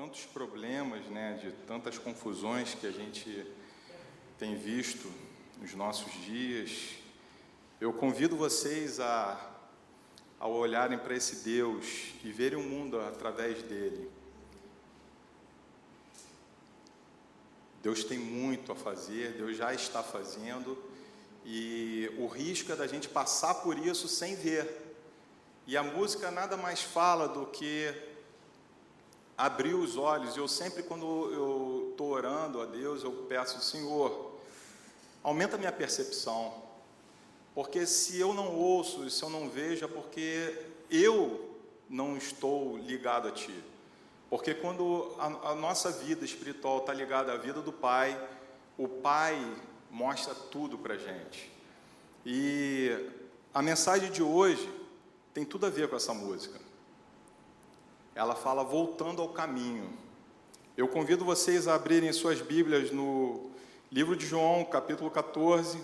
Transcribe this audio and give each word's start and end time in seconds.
tantos 0.00 0.24
problemas, 0.24 1.04
né, 1.08 1.38
de 1.42 1.52
tantas 1.66 1.98
confusões 1.98 2.74
que 2.74 2.86
a 2.86 2.90
gente 2.90 3.46
tem 4.38 4.56
visto 4.56 5.12
nos 5.60 5.74
nossos 5.74 6.10
dias, 6.24 6.94
eu 7.78 7.92
convido 7.92 8.34
vocês 8.34 8.98
a, 8.98 9.38
a 10.38 10.48
olharem 10.48 10.96
para 10.96 11.14
esse 11.14 11.44
Deus 11.44 11.84
e 12.24 12.32
verem 12.32 12.58
o 12.58 12.62
mundo 12.62 12.98
através 12.98 13.62
dele. 13.62 14.10
Deus 17.82 18.02
tem 18.02 18.18
muito 18.18 18.72
a 18.72 18.74
fazer, 18.74 19.32
Deus 19.32 19.54
já 19.54 19.74
está 19.74 20.02
fazendo, 20.02 20.82
e 21.44 22.10
o 22.16 22.26
risco 22.26 22.72
é 22.72 22.76
da 22.76 22.86
gente 22.86 23.06
passar 23.06 23.56
por 23.56 23.78
isso 23.78 24.08
sem 24.08 24.34
ver. 24.34 24.96
E 25.66 25.76
a 25.76 25.82
música 25.82 26.30
nada 26.30 26.56
mais 26.56 26.80
fala 26.80 27.28
do 27.28 27.44
que 27.44 28.08
abrir 29.40 29.74
os 29.74 29.96
olhos. 29.96 30.36
Eu 30.36 30.46
sempre, 30.46 30.82
quando 30.82 31.06
eu 31.32 31.88
estou 31.90 32.10
orando 32.10 32.60
a 32.60 32.66
Deus, 32.66 33.02
eu 33.02 33.12
peço, 33.28 33.60
Senhor, 33.62 34.32
aumenta 35.22 35.56
minha 35.56 35.72
percepção. 35.72 36.54
Porque 37.54 37.86
se 37.86 38.18
eu 38.18 38.34
não 38.34 38.54
ouço, 38.54 39.08
se 39.08 39.22
eu 39.22 39.30
não 39.30 39.48
vejo, 39.48 39.84
é 39.84 39.88
porque 39.88 40.66
eu 40.90 41.56
não 41.88 42.16
estou 42.16 42.76
ligado 42.76 43.28
a 43.28 43.30
Ti. 43.30 43.54
Porque 44.28 44.54
quando 44.54 45.10
a, 45.18 45.50
a 45.50 45.54
nossa 45.54 45.90
vida 45.90 46.24
espiritual 46.24 46.78
está 46.78 46.92
ligada 46.92 47.32
à 47.32 47.36
vida 47.36 47.62
do 47.62 47.72
Pai, 47.72 48.20
o 48.76 48.86
Pai 48.86 49.34
mostra 49.90 50.34
tudo 50.34 50.76
para 50.76 50.94
a 50.94 50.98
gente. 50.98 51.50
E 52.26 52.94
a 53.54 53.62
mensagem 53.62 54.12
de 54.12 54.22
hoje 54.22 54.70
tem 55.32 55.46
tudo 55.46 55.64
a 55.64 55.70
ver 55.70 55.88
com 55.88 55.96
essa 55.96 56.12
música. 56.12 56.60
Ela 58.14 58.34
fala 58.34 58.62
voltando 58.64 59.22
ao 59.22 59.28
caminho. 59.28 59.92
Eu 60.76 60.88
convido 60.88 61.24
vocês 61.24 61.68
a 61.68 61.74
abrirem 61.74 62.12
suas 62.12 62.40
Bíblias 62.40 62.90
no 62.90 63.50
livro 63.90 64.16
de 64.16 64.26
João, 64.26 64.64
capítulo 64.64 65.10
14. 65.10 65.78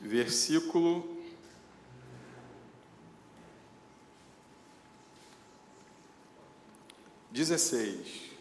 Versículo 0.00 1.14
16. 7.30 8.33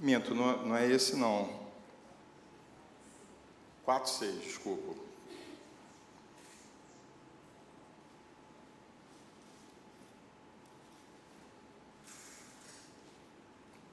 Minto, 0.00 0.34
não, 0.34 0.66
não 0.66 0.74
é 0.74 0.90
esse 0.90 1.14
não. 1.14 1.60
4, 3.84 4.10
6, 4.10 4.42
desculpa. 4.42 4.98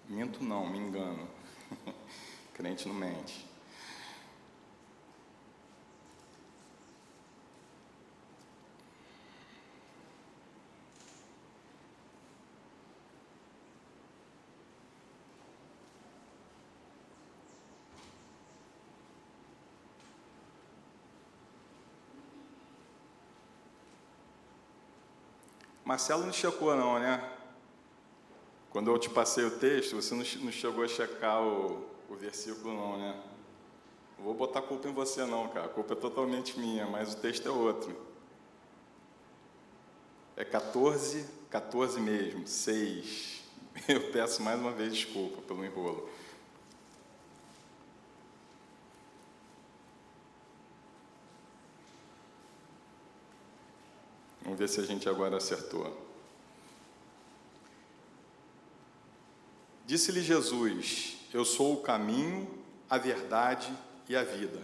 Minto 0.08 0.42
não, 0.42 0.70
me 0.70 0.78
engano. 0.78 1.28
Crente 2.56 2.88
não 2.88 2.96
mente. 2.96 3.46
Marcelo 25.98 26.28
não 26.28 26.32
checou 26.32 26.76
não, 26.76 27.00
né? 27.00 27.28
Quando 28.70 28.92
eu 28.92 29.00
te 29.00 29.10
passei 29.10 29.44
o 29.44 29.58
texto, 29.58 29.96
você 29.96 30.14
não 30.14 30.52
chegou 30.52 30.84
a 30.84 30.88
checar 30.88 31.42
o, 31.42 31.88
o 32.08 32.16
versículo 32.16 32.72
não, 32.72 33.00
né? 33.00 33.20
Não 34.16 34.26
vou 34.26 34.36
botar 34.36 34.62
culpa 34.62 34.88
em 34.88 34.94
você 34.94 35.26
não, 35.26 35.48
cara. 35.48 35.66
A 35.66 35.70
culpa 35.70 35.94
é 35.94 35.96
totalmente 35.96 36.60
minha, 36.60 36.86
mas 36.86 37.16
o 37.16 37.18
texto 37.18 37.48
é 37.48 37.52
outro. 37.52 38.00
É 40.36 40.46
14, 40.46 41.26
14 41.50 42.00
mesmo, 42.00 42.46
6. 42.46 43.42
Eu 43.90 44.12
peço 44.12 44.44
mais 44.44 44.60
uma 44.60 44.74
vez 44.74 44.94
desculpa 44.94 45.42
pelo 45.42 45.66
enrolo. 45.66 46.08
Vamos 54.58 54.72
ver 54.72 54.76
se 54.76 54.82
a 54.82 54.92
gente 54.92 55.08
agora 55.08 55.38
acertou. 55.38 55.96
Disse-lhe 59.86 60.24
Jesus: 60.24 61.16
Eu 61.32 61.46
sou 61.46 61.76
o 61.76 61.82
caminho, 61.82 62.50
a 62.90 62.98
verdade 62.98 63.72
e 64.10 64.16
a 64.16 64.24
vida. 64.24 64.60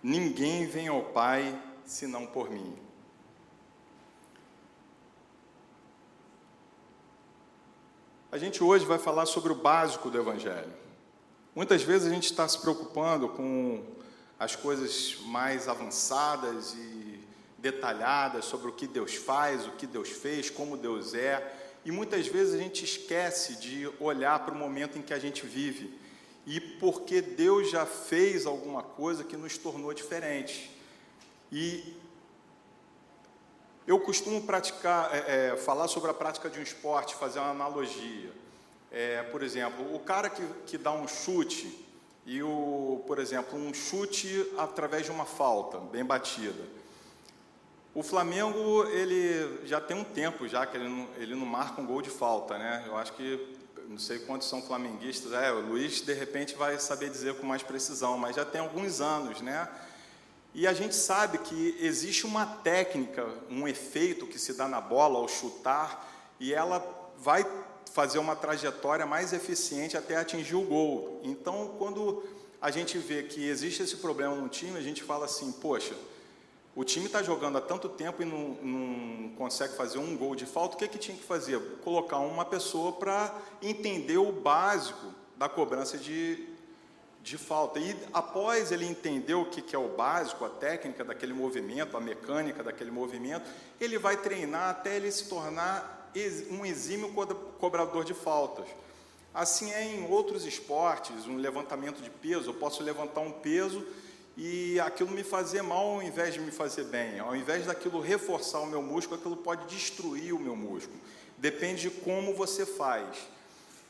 Ninguém 0.00 0.68
vem 0.68 0.86
ao 0.86 1.02
Pai 1.06 1.60
senão 1.84 2.26
por 2.26 2.48
mim. 2.48 2.76
A 8.30 8.38
gente 8.38 8.62
hoje 8.62 8.84
vai 8.84 9.00
falar 9.00 9.26
sobre 9.26 9.50
o 9.50 9.56
básico 9.56 10.10
do 10.10 10.16
Evangelho. 10.16 10.72
Muitas 11.56 11.82
vezes 11.82 12.06
a 12.06 12.14
gente 12.14 12.26
está 12.26 12.46
se 12.46 12.60
preocupando 12.60 13.30
com 13.30 13.82
as 14.38 14.54
coisas 14.54 15.16
mais 15.24 15.66
avançadas 15.66 16.74
e 16.74 17.03
detalhadas 17.64 18.44
sobre 18.44 18.68
o 18.68 18.72
que 18.72 18.86
Deus 18.86 19.14
faz, 19.14 19.66
o 19.66 19.70
que 19.70 19.86
Deus 19.86 20.10
fez, 20.10 20.50
como 20.50 20.76
Deus 20.76 21.14
é, 21.14 21.42
e 21.82 21.90
muitas 21.90 22.26
vezes 22.26 22.54
a 22.54 22.58
gente 22.58 22.84
esquece 22.84 23.56
de 23.56 23.90
olhar 23.98 24.38
para 24.44 24.54
o 24.54 24.58
momento 24.58 24.98
em 24.98 25.02
que 25.02 25.14
a 25.14 25.18
gente 25.18 25.46
vive 25.46 25.98
e 26.46 26.60
porque 26.60 27.22
Deus 27.22 27.70
já 27.70 27.86
fez 27.86 28.44
alguma 28.44 28.82
coisa 28.82 29.24
que 29.24 29.34
nos 29.36 29.56
tornou 29.56 29.94
diferentes. 29.94 30.68
E 31.50 31.96
eu 33.86 33.98
costumo 33.98 34.42
praticar, 34.42 35.10
é, 35.14 35.52
é, 35.52 35.56
falar 35.56 35.88
sobre 35.88 36.10
a 36.10 36.14
prática 36.14 36.50
de 36.50 36.58
um 36.58 36.62
esporte, 36.62 37.14
fazer 37.14 37.38
uma 37.38 37.50
analogia. 37.50 38.30
É, 38.92 39.22
por 39.24 39.42
exemplo, 39.42 39.94
o 39.94 40.00
cara 40.00 40.28
que, 40.28 40.46
que 40.66 40.76
dá 40.76 40.92
um 40.92 41.08
chute 41.08 41.82
e 42.26 42.42
o, 42.42 43.02
por 43.06 43.18
exemplo, 43.18 43.58
um 43.58 43.72
chute 43.72 44.52
através 44.58 45.06
de 45.06 45.10
uma 45.10 45.24
falta 45.24 45.78
bem 45.78 46.04
batida. 46.04 46.83
O 47.94 48.02
Flamengo, 48.02 48.84
ele 48.88 49.64
já 49.64 49.80
tem 49.80 49.96
um 49.96 50.02
tempo 50.02 50.48
já 50.48 50.66
que 50.66 50.76
ele 50.76 50.88
não, 50.88 51.08
ele 51.16 51.36
não 51.36 51.46
marca 51.46 51.80
um 51.80 51.86
gol 51.86 52.02
de 52.02 52.10
falta, 52.10 52.58
né? 52.58 52.82
Eu 52.88 52.96
acho 52.96 53.12
que, 53.12 53.56
não 53.88 53.98
sei 53.98 54.18
quantos 54.18 54.48
são 54.48 54.60
flamenguistas, 54.60 55.32
é, 55.32 55.52
o 55.52 55.60
Luiz 55.60 56.00
de 56.00 56.12
repente 56.12 56.56
vai 56.56 56.76
saber 56.80 57.08
dizer 57.08 57.36
com 57.36 57.46
mais 57.46 57.62
precisão, 57.62 58.18
mas 58.18 58.34
já 58.34 58.44
tem 58.44 58.60
alguns 58.60 59.00
anos, 59.00 59.40
né? 59.40 59.68
E 60.52 60.66
a 60.66 60.72
gente 60.72 60.96
sabe 60.96 61.38
que 61.38 61.76
existe 61.80 62.26
uma 62.26 62.44
técnica, 62.44 63.28
um 63.48 63.68
efeito 63.68 64.26
que 64.26 64.40
se 64.40 64.54
dá 64.54 64.66
na 64.66 64.80
bola 64.80 65.20
ao 65.20 65.28
chutar, 65.28 66.34
e 66.40 66.52
ela 66.52 66.84
vai 67.16 67.46
fazer 67.92 68.18
uma 68.18 68.34
trajetória 68.34 69.06
mais 69.06 69.32
eficiente 69.32 69.96
até 69.96 70.16
atingir 70.16 70.56
o 70.56 70.62
gol. 70.62 71.20
Então, 71.22 71.76
quando 71.78 72.24
a 72.60 72.72
gente 72.72 72.98
vê 72.98 73.22
que 73.22 73.48
existe 73.48 73.84
esse 73.84 73.98
problema 73.98 74.34
no 74.34 74.48
time, 74.48 74.76
a 74.76 74.82
gente 74.82 75.04
fala 75.04 75.26
assim, 75.26 75.52
poxa, 75.52 75.94
o 76.76 76.82
time 76.82 77.06
está 77.06 77.22
jogando 77.22 77.58
há 77.58 77.60
tanto 77.60 77.88
tempo 77.88 78.22
e 78.22 78.24
não, 78.24 78.48
não, 78.60 79.28
consegue 79.36 79.76
fazer 79.76 79.98
um 79.98 80.16
gol 80.16 80.34
de 80.34 80.44
falta, 80.44 80.74
o 80.74 80.78
que, 80.78 80.88
que 80.88 80.98
tinha 80.98 81.16
que 81.16 81.22
fazer? 81.22 81.60
Colocar 81.84 82.18
uma 82.18 82.44
pessoa 82.44 82.92
para 82.92 83.32
entender 83.62 84.18
o 84.18 84.32
básico 84.32 85.14
da 85.36 85.48
cobrança 85.48 85.96
de, 85.96 86.48
de 87.22 87.38
falta. 87.38 87.78
E 87.78 87.96
após 88.12 88.72
ele 88.72 88.84
entender 88.84 89.34
o 89.34 89.44
que, 89.44 89.62
que 89.62 89.76
é 89.76 89.78
o 89.78 89.88
básico, 89.88 90.44
a 90.44 90.48
técnica 90.48 91.04
daquele 91.04 91.32
movimento, 91.32 91.96
a 91.96 92.00
mecânica 92.00 92.62
daquele 92.62 92.90
movimento, 92.90 93.48
ele 93.80 93.96
vai 93.96 94.16
treinar 94.16 94.70
até 94.70 94.96
ele 94.96 95.12
se 95.12 95.28
tornar 95.28 96.10
um 96.50 96.66
exímio 96.66 97.12
cobrador 97.58 98.04
de 98.04 98.14
faltas. 98.14 98.66
Assim 99.32 99.72
é 99.72 99.84
em 99.84 100.08
outros 100.08 100.44
esportes, 100.44 101.26
um 101.26 101.36
levantamento 101.36 102.00
de 102.00 102.10
peso, 102.10 102.50
eu 102.50 102.54
posso 102.54 102.82
levantar 102.82 103.20
um 103.20 103.32
peso 103.32 103.84
e 104.36 104.80
aquilo 104.80 105.10
me 105.10 105.22
fazer 105.22 105.62
mal 105.62 105.94
ao 105.94 106.02
invés 106.02 106.34
de 106.34 106.40
me 106.40 106.50
fazer 106.50 106.84
bem. 106.84 107.20
Ao 107.20 107.36
invés 107.36 107.66
daquilo 107.66 108.00
reforçar 108.00 108.60
o 108.60 108.66
meu 108.66 108.82
músculo, 108.82 109.18
aquilo 109.18 109.36
pode 109.36 109.66
destruir 109.66 110.34
o 110.34 110.40
meu 110.40 110.56
músculo. 110.56 110.98
Depende 111.38 111.82
de 111.82 111.90
como 111.90 112.34
você 112.34 112.66
faz. 112.66 113.16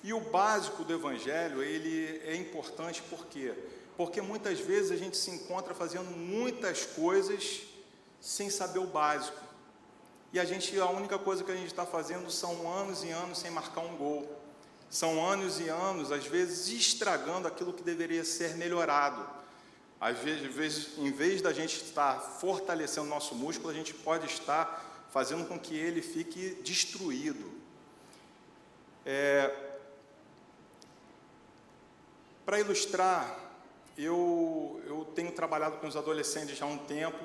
E 0.03 0.13
o 0.13 0.21
básico 0.21 0.85
do 0.85 0.93
evangelho, 0.93 1.63
ele 1.63 2.21
é 2.25 2.37
importante 2.37 3.03
por 3.03 3.27
quê? 3.27 3.55
Porque 3.97 4.21
muitas 4.21 4.61
vezes 4.61 4.91
a 4.91 4.97
gente 4.97 5.17
se 5.17 5.31
encontra 5.31 5.73
fazendo 5.73 6.11
muitas 6.11 6.85
coisas 6.85 7.63
sem 8.21 8.51
saber 8.51 8.81
o 8.81 8.87
básico. 8.87 9.39
E 10.31 10.39
a 10.41 10.45
gente, 10.45 10.79
a 10.79 10.91
única 10.91 11.19
coisa 11.19 11.45
que 11.45 11.53
a 11.53 11.57
gente 11.57 11.69
está 11.69 11.87
fazendo 11.87 12.31
são 12.31 12.71
anos 12.71 13.03
e 13.05 13.11
anos 13.11 13.39
sem 13.39 13.51
marcar 13.51 13.81
um 13.81 13.97
gol, 13.97 14.29
São 14.91 15.25
anos 15.27 15.59
e 15.59 15.69
anos, 15.69 16.13
às 16.13 16.27
vezes, 16.27 16.69
estragando 16.69 17.49
aquilo 17.49 17.73
que 17.73 17.83
deveria 17.83 18.25
ser 18.25 18.57
melhorado. 18.57 19.27
Às 20.05 20.19
vezes, 20.19 20.99
em 20.99 21.11
vez 21.11 21.41
da 21.41 21.51
gente 21.51 21.77
estar 21.77 22.21
fortalecendo 22.21 23.09
nosso 23.09 23.35
músculo, 23.35 23.71
a 23.71 23.73
gente 23.73 23.95
pode 23.95 24.27
estar 24.27 25.09
fazendo 25.11 25.49
com 25.49 25.59
que 25.59 25.75
ele 25.75 26.03
fique 26.03 26.61
destruído. 26.63 27.51
É... 29.07 29.51
Para 32.45 32.61
ilustrar, 32.61 33.35
eu, 33.97 34.79
eu 34.85 35.07
tenho 35.15 35.33
trabalhado 35.33 35.79
com 35.79 35.87
os 35.87 35.97
adolescentes 35.97 36.59
já 36.59 36.67
há 36.67 36.69
um 36.69 36.77
tempo. 36.77 37.25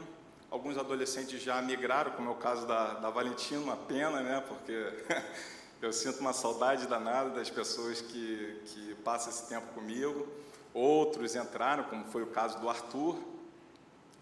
Alguns 0.50 0.78
adolescentes 0.78 1.42
já 1.44 1.62
migraram, 1.62 2.12
como 2.12 2.30
é 2.30 2.32
o 2.32 2.36
caso 2.36 2.66
da, 2.66 2.94
da 2.94 3.10
Valentina, 3.10 3.60
uma 3.60 3.76
pena, 3.76 4.22
né? 4.22 4.42
Porque 4.48 5.04
eu 5.84 5.92
sinto 5.92 6.22
uma 6.22 6.32
saudade 6.32 6.88
danada 6.88 7.32
das 7.32 7.50
pessoas 7.50 8.00
que, 8.00 8.62
que 8.68 8.96
passam 9.04 9.34
esse 9.34 9.50
tempo 9.50 9.68
comigo. 9.74 10.26
Outros 10.74 11.36
entraram, 11.36 11.84
como 11.86 12.06
foi 12.06 12.24
o 12.24 12.28
caso 12.28 12.60
do 12.60 12.70
Arthur. 12.70 13.18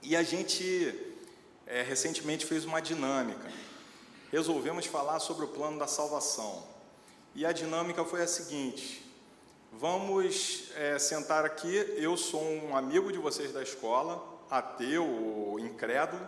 E 0.02 0.16
a 0.16 0.24
gente 0.24 1.16
é, 1.66 1.82
recentemente 1.82 2.46
fez 2.46 2.66
uma 2.66 2.82
dinâmica. 2.82 3.52
Resolvemos 4.32 4.86
falar 4.86 5.20
sobre 5.20 5.46
o 5.46 5.50
plano 5.50 5.78
da 5.78 5.88
salvação. 5.88 6.64
E 7.36 7.46
a 7.46 7.52
dinâmica 7.52 8.04
foi 8.04 8.24
a 8.24 8.28
seguinte: 8.28 9.06
vamos 9.72 10.72
é, 10.76 10.98
sentar 10.98 11.46
aqui. 11.46 11.76
Eu 11.98 12.18
sou 12.18 12.42
um 12.42 12.76
amigo 12.76 13.12
de 13.12 13.18
vocês 13.18 13.52
da 13.52 13.62
escola, 13.62 14.24
ateu, 14.50 15.58
incrédulo, 15.60 16.26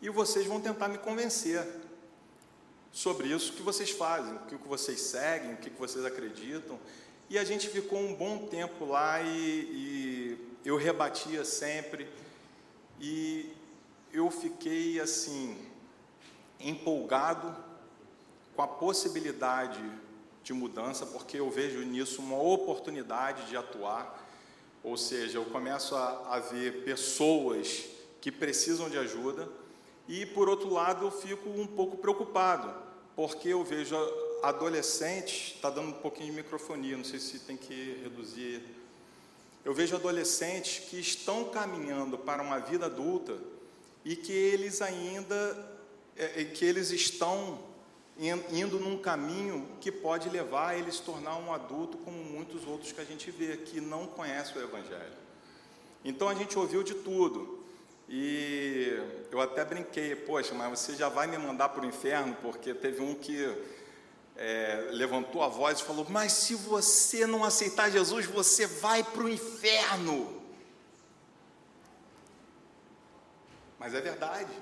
e 0.00 0.08
vocês 0.08 0.46
vão 0.46 0.60
tentar 0.60 0.88
me 0.88 0.98
convencer 0.98 1.66
sobre 2.92 3.28
isso 3.28 3.52
que 3.52 3.62
vocês 3.62 3.90
fazem, 3.90 4.34
o 4.34 4.58
que 4.58 4.68
vocês 4.68 5.00
seguem, 5.00 5.52
o 5.52 5.56
que 5.58 5.68
vocês 5.70 6.04
acreditam. 6.04 6.78
E 7.28 7.36
a 7.36 7.44
gente 7.44 7.68
ficou 7.68 7.98
um 7.98 8.14
bom 8.14 8.46
tempo 8.46 8.84
lá 8.84 9.20
e, 9.20 9.28
e 9.28 10.38
eu 10.64 10.76
rebatia 10.76 11.44
sempre. 11.44 12.06
E 13.00 13.52
eu 14.12 14.30
fiquei 14.30 15.00
assim, 15.00 15.56
empolgado 16.60 17.54
com 18.54 18.62
a 18.62 18.68
possibilidade 18.68 19.82
de 20.44 20.52
mudança, 20.52 21.04
porque 21.04 21.40
eu 21.40 21.50
vejo 21.50 21.80
nisso 21.80 22.22
uma 22.22 22.40
oportunidade 22.40 23.48
de 23.48 23.56
atuar. 23.56 24.24
Ou 24.84 24.96
seja, 24.96 25.38
eu 25.38 25.44
começo 25.46 25.96
a, 25.96 26.36
a 26.36 26.38
ver 26.38 26.84
pessoas 26.84 27.86
que 28.20 28.30
precisam 28.30 28.88
de 28.88 28.96
ajuda, 28.96 29.48
e 30.06 30.24
por 30.24 30.48
outro 30.48 30.72
lado, 30.72 31.06
eu 31.06 31.10
fico 31.10 31.48
um 31.50 31.66
pouco 31.66 31.96
preocupado, 31.96 32.72
porque 33.16 33.48
eu 33.48 33.64
vejo 33.64 33.96
adolescentes, 34.42 35.54
está 35.54 35.70
dando 35.70 35.88
um 35.88 35.92
pouquinho 35.92 36.30
de 36.30 36.36
microfonia, 36.36 36.96
não 36.96 37.04
sei 37.04 37.18
se 37.18 37.38
tem 37.40 37.56
que 37.56 38.00
reduzir. 38.02 38.62
Eu 39.64 39.74
vejo 39.74 39.96
adolescentes 39.96 40.88
que 40.88 40.98
estão 40.98 41.44
caminhando 41.44 42.16
para 42.16 42.42
uma 42.42 42.58
vida 42.58 42.86
adulta 42.86 43.36
e 44.04 44.14
que 44.14 44.32
eles 44.32 44.80
ainda, 44.80 45.34
é, 46.16 46.42
é 46.42 46.44
que 46.44 46.64
eles 46.64 46.90
estão 46.90 47.58
indo 48.50 48.78
num 48.78 48.96
caminho 48.96 49.68
que 49.80 49.92
pode 49.92 50.28
levar 50.30 50.68
a 50.68 50.78
ele 50.78 50.90
se 50.90 51.02
tornar 51.02 51.36
um 51.36 51.52
adulto 51.52 51.98
como 51.98 52.16
muitos 52.16 52.66
outros 52.66 52.92
que 52.92 53.00
a 53.00 53.04
gente 53.04 53.30
vê 53.30 53.56
que 53.58 53.80
não 53.80 54.06
conhecem 54.06 54.56
o 54.56 54.64
Evangelho. 54.64 55.12
Então 56.04 56.28
a 56.28 56.34
gente 56.34 56.58
ouviu 56.58 56.82
de 56.82 56.94
tudo. 56.94 57.64
E 58.08 58.96
eu 59.32 59.40
até 59.40 59.64
brinquei, 59.64 60.14
poxa, 60.14 60.54
mas 60.54 60.78
você 60.78 60.94
já 60.94 61.08
vai 61.08 61.26
me 61.26 61.36
mandar 61.36 61.70
para 61.70 61.82
o 61.82 61.86
inferno, 61.86 62.36
porque 62.40 62.72
teve 62.72 63.02
um 63.02 63.16
que 63.16 63.52
é, 64.36 64.88
levantou 64.90 65.42
a 65.42 65.48
voz 65.48 65.80
e 65.80 65.84
falou: 65.84 66.06
Mas 66.08 66.32
se 66.32 66.54
você 66.54 67.26
não 67.26 67.44
aceitar 67.44 67.90
Jesus, 67.90 68.26
você 68.26 68.66
vai 68.66 69.02
para 69.02 69.22
o 69.22 69.28
inferno. 69.28 70.42
Mas 73.78 73.94
é 73.94 74.00
verdade. 74.00 74.52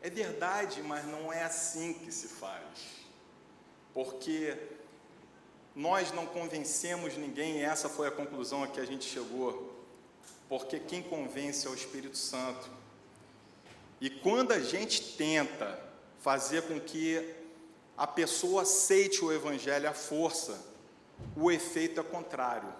É 0.00 0.10
verdade, 0.10 0.82
mas 0.82 1.06
não 1.06 1.32
é 1.32 1.44
assim 1.44 1.94
que 1.94 2.12
se 2.12 2.28
faz. 2.28 2.62
Porque 3.92 4.56
nós 5.74 6.12
não 6.12 6.26
convencemos 6.26 7.16
ninguém, 7.16 7.60
e 7.60 7.62
essa 7.62 7.88
foi 7.88 8.06
a 8.08 8.10
conclusão 8.10 8.62
a 8.62 8.68
que 8.68 8.80
a 8.80 8.84
gente 8.84 9.04
chegou. 9.08 9.74
Porque 10.48 10.78
quem 10.78 11.02
convence 11.02 11.66
é 11.66 11.70
o 11.70 11.74
Espírito 11.74 12.18
Santo. 12.18 12.70
E 14.00 14.10
quando 14.10 14.52
a 14.52 14.60
gente 14.60 15.16
tenta 15.16 15.83
fazer 16.24 16.62
com 16.62 16.80
que 16.80 17.34
a 17.98 18.06
pessoa 18.06 18.62
aceite 18.62 19.22
o 19.22 19.30
Evangelho 19.30 19.86
à 19.86 19.92
força, 19.92 20.58
o 21.36 21.50
efeito 21.50 22.00
é 22.00 22.02
contrário. 22.02 22.72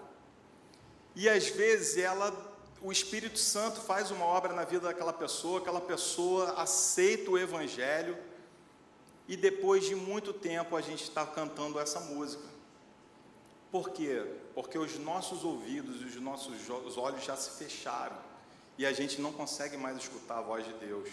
E 1.15 1.29
às 1.29 1.47
vezes 1.49 1.95
ela, 1.95 2.33
o 2.81 2.91
Espírito 2.91 3.37
Santo 3.37 3.81
faz 3.81 4.09
uma 4.09 4.25
obra 4.25 4.51
na 4.51 4.63
vida 4.63 4.87
daquela 4.87 5.13
pessoa, 5.13 5.59
aquela 5.59 5.79
pessoa 5.79 6.59
aceita 6.59 7.29
o 7.29 7.37
Evangelho, 7.37 8.17
e 9.27 9.37
depois 9.37 9.85
de 9.85 9.93
muito 9.93 10.33
tempo 10.33 10.75
a 10.75 10.81
gente 10.81 11.03
está 11.03 11.23
cantando 11.23 11.79
essa 11.79 11.99
música. 11.99 12.47
Por 13.71 13.91
quê? 13.91 14.25
Porque 14.55 14.79
os 14.79 14.97
nossos 14.97 15.43
ouvidos 15.43 16.01
e 16.01 16.05
os 16.05 16.15
nossos 16.15 16.97
olhos 16.97 17.23
já 17.23 17.35
se 17.35 17.51
fecharam 17.63 18.17
e 18.75 18.87
a 18.87 18.91
gente 18.91 19.21
não 19.21 19.31
consegue 19.31 19.77
mais 19.77 19.97
escutar 19.97 20.39
a 20.39 20.41
voz 20.41 20.65
de 20.65 20.73
Deus. 20.73 21.09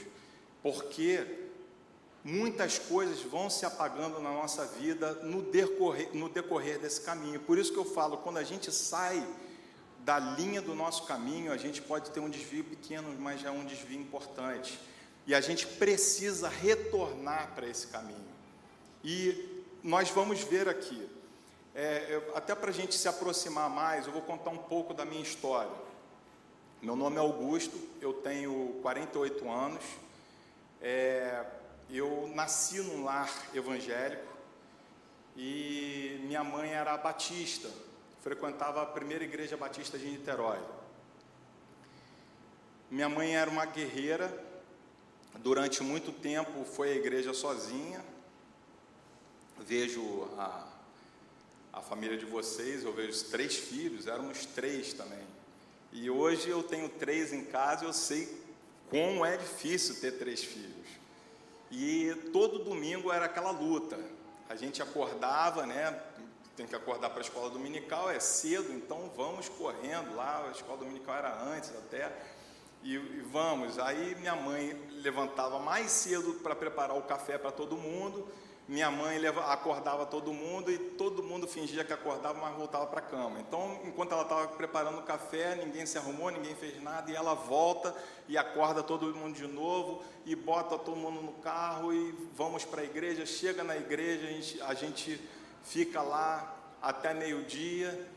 Porque 0.62 1.51
muitas 2.24 2.78
coisas 2.78 3.20
vão 3.22 3.50
se 3.50 3.66
apagando 3.66 4.20
na 4.20 4.30
nossa 4.30 4.64
vida 4.64 5.12
no 5.22 5.42
decorrer, 5.42 6.10
no 6.14 6.28
decorrer 6.28 6.78
desse 6.78 7.00
caminho. 7.00 7.40
Por 7.40 7.58
isso 7.58 7.72
que 7.72 7.78
eu 7.78 7.84
falo, 7.84 8.18
quando 8.18 8.38
a 8.38 8.44
gente 8.44 8.70
sai 8.70 9.26
da 10.04 10.18
linha 10.18 10.60
do 10.60 10.74
nosso 10.74 11.04
caminho, 11.04 11.52
a 11.52 11.56
gente 11.56 11.80
pode 11.80 12.10
ter 12.10 12.20
um 12.20 12.28
desvio 12.28 12.64
pequeno, 12.64 13.14
mas 13.18 13.40
já 13.40 13.48
é 13.48 13.52
um 13.52 13.64
desvio 13.64 14.00
importante. 14.00 14.78
E 15.26 15.34
a 15.34 15.40
gente 15.40 15.66
precisa 15.66 16.48
retornar 16.48 17.52
para 17.54 17.66
esse 17.66 17.86
caminho. 17.86 18.32
E 19.04 19.64
nós 19.82 20.10
vamos 20.10 20.40
ver 20.40 20.68
aqui, 20.68 21.08
é, 21.74 22.20
até 22.34 22.54
para 22.54 22.70
a 22.70 22.72
gente 22.72 22.94
se 22.94 23.08
aproximar 23.08 23.70
mais, 23.70 24.06
eu 24.06 24.12
vou 24.12 24.22
contar 24.22 24.50
um 24.50 24.58
pouco 24.58 24.92
da 24.92 25.04
minha 25.04 25.22
história. 25.22 25.70
Meu 26.80 26.96
nome 26.96 27.16
é 27.16 27.20
Augusto, 27.20 27.76
eu 28.00 28.12
tenho 28.12 28.78
48 28.82 29.48
anos. 29.48 29.84
É, 30.80 31.44
eu 31.90 32.30
nasci 32.34 32.80
num 32.80 33.04
lar 33.04 33.30
evangélico 33.54 34.32
e 35.36 36.20
minha 36.24 36.44
mãe 36.44 36.70
era 36.70 36.96
batista, 36.96 37.70
frequentava 38.22 38.82
a 38.82 38.86
primeira 38.86 39.24
igreja 39.24 39.56
batista 39.56 39.98
de 39.98 40.06
Niterói. 40.06 40.58
Minha 42.90 43.08
mãe 43.08 43.34
era 43.34 43.50
uma 43.50 43.64
guerreira, 43.64 44.30
durante 45.38 45.82
muito 45.82 46.12
tempo 46.12 46.64
foi 46.64 46.92
à 46.92 46.94
igreja 46.94 47.32
sozinha. 47.32 48.04
Vejo 49.58 50.28
a, 50.36 50.66
a 51.72 51.80
família 51.80 52.18
de 52.18 52.26
vocês, 52.26 52.84
eu 52.84 52.92
vejo 52.92 53.10
os 53.10 53.22
três 53.22 53.56
filhos, 53.56 54.06
éramos 54.06 54.44
três 54.44 54.92
também. 54.92 55.24
E 55.92 56.10
hoje 56.10 56.48
eu 56.48 56.62
tenho 56.62 56.88
três 56.88 57.32
em 57.32 57.44
casa 57.44 57.84
e 57.84 57.86
eu 57.86 57.92
sei 57.92 58.42
como 58.90 59.24
é 59.24 59.36
difícil 59.36 60.00
ter 60.00 60.12
três 60.12 60.44
filhos. 60.44 61.01
E 61.72 62.14
todo 62.32 62.58
domingo 62.62 63.10
era 63.10 63.24
aquela 63.24 63.50
luta. 63.50 63.98
A 64.48 64.54
gente 64.54 64.82
acordava, 64.82 65.64
né? 65.64 65.98
Tem 66.54 66.66
que 66.66 66.76
acordar 66.76 67.08
para 67.08 67.20
a 67.20 67.22
escola 67.22 67.48
dominical, 67.48 68.10
é 68.10 68.20
cedo, 68.20 68.70
então 68.74 69.10
vamos 69.16 69.48
correndo 69.48 70.14
lá. 70.14 70.44
A 70.46 70.50
escola 70.50 70.76
dominical 70.76 71.16
era 71.16 71.42
antes 71.42 71.70
até. 71.70 72.12
E, 72.82 72.94
e 72.94 73.26
vamos. 73.32 73.78
Aí 73.78 74.14
minha 74.16 74.36
mãe 74.36 74.78
levantava 75.02 75.58
mais 75.58 75.90
cedo 75.90 76.34
para 76.42 76.54
preparar 76.54 76.96
o 76.96 77.02
café 77.02 77.38
para 77.38 77.50
todo 77.50 77.74
mundo 77.76 78.28
minha 78.72 78.90
mãe 78.90 79.18
acordava 79.26 80.06
todo 80.06 80.32
mundo 80.32 80.72
e 80.72 80.78
todo 80.78 81.22
mundo 81.22 81.46
fingia 81.46 81.84
que 81.84 81.92
acordava, 81.92 82.40
mas 82.40 82.56
voltava 82.56 82.86
para 82.86 83.00
a 83.00 83.02
cama. 83.02 83.38
Então, 83.38 83.78
enquanto 83.84 84.12
ela 84.12 84.22
estava 84.22 84.48
preparando 84.48 84.98
o 84.98 85.02
café, 85.02 85.54
ninguém 85.56 85.84
se 85.84 85.98
arrumou, 85.98 86.30
ninguém 86.30 86.54
fez 86.54 86.82
nada, 86.82 87.10
e 87.10 87.14
ela 87.14 87.34
volta 87.34 87.94
e 88.26 88.38
acorda 88.38 88.82
todo 88.82 89.14
mundo 89.14 89.36
de 89.36 89.46
novo 89.46 90.02
e 90.24 90.34
bota 90.34 90.78
todo 90.78 90.96
mundo 90.96 91.20
no 91.20 91.32
carro 91.34 91.92
e 91.92 92.12
vamos 92.34 92.64
para 92.64 92.80
a 92.80 92.84
igreja. 92.84 93.26
Chega 93.26 93.62
na 93.62 93.76
igreja, 93.76 94.26
a 94.26 94.30
gente, 94.30 94.62
a 94.62 94.72
gente 94.72 95.20
fica 95.64 96.00
lá 96.00 96.56
até 96.80 97.12
meio-dia 97.12 98.08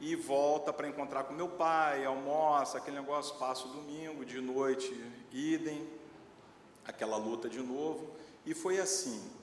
e 0.00 0.16
volta 0.16 0.72
para 0.72 0.88
encontrar 0.88 1.24
com 1.24 1.34
meu 1.34 1.48
pai, 1.48 2.06
almoça, 2.06 2.78
aquele 2.78 2.96
negócio, 2.98 3.34
passa 3.34 3.66
o 3.66 3.72
domingo, 3.72 4.24
de 4.24 4.40
noite, 4.40 4.90
idem, 5.30 5.86
aquela 6.86 7.18
luta 7.18 7.46
de 7.46 7.60
novo. 7.60 8.08
E 8.46 8.54
foi 8.54 8.80
assim 8.80 9.36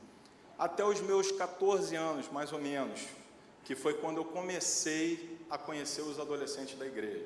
até 0.58 0.84
os 0.86 1.02
meus 1.02 1.32
14 1.32 1.96
anos, 1.96 2.30
mais 2.30 2.52
ou 2.52 2.60
menos, 2.60 3.02
que 3.64 3.76
foi 3.76 3.96
quando 3.96 4.18
eu 4.18 4.26
comecei 4.26 5.40
a 5.50 5.58
conhecer 5.58 6.02
os 6.02 6.20
adolescentes 6.20 6.78
da 6.78 6.86
igreja. 6.86 7.26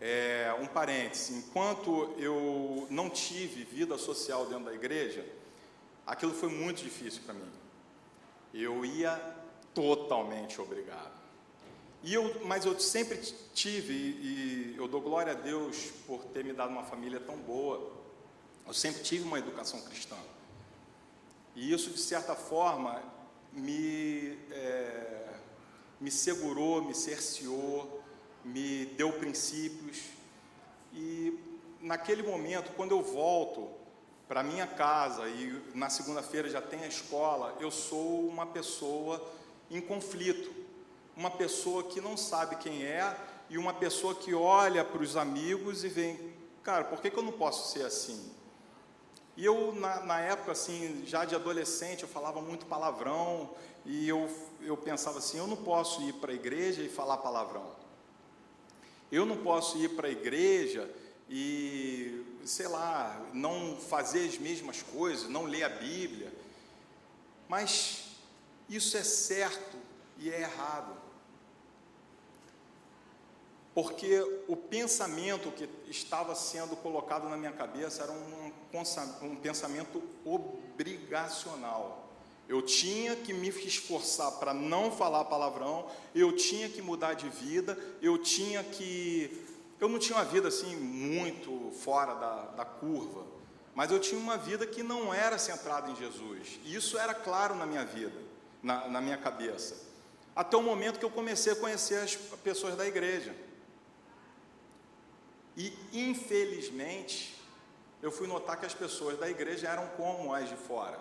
É, 0.00 0.54
um 0.60 0.66
parêntese, 0.66 1.34
enquanto 1.34 2.14
eu 2.18 2.86
não 2.90 3.08
tive 3.08 3.64
vida 3.64 3.96
social 3.96 4.46
dentro 4.46 4.64
da 4.64 4.74
igreja, 4.74 5.24
aquilo 6.06 6.34
foi 6.34 6.50
muito 6.50 6.82
difícil 6.82 7.22
para 7.24 7.34
mim. 7.34 7.50
eu 8.52 8.84
ia 8.84 9.16
totalmente 9.74 10.60
obrigado. 10.60 11.16
E 12.02 12.14
eu, 12.14 12.44
mas 12.44 12.64
eu 12.64 12.78
sempre 12.78 13.18
tive, 13.52 13.92
e 13.92 14.74
eu 14.76 14.86
dou 14.86 15.00
glória 15.00 15.32
a 15.32 15.34
Deus 15.34 15.90
por 16.06 16.24
ter 16.26 16.44
me 16.44 16.52
dado 16.52 16.70
uma 16.70 16.84
família 16.84 17.18
tão 17.18 17.36
boa, 17.36 17.92
eu 18.66 18.74
sempre 18.74 19.02
tive 19.02 19.24
uma 19.24 19.38
educação 19.38 19.80
cristã. 19.82 20.16
E 21.56 21.72
isso, 21.72 21.90
de 21.90 21.98
certa 21.98 22.34
forma, 22.34 23.02
me, 23.50 24.38
é, 24.50 25.34
me 25.98 26.10
segurou, 26.10 26.82
me 26.82 26.94
cerceou, 26.94 28.02
me 28.44 28.84
deu 28.84 29.10
princípios. 29.14 30.02
E 30.92 31.38
naquele 31.80 32.22
momento, 32.22 32.72
quando 32.76 32.92
eu 32.92 33.02
volto 33.02 33.70
para 34.28 34.42
minha 34.42 34.66
casa 34.66 35.26
e 35.28 35.62
na 35.74 35.88
segunda-feira 35.88 36.50
já 36.50 36.60
tem 36.60 36.82
a 36.82 36.88
escola, 36.88 37.56
eu 37.58 37.70
sou 37.70 38.28
uma 38.28 38.44
pessoa 38.44 39.26
em 39.70 39.80
conflito, 39.80 40.52
uma 41.16 41.30
pessoa 41.30 41.84
que 41.84 42.02
não 42.02 42.18
sabe 42.18 42.56
quem 42.56 42.84
é 42.84 43.16
e 43.48 43.56
uma 43.56 43.72
pessoa 43.72 44.14
que 44.14 44.34
olha 44.34 44.84
para 44.84 45.02
os 45.02 45.16
amigos 45.16 45.84
e 45.84 45.88
vem, 45.88 46.34
cara, 46.62 46.84
por 46.84 47.00
que, 47.00 47.10
que 47.10 47.16
eu 47.16 47.22
não 47.22 47.32
posso 47.32 47.72
ser 47.72 47.86
assim? 47.86 48.35
E 49.36 49.44
eu, 49.44 49.74
na, 49.74 50.00
na, 50.00 50.20
época, 50.20 50.52
assim, 50.52 51.04
já 51.06 51.24
de 51.24 51.34
adolescente, 51.34 52.02
eu 52.02 52.08
falava 52.08 52.40
muito 52.40 52.64
palavrão, 52.64 53.50
e 53.84 54.08
eu, 54.08 54.30
eu 54.62 54.76
pensava 54.76 55.18
assim, 55.18 55.36
eu 55.36 55.46
não 55.46 55.56
posso 55.56 56.02
ir 56.02 56.14
para 56.14 56.32
a 56.32 56.34
igreja 56.34 56.82
e 56.82 56.88
falar 56.88 57.18
palavrão. 57.18 57.70
Eu 59.12 59.26
não 59.26 59.36
posso 59.36 59.78
ir 59.78 59.90
para 59.90 60.08
a 60.08 60.10
igreja 60.10 60.90
e, 61.28 62.24
sei 62.44 62.66
lá, 62.66 63.24
não 63.32 63.76
fazer 63.76 64.26
as 64.26 64.38
mesmas 64.38 64.82
coisas, 64.82 65.28
não 65.28 65.44
ler 65.44 65.64
a 65.64 65.68
Bíblia. 65.68 66.32
Mas 67.48 68.04
isso 68.68 68.96
é 68.96 69.04
certo 69.04 69.76
e 70.18 70.30
é 70.30 70.40
errado. 70.40 70.96
Porque 73.74 74.18
o 74.48 74.56
pensamento 74.56 75.52
que 75.52 75.68
estava 75.88 76.34
sendo 76.34 76.74
colocado 76.76 77.28
na 77.28 77.36
minha 77.36 77.52
cabeça 77.52 78.02
era 78.02 78.10
um, 78.10 78.52
um 79.22 79.36
pensamento 79.36 80.02
obrigacional. 80.24 82.06
Eu 82.48 82.62
tinha 82.62 83.16
que 83.16 83.32
me 83.32 83.48
esforçar 83.48 84.32
para 84.32 84.54
não 84.54 84.92
falar 84.92 85.24
palavrão, 85.24 85.90
eu 86.14 86.32
tinha 86.32 86.68
que 86.68 86.80
mudar 86.80 87.14
de 87.14 87.28
vida, 87.28 87.76
eu 88.00 88.18
tinha 88.18 88.62
que. 88.62 89.44
Eu 89.80 89.88
não 89.88 89.98
tinha 89.98 90.16
uma 90.16 90.24
vida 90.24 90.48
assim 90.48 90.74
muito 90.76 91.70
fora 91.82 92.14
da, 92.14 92.46
da 92.56 92.64
curva, 92.64 93.26
mas 93.74 93.90
eu 93.90 93.98
tinha 93.98 94.18
uma 94.18 94.38
vida 94.38 94.66
que 94.66 94.82
não 94.82 95.12
era 95.12 95.38
centrada 95.38 95.90
em 95.90 95.96
Jesus. 95.96 96.58
E 96.64 96.74
isso 96.74 96.96
era 96.96 97.12
claro 97.12 97.54
na 97.54 97.66
minha 97.66 97.84
vida, 97.84 98.18
na, 98.62 98.88
na 98.88 99.00
minha 99.00 99.18
cabeça. 99.18 99.84
Até 100.34 100.56
o 100.56 100.62
momento 100.62 100.98
que 100.98 101.04
eu 101.04 101.10
comecei 101.10 101.52
a 101.52 101.56
conhecer 101.56 101.96
as 101.96 102.14
pessoas 102.14 102.76
da 102.76 102.86
igreja. 102.86 103.34
E, 105.56 105.72
infelizmente, 105.92 107.35
eu 108.06 108.12
fui 108.12 108.28
notar 108.28 108.56
que 108.56 108.64
as 108.64 108.72
pessoas 108.72 109.18
da 109.18 109.28
igreja 109.28 109.66
eram 109.66 109.88
como 109.96 110.32
as 110.32 110.48
de 110.48 110.54
fora. 110.54 110.96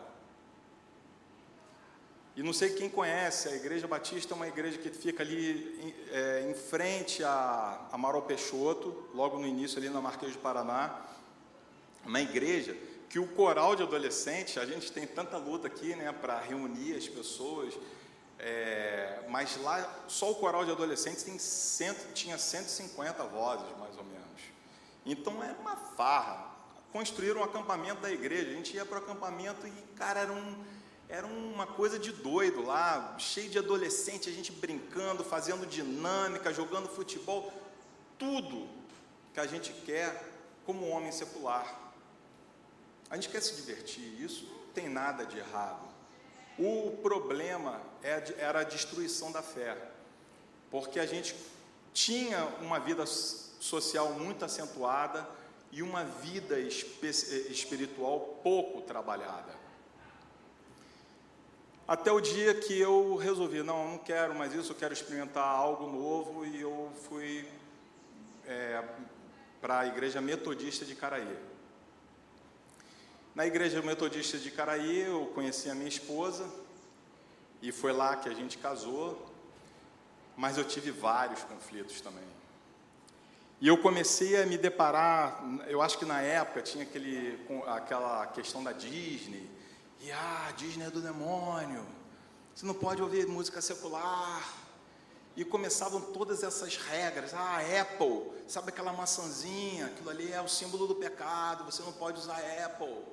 E 2.35 2.41
não 2.41 2.51
sei 2.51 2.71
quem 2.73 2.89
conhece, 2.89 3.47
a 3.47 3.55
Igreja 3.55 3.87
Batista 3.87 4.33
é 4.33 4.35
uma 4.35 4.47
igreja 4.47 4.79
que 4.79 4.89
fica 4.89 5.21
ali 5.21 5.95
é, 6.11 6.49
em 6.49 6.55
frente 6.55 7.23
a 7.23 7.87
Amaral 7.91 8.23
Peixoto, 8.23 9.07
logo 9.13 9.37
no 9.37 9.45
início 9.45 9.77
ali 9.77 9.87
na 9.87 10.01
Marquês 10.01 10.31
de 10.31 10.39
Paraná. 10.39 10.99
Uma 12.03 12.21
igreja 12.21 12.75
que 13.07 13.19
o 13.19 13.27
coral 13.27 13.75
de 13.75 13.83
adolescentes, 13.83 14.57
a 14.57 14.65
gente 14.65 14.91
tem 14.91 15.05
tanta 15.05 15.37
luta 15.37 15.67
aqui, 15.67 15.95
né, 15.95 16.11
para 16.11 16.39
reunir 16.39 16.95
as 16.95 17.07
pessoas, 17.07 17.75
é, 18.39 19.19
mas 19.29 19.57
lá 19.57 20.03
só 20.07 20.31
o 20.31 20.35
coral 20.35 20.65
de 20.65 20.71
adolescentes 20.71 21.21
tem 21.21 21.37
cento, 21.37 22.13
tinha 22.13 22.39
150 22.39 23.23
vozes, 23.25 23.77
mais 23.77 23.95
ou 23.95 24.03
menos. 24.03 24.41
Então 25.05 25.43
era 25.43 25.53
uma 25.59 25.75
farra. 25.75 26.54
Construíram 26.95 27.41
um 27.41 27.43
acampamento 27.43 27.99
da 27.99 28.09
igreja, 28.09 28.51
a 28.51 28.53
gente 28.53 28.73
ia 28.73 28.85
para 28.85 28.99
o 28.99 29.03
acampamento 29.03 29.67
e, 29.67 29.71
cara, 29.97 30.21
era 30.21 30.31
um 30.31 30.63
era 31.09 31.27
uma 31.27 31.67
coisa 31.67 31.99
de 31.99 32.13
doido 32.13 32.63
lá, 32.63 33.17
cheio 33.19 33.49
de 33.49 33.59
adolescente, 33.59 34.29
a 34.29 34.31
gente 34.31 34.49
brincando, 34.53 35.21
fazendo 35.21 35.67
dinâmica, 35.67 36.53
jogando 36.53 36.87
futebol, 36.87 37.51
tudo 38.17 38.69
que 39.33 39.41
a 39.41 39.45
gente 39.45 39.73
quer 39.85 40.23
como 40.65 40.87
homem 40.87 41.11
secular. 41.11 41.67
A 43.09 43.15
gente 43.15 43.27
quer 43.27 43.41
se 43.41 43.57
divertir, 43.57 44.21
isso 44.21 44.45
não 44.45 44.73
tem 44.73 44.87
nada 44.87 45.25
de 45.25 45.37
errado. 45.37 45.85
O 46.57 46.97
problema 47.03 47.81
é 48.01 48.35
era 48.37 48.61
a 48.61 48.63
destruição 48.63 49.33
da 49.33 49.41
fé, 49.41 49.77
porque 50.71 50.97
a 50.97 51.05
gente 51.05 51.35
tinha 51.93 52.45
uma 52.61 52.79
vida 52.79 53.05
social 53.05 54.13
muito 54.13 54.45
acentuada 54.45 55.27
e 55.75 55.83
uma 55.83 56.05
vida 56.05 56.57
espiritual 56.57 58.39
pouco 58.41 58.81
trabalhada. 58.83 59.53
Até 61.85 62.09
o 62.13 62.21
dia 62.21 62.55
que 62.55 62.79
eu 62.79 63.17
resolvi, 63.17 63.61
não, 63.61 63.91
não 63.91 63.97
quero 63.97 64.33
mais 64.33 64.53
isso, 64.53 64.71
eu 64.71 64.75
quero 64.77 64.93
experimentar 64.93 65.45
algo 65.45 65.91
novo 65.91 66.45
e 66.45 66.61
eu 66.61 66.93
fui 67.09 67.45
é, 68.47 68.81
para 69.59 69.79
a 69.79 69.85
igreja 69.85 70.21
metodista 70.21 70.85
de 70.85 70.95
Caraí. 70.95 71.37
Na 73.35 73.45
igreja 73.45 73.81
metodista 73.81 74.37
de 74.37 74.51
Caraí 74.51 75.01
eu 75.01 75.25
conheci 75.35 75.69
a 75.69 75.75
minha 75.75 75.89
esposa 75.89 76.49
e 77.61 77.73
foi 77.73 77.91
lá 77.91 78.15
que 78.15 78.29
a 78.29 78.33
gente 78.33 78.57
casou, 78.57 79.29
mas 80.37 80.57
eu 80.57 80.63
tive 80.63 80.89
vários 80.89 81.43
conflitos 81.43 81.99
também. 81.99 82.44
E 83.61 83.67
eu 83.67 83.77
comecei 83.77 84.41
a 84.41 84.45
me 84.45 84.57
deparar, 84.57 85.43
eu 85.67 85.81
acho 85.81 85.97
que 85.97 86.05
na 86.05 86.21
época 86.21 86.61
tinha 86.61 86.83
aquele, 86.83 87.39
aquela 87.67 88.27
questão 88.27 88.63
da 88.63 88.73
Disney, 88.73 89.49
e 90.01 90.11
ah, 90.11 90.53
Disney 90.55 90.85
é 90.85 90.89
do 90.91 91.01
demônio. 91.01 91.85
Você 92.53 92.65
não 92.65 92.73
pode 92.73 93.01
ouvir 93.01 93.25
música 93.27 93.61
secular. 93.61 94.53
E 95.35 95.43
começavam 95.43 95.99
todas 95.99 96.43
essas 96.43 96.77
regras. 96.77 97.33
Ah, 97.33 97.59
Apple, 97.81 98.31
sabe 98.47 98.69
aquela 98.69 98.93
maçãzinha? 98.93 99.87
Aquilo 99.87 100.09
ali 100.09 100.31
é 100.31 100.41
o 100.41 100.47
símbolo 100.47 100.87
do 100.87 100.95
pecado. 100.95 101.65
Você 101.65 101.81
não 101.81 101.91
pode 101.91 102.19
usar 102.19 102.37
Apple. 102.63 103.03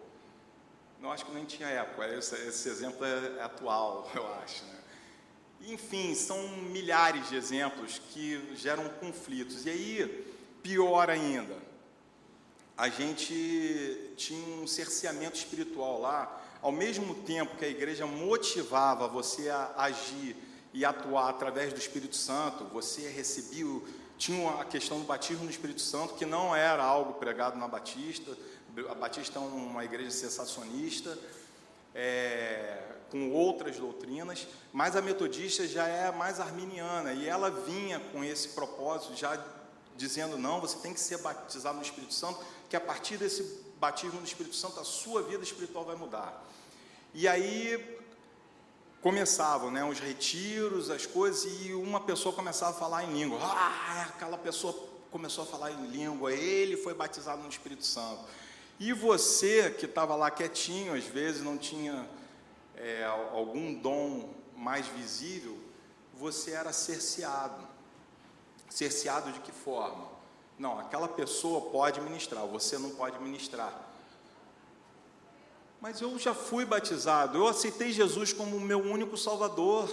Não 1.01 1.11
acho 1.11 1.25
que 1.25 1.33
nem 1.33 1.45
tinha 1.45 1.83
Apple. 1.83 2.05
Esse, 2.17 2.37
esse 2.47 2.69
exemplo 2.69 3.05
é, 3.05 3.39
é, 3.39 3.43
atual, 3.43 4.09
eu 4.15 4.25
acho. 4.35 4.65
Né? 4.67 4.79
Enfim, 5.63 6.15
são 6.15 6.47
milhares 6.49 7.29
de 7.29 7.37
exemplos 7.37 8.01
que 8.11 8.55
geram 8.55 8.89
conflitos. 9.01 9.67
E 9.67 9.71
aí, 9.71 10.32
pior 10.63 11.11
ainda, 11.11 11.57
a 12.77 12.89
gente 12.89 14.13
tinha 14.17 14.57
um 14.57 14.67
cerceamento 14.67 15.37
espiritual 15.37 16.01
lá 16.01 16.43
ao 16.63 16.71
mesmo 16.71 17.15
tempo 17.15 17.57
que 17.57 17.65
a 17.65 17.69
igreja 17.69 18.07
motivava 18.07 19.09
você 19.09 19.51
a 19.51 19.73
agir 19.77 20.37
e 20.73 20.85
atuar 20.85 21.29
através 21.29 21.73
do 21.73 21.79
Espírito 21.79 22.17
Santo, 22.17 22.65
você 22.67 23.09
recebia, 23.09 23.67
tinha 24.17 24.49
a 24.61 24.65
questão 24.65 25.01
do 25.01 25.05
batismo 25.05 25.45
no 25.45 25.51
Espírito 25.51 25.81
Santo, 25.81 26.15
que 26.15 26.25
não 26.25 26.55
era 26.55 26.83
algo 26.83 27.15
pregado 27.15 27.59
na 27.59 27.67
Batista, 27.67 28.35
a 28.89 28.95
Batista 28.95 29.39
é 29.39 29.43
uma 29.43 29.85
igreja 29.85 30.13
sensacionista, 30.13 31.19
é, 31.95 32.81
com 33.11 33.31
outras 33.33 33.77
doutrinas, 33.77 34.47
mas 34.73 34.97
a 34.97 35.03
metodista 35.03 35.67
já 35.67 35.87
é 35.87 36.11
mais 36.13 36.41
arminiana, 36.41 37.13
e 37.13 37.27
ela 37.27 37.51
vinha 37.51 38.01
com 38.13 38.25
esse 38.25 38.51
propósito, 38.51 39.15
já 39.17 39.37
dizendo, 39.97 40.39
não, 40.39 40.61
você 40.61 40.77
tem 40.79 40.93
que 40.93 41.01
ser 41.01 41.19
batizado 41.19 41.77
no 41.77 41.83
Espírito 41.83 42.15
Santo, 42.15 42.41
que 42.69 42.77
a 42.77 42.81
partir 42.81 43.17
desse 43.17 43.63
batismo 43.79 44.21
no 44.21 44.27
Espírito 44.27 44.57
Santo, 44.57 44.81
a 44.81 44.85
sua 44.85 45.23
vida 45.23 45.43
espiritual 45.43 45.85
vai 45.85 45.97
mudar. 45.97 46.45
E 47.15 47.29
aí 47.29 47.99
começavam 49.01 49.71
né, 49.71 49.85
os 49.85 49.99
retiros, 49.99 50.89
as 50.89 51.05
coisas, 51.05 51.45
e 51.61 51.75
uma 51.75 52.01
pessoa 52.01 52.35
começava 52.35 52.71
a 52.71 52.79
falar 52.79 53.05
em 53.05 53.13
língua. 53.13 53.39
Ah, 53.43 54.07
aquela 54.09 54.39
pessoa 54.39 54.73
começou 55.11 55.45
a 55.45 55.47
falar 55.47 55.73
em 55.73 55.87
língua, 55.89 56.33
ele 56.33 56.77
foi 56.77 56.95
batizado 56.95 57.43
no 57.43 57.49
Espírito 57.49 57.85
Santo. 57.85 58.25
E 58.79 58.93
você 58.93 59.71
que 59.71 59.85
estava 59.85 60.15
lá 60.15 60.31
quietinho, 60.31 60.95
às 60.95 61.05
vezes 61.05 61.43
não 61.43 61.59
tinha 61.59 62.09
é, 62.77 63.05
algum 63.33 63.75
dom 63.75 64.33
mais 64.57 64.87
visível, 64.87 65.59
você 66.15 66.53
era 66.53 66.73
cerceado. 66.73 67.72
Cerceado 68.73 69.31
de 69.31 69.41
que 69.41 69.53
forma? 69.53 70.07
Não, 70.59 70.79
aquela 70.79 71.07
pessoa 71.07 71.71
pode 71.71 72.01
ministrar, 72.01 72.47
você 72.47 72.79
não 72.79 72.89
pode 72.89 73.19
ministrar. 73.21 73.71
Mas 75.79 76.01
eu 76.01 76.19
já 76.19 76.33
fui 76.33 76.65
batizado, 76.65 77.37
eu 77.37 77.47
aceitei 77.47 77.93
Jesus 77.93 78.33
como 78.33 78.59
meu 78.59 78.81
único 78.81 79.15
Salvador. 79.15 79.91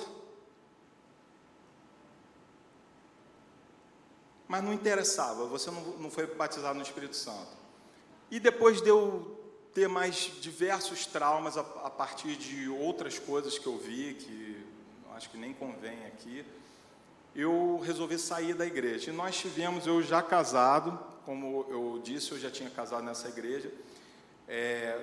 Mas 4.48 4.64
não 4.64 4.72
interessava, 4.72 5.46
você 5.46 5.70
não, 5.70 5.82
não 5.98 6.10
foi 6.10 6.26
batizado 6.26 6.76
no 6.76 6.84
Espírito 6.84 7.18
Santo. 7.18 7.52
E 8.32 8.40
depois 8.40 8.82
de 8.82 8.88
eu 8.88 9.38
ter 9.74 9.90
mais 9.90 10.32
diversos 10.40 11.06
traumas 11.06 11.58
a, 11.58 11.62
a 11.84 11.90
partir 11.90 12.38
de 12.38 12.70
outras 12.70 13.20
coisas 13.20 13.60
que 13.60 13.68
eu 13.68 13.78
vi, 13.78 14.14
que 14.14 14.66
acho 15.16 15.30
que 15.30 15.38
nem 15.38 15.54
convém 15.54 16.06
aqui, 16.06 16.46
eu 17.40 17.80
resolvi 17.84 18.18
sair 18.18 18.54
da 18.54 18.66
igreja. 18.66 19.12
E 19.12 19.14
nós 19.14 19.38
tivemos, 19.38 19.88
eu 19.88 20.02
já 20.02 20.22
casado, 20.22 20.98
como 21.26 21.66
eu 21.70 22.02
disse, 22.04 22.32
eu 22.32 22.40
já 22.40 22.50
tinha 22.50 22.70
casado 22.70 23.04
nessa 23.04 23.28
igreja. 23.28 23.72
É, 24.48 25.00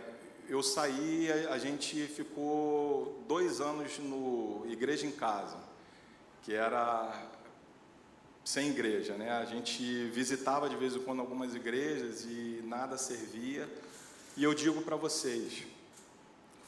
eu 0.48 0.62
saí, 0.62 1.30
a 1.50 1.58
gente 1.58 2.06
ficou 2.06 3.22
dois 3.26 3.60
anos 3.60 3.98
no 3.98 4.64
Igreja 4.68 5.06
em 5.06 5.10
Casa, 5.10 5.56
que 6.42 6.54
era 6.54 7.26
sem 8.44 8.68
igreja, 8.68 9.14
né? 9.14 9.30
A 9.32 9.44
gente 9.44 10.06
visitava 10.10 10.68
de 10.68 10.76
vez 10.76 10.94
em 10.94 11.00
quando 11.00 11.20
algumas 11.20 11.54
igrejas 11.54 12.24
e 12.24 12.62
nada 12.64 12.96
servia. 12.96 13.68
E 14.36 14.44
eu 14.44 14.54
digo 14.54 14.82
para 14.82 14.94
vocês, 14.94 15.64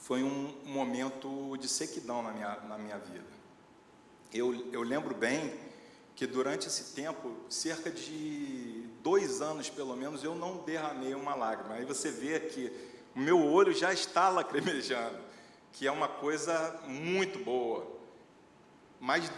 foi 0.00 0.25
um 0.25 0.54
momento 0.64 1.56
de 1.56 1.68
sequidão 1.68 2.22
na 2.22 2.32
minha, 2.32 2.56
na 2.68 2.78
minha 2.78 2.98
vida. 2.98 3.38
Eu, 4.32 4.70
eu 4.73 4.82
lembro 4.82 5.14
bem 5.14 5.52
que 6.14 6.26
durante 6.26 6.66
esse 6.66 6.94
tempo, 6.94 7.32
cerca 7.49 7.90
de 7.90 8.85
dois 9.02 9.40
anos 9.40 9.70
pelo 9.70 9.97
menos, 9.97 10.25
eu 10.25 10.35
não 10.35 10.58
derramei 10.58 11.14
uma 11.14 11.35
lágrima. 11.35 11.75
Aí 11.75 11.85
você 11.85 12.11
vê 12.11 12.40
que 12.40 12.73
o 13.14 13.20
meu 13.20 13.44
olho 13.44 13.73
já 13.73 13.92
está 13.92 14.28
lacrimejando, 14.30 15.18
que 15.73 15.87
é 15.87 15.90
uma 15.90 16.08
coisa 16.08 16.80
muito 16.87 17.38
boa. 17.44 17.87
Mas 19.00 19.30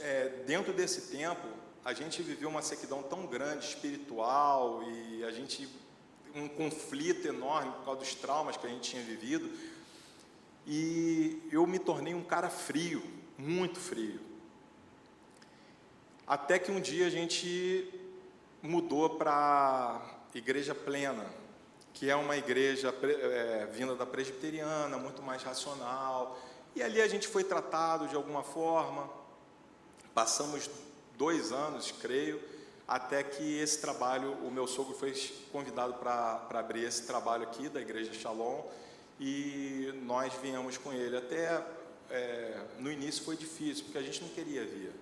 é, 0.00 0.28
dentro 0.46 0.72
desse 0.72 1.12
tempo, 1.12 1.46
a 1.84 1.92
gente 1.92 2.22
viveu 2.22 2.48
uma 2.48 2.62
sequidão 2.62 3.02
tão 3.02 3.26
grande 3.26 3.66
espiritual 3.66 4.82
e 4.84 5.22
a 5.24 5.30
gente 5.30 5.68
um 6.34 6.48
conflito 6.48 7.28
enorme 7.28 7.70
por 7.72 7.84
causa 7.84 8.00
dos 8.00 8.14
traumas 8.14 8.56
que 8.56 8.66
a 8.66 8.70
gente 8.70 8.90
tinha 8.90 9.02
vivido. 9.02 9.48
E 10.66 11.40
eu 11.52 11.66
me 11.66 11.78
tornei 11.78 12.14
um 12.14 12.24
cara 12.24 12.50
frio, 12.50 13.02
muito 13.36 13.78
frio. 13.78 14.20
Até 16.26 16.58
que 16.58 16.70
um 16.70 16.80
dia 16.80 17.06
a 17.06 17.10
gente 17.10 17.92
mudou 18.62 19.10
para 19.10 20.00
Igreja 20.34 20.74
Plena, 20.74 21.26
que 21.92 22.10
é 22.10 22.16
uma 22.16 22.36
igreja 22.36 22.92
é, 23.02 23.66
vinda 23.66 23.94
da 23.94 24.04
presbiteriana, 24.04 24.96
muito 24.98 25.22
mais 25.22 25.42
racional. 25.42 26.38
E 26.74 26.82
ali 26.82 27.00
a 27.00 27.06
gente 27.06 27.28
foi 27.28 27.44
tratado 27.44 28.08
de 28.08 28.16
alguma 28.16 28.42
forma. 28.42 29.08
Passamos 30.12 30.68
dois 31.16 31.52
anos, 31.52 31.92
creio, 31.92 32.40
até 32.86 33.22
que 33.22 33.58
esse 33.58 33.80
trabalho, 33.80 34.32
o 34.44 34.50
meu 34.50 34.66
sogro 34.66 34.94
foi 34.94 35.14
convidado 35.52 35.94
para 35.94 36.46
abrir 36.50 36.84
esse 36.84 37.06
trabalho 37.06 37.44
aqui 37.44 37.68
da 37.68 37.80
Igreja 37.80 38.12
Shalom 38.12 38.62
e 39.20 39.92
nós 40.02 40.32
viemos 40.42 40.76
com 40.76 40.92
ele. 40.92 41.16
Até 41.16 41.64
é, 42.10 42.60
no 42.78 42.90
início 42.90 43.24
foi 43.24 43.36
difícil, 43.36 43.84
porque 43.84 43.98
a 43.98 44.02
gente 44.02 44.22
não 44.22 44.28
queria 44.28 44.64
vir. 44.64 44.92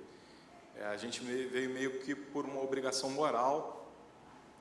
É, 0.77 0.87
a 0.87 0.97
gente 0.97 1.21
veio 1.21 1.71
meio 1.71 2.01
que 2.01 2.15
por 2.15 2.45
uma 2.45 2.63
obrigação 2.63 3.11
moral, 3.11 3.93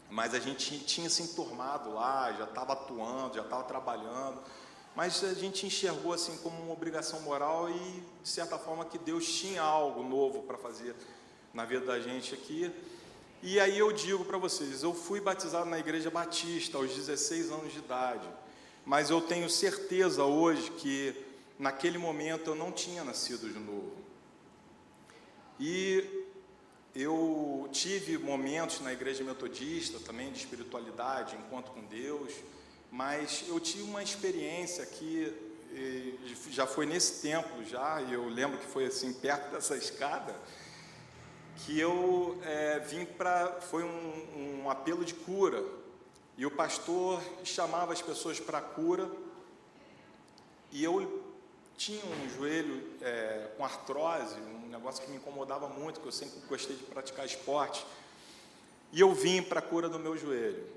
mas 0.09 0.33
a 0.33 0.39
gente 0.39 0.79
tinha 0.79 1.09
se 1.09 1.23
enturmado 1.23 1.93
lá, 1.93 2.33
já 2.33 2.43
estava 2.43 2.73
atuando, 2.73 3.35
já 3.35 3.41
estava 3.41 3.63
trabalhando, 3.63 4.41
mas 4.95 5.23
a 5.23 5.33
gente 5.33 5.65
enxergou 5.65 6.11
assim 6.11 6.35
como 6.37 6.61
uma 6.61 6.73
obrigação 6.73 7.21
moral 7.21 7.69
e, 7.69 8.03
de 8.21 8.29
certa 8.29 8.57
forma, 8.57 8.83
que 8.83 8.97
Deus 8.97 9.25
tinha 9.25 9.61
algo 9.61 10.03
novo 10.03 10.43
para 10.43 10.57
fazer 10.57 10.95
na 11.53 11.63
vida 11.63 11.85
da 11.85 11.99
gente 11.99 12.33
aqui. 12.33 12.71
E 13.41 13.59
aí 13.59 13.79
eu 13.79 13.91
digo 13.91 14.25
para 14.25 14.37
vocês, 14.37 14.83
eu 14.83 14.93
fui 14.93 15.19
batizado 15.19 15.65
na 15.65 15.79
igreja 15.79 16.11
batista 16.11 16.77
aos 16.77 16.93
16 16.93 17.49
anos 17.49 17.73
de 17.73 17.79
idade, 17.79 18.29
mas 18.85 19.09
eu 19.09 19.21
tenho 19.21 19.49
certeza 19.49 20.25
hoje 20.25 20.69
que 20.71 21.30
naquele 21.61 21.99
momento 21.99 22.49
eu 22.49 22.55
não 22.55 22.71
tinha 22.71 23.03
nascido 23.03 23.47
de 23.47 23.59
novo. 23.59 23.95
E 25.59 26.25
eu 26.95 27.69
tive 27.71 28.17
momentos 28.17 28.81
na 28.81 28.91
igreja 28.91 29.23
metodista 29.23 29.99
também 29.99 30.31
de 30.31 30.39
espiritualidade, 30.39 31.35
encontro 31.35 31.71
com 31.71 31.85
Deus, 31.85 32.33
mas 32.91 33.45
eu 33.47 33.59
tive 33.59 33.83
uma 33.83 34.01
experiência 34.01 34.83
que 34.87 35.49
já 36.49 36.65
foi 36.65 36.87
nesse 36.87 37.21
templo 37.21 37.63
já, 37.63 38.01
e 38.01 38.13
eu 38.13 38.27
lembro 38.27 38.57
que 38.57 38.65
foi 38.65 38.87
assim 38.87 39.13
perto 39.13 39.51
dessa 39.53 39.77
escada, 39.77 40.35
que 41.57 41.79
eu 41.79 42.39
é, 42.43 42.79
vim 42.79 43.05
para. 43.05 43.61
Foi 43.61 43.83
um, 43.83 44.61
um, 44.63 44.69
apelo 44.69 45.05
de 45.05 45.13
cura. 45.13 45.63
E 46.37 46.45
o 46.45 46.49
pastor 46.49 47.21
chamava 47.43 47.93
as 47.93 48.01
pessoas 48.01 48.39
para 48.39 48.59
cura. 48.59 49.11
E 50.71 50.83
eu 50.83 51.20
tinha 51.77 52.03
um 52.05 52.29
joelho 52.29 52.83
é, 53.01 53.51
com 53.57 53.65
artrose, 53.65 54.39
um 54.39 54.67
negócio 54.69 55.03
que 55.03 55.09
me 55.09 55.17
incomodava 55.17 55.67
muito, 55.67 55.99
que 55.99 56.07
eu 56.07 56.11
sempre 56.11 56.39
gostei 56.47 56.75
de 56.75 56.83
praticar 56.83 57.25
esporte. 57.25 57.85
E 58.91 58.99
eu 58.99 59.13
vim 59.13 59.41
para 59.41 59.59
a 59.59 59.63
cura 59.63 59.89
do 59.89 59.99
meu 59.99 60.17
joelho. 60.17 60.67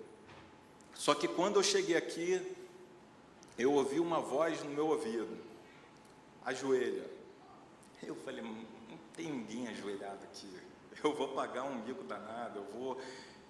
Só 0.95 1.15
que 1.15 1.27
quando 1.27 1.57
eu 1.57 1.63
cheguei 1.63 1.97
aqui, 1.97 2.41
eu 3.59 3.73
ouvi 3.73 3.99
uma 4.01 4.21
voz 4.21 4.63
no 4.63 4.71
meu 4.71 4.87
ouvido: 4.87 5.37
ajoelha. 6.45 7.05
Eu 8.03 8.15
falei: 8.17 8.43
não 8.43 8.99
tem 9.17 9.31
ninguém 9.31 9.69
ajoelhado 9.69 10.25
aqui 10.25 10.65
eu 11.05 11.15
vou 11.15 11.29
pagar 11.29 11.65
um 11.65 11.81
bico 11.83 12.03
danado, 12.05 12.61
eu 12.61 12.65
vou 12.73 13.01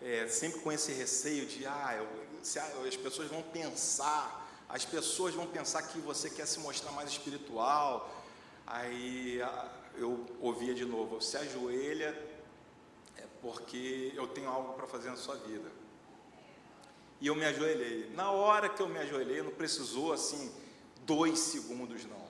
é, 0.03 0.27
sempre 0.27 0.61
com 0.61 0.73
esse 0.73 0.93
receio 0.93 1.47
de, 1.47 1.65
ah, 1.67 1.95
eu, 1.97 2.09
se, 2.43 2.59
as 2.59 2.97
pessoas 2.97 3.29
vão 3.29 3.43
pensar, 3.43 4.44
as 4.69 4.85
pessoas 4.85 5.35
vão 5.35 5.47
pensar 5.47 5.83
que 5.83 5.99
você 5.99 6.31
quer 6.31 6.47
se 6.47 6.59
mostrar 6.61 6.93
mais 6.93 7.11
espiritual. 7.11 8.11
Aí 8.67 9.41
eu 9.97 10.27
ouvia 10.41 10.75
de 10.75 10.85
novo, 10.85 11.21
se 11.21 11.37
ajoelha 11.37 12.17
é 13.17 13.25
porque 13.41 14.13
eu 14.15 14.27
tenho 14.29 14.49
algo 14.49 14.73
para 14.73 14.87
fazer 14.87 15.11
na 15.11 15.17
sua 15.17 15.37
vida. 15.37 15.71
E 17.21 17.27
eu 17.27 17.35
me 17.35 17.45
ajoelhei. 17.45 18.11
Na 18.15 18.31
hora 18.31 18.69
que 18.69 18.83
eu 18.83 18.89
me 18.89 18.99
ajoelhei, 18.99 19.43
não 19.43 19.53
precisou 19.53 20.13
assim 20.13 20.53
dois 21.07 21.39
segundos 21.39 22.05
não. 22.05 22.25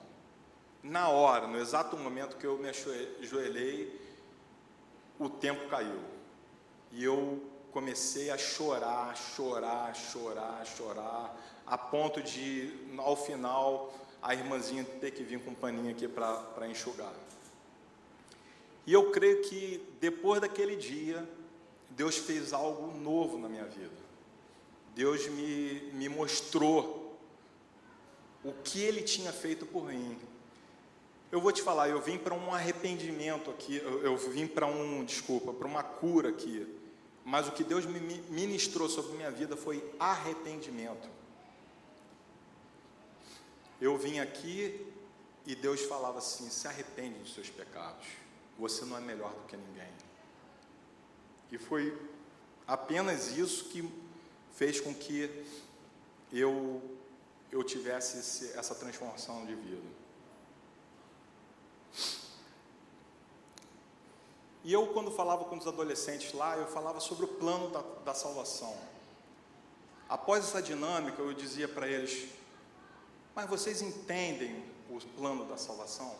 Na 0.83 1.09
hora, 1.09 1.47
no 1.47 1.57
exato 1.57 1.97
momento 1.97 2.37
que 2.37 2.45
eu 2.45 2.57
me 2.57 2.69
ajoelhei, 2.69 3.99
o 5.17 5.29
tempo 5.29 5.67
caiu. 5.67 5.99
E 6.91 7.03
eu 7.03 7.41
comecei 7.75 8.29
a 8.29 8.37
chorar, 8.37 9.17
chorar, 9.17 9.93
chorar, 9.93 10.65
chorar, 10.65 11.37
a 11.67 11.77
ponto 11.77 12.21
de, 12.21 12.71
ao 12.95 13.17
final, 13.17 13.93
a 14.21 14.33
irmãzinha 14.33 14.85
ter 15.01 15.11
que 15.11 15.21
vir 15.23 15.41
com 15.41 15.53
paninho 15.53 15.91
aqui 15.91 16.07
para 16.07 16.69
enxugar. 16.69 17.11
E 18.87 18.93
eu 18.93 19.11
creio 19.11 19.41
que 19.41 19.85
depois 19.99 20.39
daquele 20.39 20.77
dia, 20.77 21.27
Deus 21.89 22.15
fez 22.15 22.53
algo 22.53 22.97
novo 22.97 23.37
na 23.37 23.49
minha 23.49 23.65
vida. 23.65 24.05
Deus 24.95 25.27
me, 25.27 25.91
me 25.91 26.07
mostrou 26.07 27.19
o 28.41 28.53
que 28.53 28.81
Ele 28.81 29.01
tinha 29.01 29.33
feito 29.33 29.65
por 29.65 29.83
mim, 29.83 30.17
eu 31.29 31.41
vou 31.41 31.51
te 31.51 31.61
falar, 31.61 31.89
eu 31.89 31.99
vim 31.99 32.17
para 32.17 32.33
um 32.33 32.53
arrependimento 32.53 33.51
aqui, 33.51 33.81
eu, 33.83 34.01
eu 34.01 34.15
vim 34.15 34.47
para 34.47 34.65
um, 34.65 35.03
desculpa, 35.03 35.51
para 35.51 35.67
uma 35.67 35.83
cura 35.83 36.29
aqui. 36.29 36.84
Mas 37.25 37.47
o 37.47 37.51
que 37.51 37.63
Deus 37.63 37.85
me 37.87 37.99
ministrou 38.29 38.87
sobre 38.87 39.17
minha 39.17 39.31
vida 39.31 39.57
foi 39.57 39.83
arrependimento. 39.99 41.09
Eu 43.81 43.97
vim 43.97 44.19
aqui 44.19 44.93
e 45.43 45.55
Deus 45.55 45.81
falava 45.81 46.19
assim: 46.19 46.47
se 46.51 46.67
arrepende 46.67 47.17
dos 47.17 47.33
seus 47.33 47.49
pecados, 47.49 48.05
você 48.59 48.85
não 48.85 48.95
é 48.95 49.01
melhor 49.01 49.33
do 49.33 49.41
que 49.47 49.57
ninguém. 49.57 49.91
E 51.51 51.57
foi 51.57 51.99
apenas 52.67 53.35
isso 53.35 53.65
que 53.69 53.89
fez 54.53 54.79
com 54.79 54.93
que 54.93 55.43
eu, 56.31 56.79
eu 57.51 57.63
tivesse 57.63 58.19
esse, 58.19 58.57
essa 58.57 58.75
transformação 58.75 59.47
de 59.47 59.55
vida. 59.55 60.04
E 64.65 64.73
eu, 64.73 64.87
quando 64.87 65.11
falava 65.11 65.45
com 65.45 65.55
os 65.55 65.67
adolescentes 65.67 66.33
lá, 66.33 66.57
eu 66.57 66.65
falava 66.65 66.99
sobre 66.99 67.25
o 67.25 67.27
plano 67.27 67.69
da, 67.69 67.83
da 68.03 68.13
salvação. 68.15 68.75
Após 70.09 70.43
essa 70.43 70.59
dinâmica, 70.59 71.21
eu 71.21 71.31
dizia 71.35 71.67
para 71.67 71.87
eles: 71.87 72.29
Mas 73.35 73.47
vocês 73.47 73.83
entendem 73.83 74.65
o 74.89 74.97
plano 75.15 75.45
da 75.45 75.55
salvação? 75.55 76.15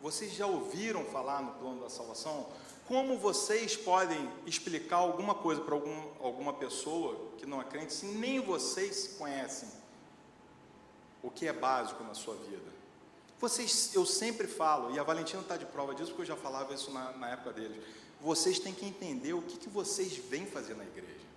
Vocês 0.00 0.32
já 0.32 0.48
ouviram 0.48 1.04
falar 1.04 1.40
no 1.40 1.52
plano 1.52 1.80
da 1.80 1.88
salvação? 1.88 2.44
Como 2.88 3.16
vocês 3.16 3.76
podem 3.76 4.28
explicar 4.44 4.96
alguma 4.96 5.36
coisa 5.36 5.60
para 5.60 5.74
algum, 5.74 6.10
alguma 6.20 6.54
pessoa 6.54 7.14
que 7.36 7.46
não 7.46 7.60
é 7.60 7.64
crente 7.64 7.92
se 7.92 8.06
nem 8.06 8.40
vocês 8.40 9.14
conhecem 9.16 9.68
o 11.22 11.30
que 11.30 11.46
é 11.46 11.52
básico 11.52 12.02
na 12.02 12.14
sua 12.14 12.34
vida? 12.34 12.77
Vocês, 13.40 13.90
eu 13.94 14.04
sempre 14.04 14.48
falo, 14.48 14.94
e 14.94 14.98
a 14.98 15.02
Valentina 15.02 15.40
está 15.40 15.56
de 15.56 15.64
prova 15.64 15.94
disso, 15.94 16.10
porque 16.10 16.22
eu 16.22 16.26
já 16.26 16.36
falava 16.36 16.74
isso 16.74 16.90
na, 16.90 17.12
na 17.12 17.30
época 17.30 17.52
deles. 17.52 17.82
Vocês 18.20 18.58
têm 18.58 18.74
que 18.74 18.84
entender 18.84 19.32
o 19.32 19.42
que, 19.42 19.56
que 19.56 19.68
vocês 19.68 20.16
vêm 20.16 20.44
fazer 20.44 20.74
na 20.74 20.84
igreja. 20.84 21.28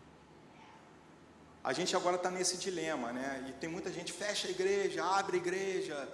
a 1.64 1.74
gente 1.74 1.96
agora 1.96 2.16
está 2.16 2.32
nesse 2.32 2.58
dilema, 2.58 3.14
né? 3.14 3.46
E 3.48 3.54
tem 3.54 3.70
muita 3.70 3.92
gente 3.92 4.12
fecha 4.12 4.48
a 4.48 4.52
igreja, 4.52 5.04
abre 5.04 5.38
a 5.38 5.40
igreja, 5.40 6.10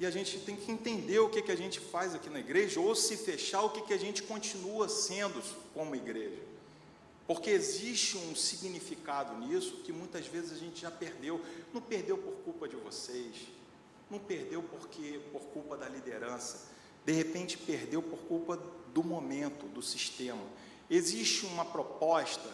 e 0.00 0.06
a 0.06 0.10
gente 0.10 0.38
tem 0.38 0.56
que 0.56 0.72
entender 0.72 1.18
o 1.18 1.28
que, 1.28 1.42
que 1.42 1.52
a 1.52 1.56
gente 1.56 1.80
faz 1.80 2.14
aqui 2.14 2.30
na 2.30 2.40
igreja, 2.40 2.80
ou 2.80 2.94
se 2.94 3.14
fechar, 3.16 3.62
o 3.62 3.70
que, 3.70 3.82
que 3.82 3.92
a 3.92 3.98
gente 3.98 4.22
continua 4.22 4.88
sendo 4.88 5.42
como 5.74 5.94
igreja. 5.94 6.40
Porque 7.26 7.50
existe 7.50 8.16
um 8.16 8.34
significado 8.34 9.36
nisso 9.38 9.82
que 9.84 9.92
muitas 9.92 10.26
vezes 10.26 10.52
a 10.52 10.56
gente 10.56 10.80
já 10.80 10.90
perdeu. 10.90 11.40
Não 11.74 11.82
perdeu 11.82 12.16
por 12.16 12.32
culpa 12.44 12.68
de 12.68 12.76
vocês, 12.76 13.34
não 14.10 14.18
perdeu 14.18 14.62
porque 14.62 15.20
por 15.32 15.42
culpa 15.42 15.76
da 15.76 15.88
liderança. 15.88 16.68
De 17.04 17.12
repente 17.12 17.58
perdeu 17.58 18.02
por 18.02 18.18
culpa 18.20 18.60
do 18.92 19.02
momento, 19.02 19.66
do 19.66 19.82
sistema. 19.82 20.42
Existe 20.88 21.46
uma 21.46 21.64
proposta 21.64 22.48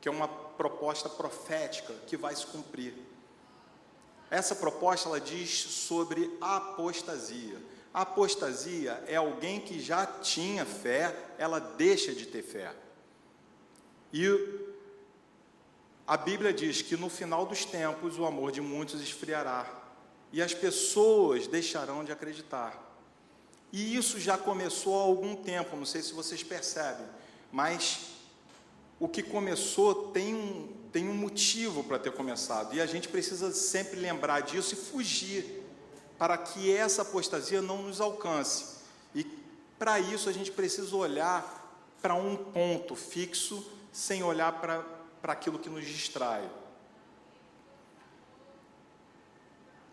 que 0.00 0.08
é 0.08 0.12
uma 0.12 0.28
proposta 0.28 1.08
profética 1.08 1.92
que 2.06 2.16
vai 2.16 2.34
se 2.34 2.46
cumprir. 2.46 2.94
Essa 4.30 4.54
proposta 4.54 5.08
ela 5.08 5.20
diz 5.20 5.50
sobre 5.50 6.36
a 6.40 6.56
apostasia. 6.56 7.60
A 7.94 8.02
apostasia 8.02 9.02
é 9.06 9.16
alguém 9.16 9.60
que 9.60 9.80
já 9.80 10.04
tinha 10.06 10.64
fé, 10.64 11.16
ela 11.38 11.58
deixa 11.58 12.12
de 12.12 12.26
ter 12.26 12.42
fé. 12.42 12.74
E 14.12 14.26
a 16.06 16.16
Bíblia 16.16 16.52
diz 16.52 16.82
que 16.82 16.96
no 16.96 17.08
final 17.08 17.46
dos 17.46 17.64
tempos 17.64 18.18
o 18.18 18.26
amor 18.26 18.52
de 18.52 18.60
muitos 18.60 19.00
esfriará 19.00 19.85
e 20.36 20.42
as 20.42 20.52
pessoas 20.52 21.46
deixarão 21.46 22.04
de 22.04 22.12
acreditar. 22.12 22.78
E 23.72 23.96
isso 23.96 24.20
já 24.20 24.36
começou 24.36 25.00
há 25.00 25.02
algum 25.02 25.34
tempo, 25.34 25.74
não 25.74 25.86
sei 25.86 26.02
se 26.02 26.12
vocês 26.12 26.42
percebem, 26.42 27.06
mas 27.50 28.00
o 29.00 29.08
que 29.08 29.22
começou 29.22 30.10
tem 30.12 30.34
um, 30.34 30.68
tem 30.92 31.08
um 31.08 31.14
motivo 31.14 31.82
para 31.82 31.98
ter 31.98 32.12
começado, 32.12 32.74
e 32.74 32.82
a 32.82 32.84
gente 32.84 33.08
precisa 33.08 33.50
sempre 33.50 33.98
lembrar 33.98 34.40
disso 34.40 34.74
e 34.74 34.76
fugir, 34.76 35.62
para 36.18 36.36
que 36.36 36.70
essa 36.70 37.00
apostasia 37.00 37.62
não 37.62 37.84
nos 37.84 37.98
alcance. 37.98 38.76
E 39.14 39.24
para 39.78 39.98
isso 39.98 40.28
a 40.28 40.32
gente 40.32 40.52
precisa 40.52 40.94
olhar 40.94 41.88
para 42.02 42.14
um 42.14 42.36
ponto 42.36 42.94
fixo, 42.94 43.66
sem 43.90 44.22
olhar 44.22 44.60
para, 44.60 44.84
aquilo 45.32 45.58
que 45.58 45.70
nos 45.70 45.86
distrai. 45.86 46.46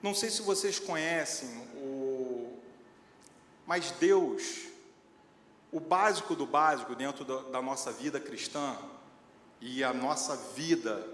Não 0.04 0.14
sei 0.14 0.30
se 0.30 0.42
vocês 0.42 0.80
conhecem 0.80 1.48
o. 1.78 2.60
Mas 3.66 3.92
Deus, 3.92 4.66
o 5.72 5.80
básico 5.80 6.36
do 6.36 6.46
básico 6.46 6.94
dentro 6.94 7.24
da 7.24 7.62
nossa 7.62 7.90
vida 7.90 8.20
cristã, 8.20 8.78
e 9.62 9.82
a 9.82 9.94
nossa 9.94 10.36
vida 10.36 11.08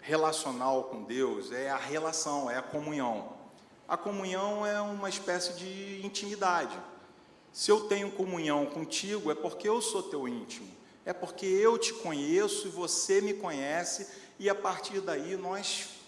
relacional 0.00 0.84
com 0.84 1.04
Deus 1.04 1.52
é 1.52 1.68
a 1.68 1.76
relação, 1.76 2.50
é 2.50 2.56
a 2.56 2.62
comunhão. 2.62 3.34
A 3.86 3.98
comunhão 3.98 4.64
é 4.64 4.80
uma 4.80 5.10
espécie 5.10 5.52
de 5.52 6.00
intimidade. 6.02 6.74
Se 7.52 7.70
eu 7.70 7.82
tenho 7.82 8.10
comunhão 8.12 8.64
contigo, 8.64 9.30
é 9.30 9.34
porque 9.34 9.68
eu 9.68 9.82
sou 9.82 10.02
teu 10.04 10.26
íntimo, 10.26 10.74
é 11.04 11.12
porque 11.12 11.44
eu 11.44 11.76
te 11.76 11.92
conheço 11.92 12.66
e 12.66 12.70
você 12.70 13.20
me 13.20 13.34
conhece, 13.34 14.08
e 14.38 14.48
a 14.48 14.54
partir 14.54 15.02
daí 15.02 15.36
nós 15.36 16.00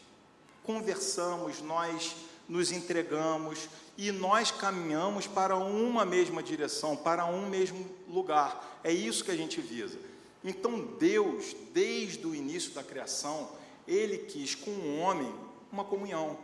conversamos, 0.64 1.60
nós 1.60 2.16
nos 2.48 2.72
entregamos 2.72 3.68
e 3.96 4.10
nós 4.10 4.50
caminhamos 4.50 5.26
para 5.26 5.56
uma 5.56 6.04
mesma 6.04 6.42
direção, 6.42 6.96
para 6.96 7.24
um 7.26 7.48
mesmo 7.48 7.88
lugar. 8.08 8.80
É 8.82 8.92
isso 8.92 9.24
que 9.24 9.30
a 9.30 9.36
gente 9.36 9.60
visa. 9.60 9.98
Então 10.42 10.80
Deus, 10.98 11.54
desde 11.72 12.26
o 12.26 12.34
início 12.34 12.72
da 12.72 12.82
criação, 12.82 13.48
ele 13.86 14.18
quis 14.18 14.54
com 14.54 14.70
o 14.70 14.98
homem 14.98 15.32
uma 15.72 15.84
comunhão. 15.84 16.36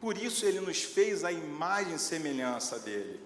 Por 0.00 0.16
isso 0.16 0.44
ele 0.46 0.60
nos 0.60 0.82
fez 0.82 1.24
a 1.24 1.32
imagem 1.32 1.94
e 1.94 1.98
semelhança 1.98 2.78
dele. 2.78 3.20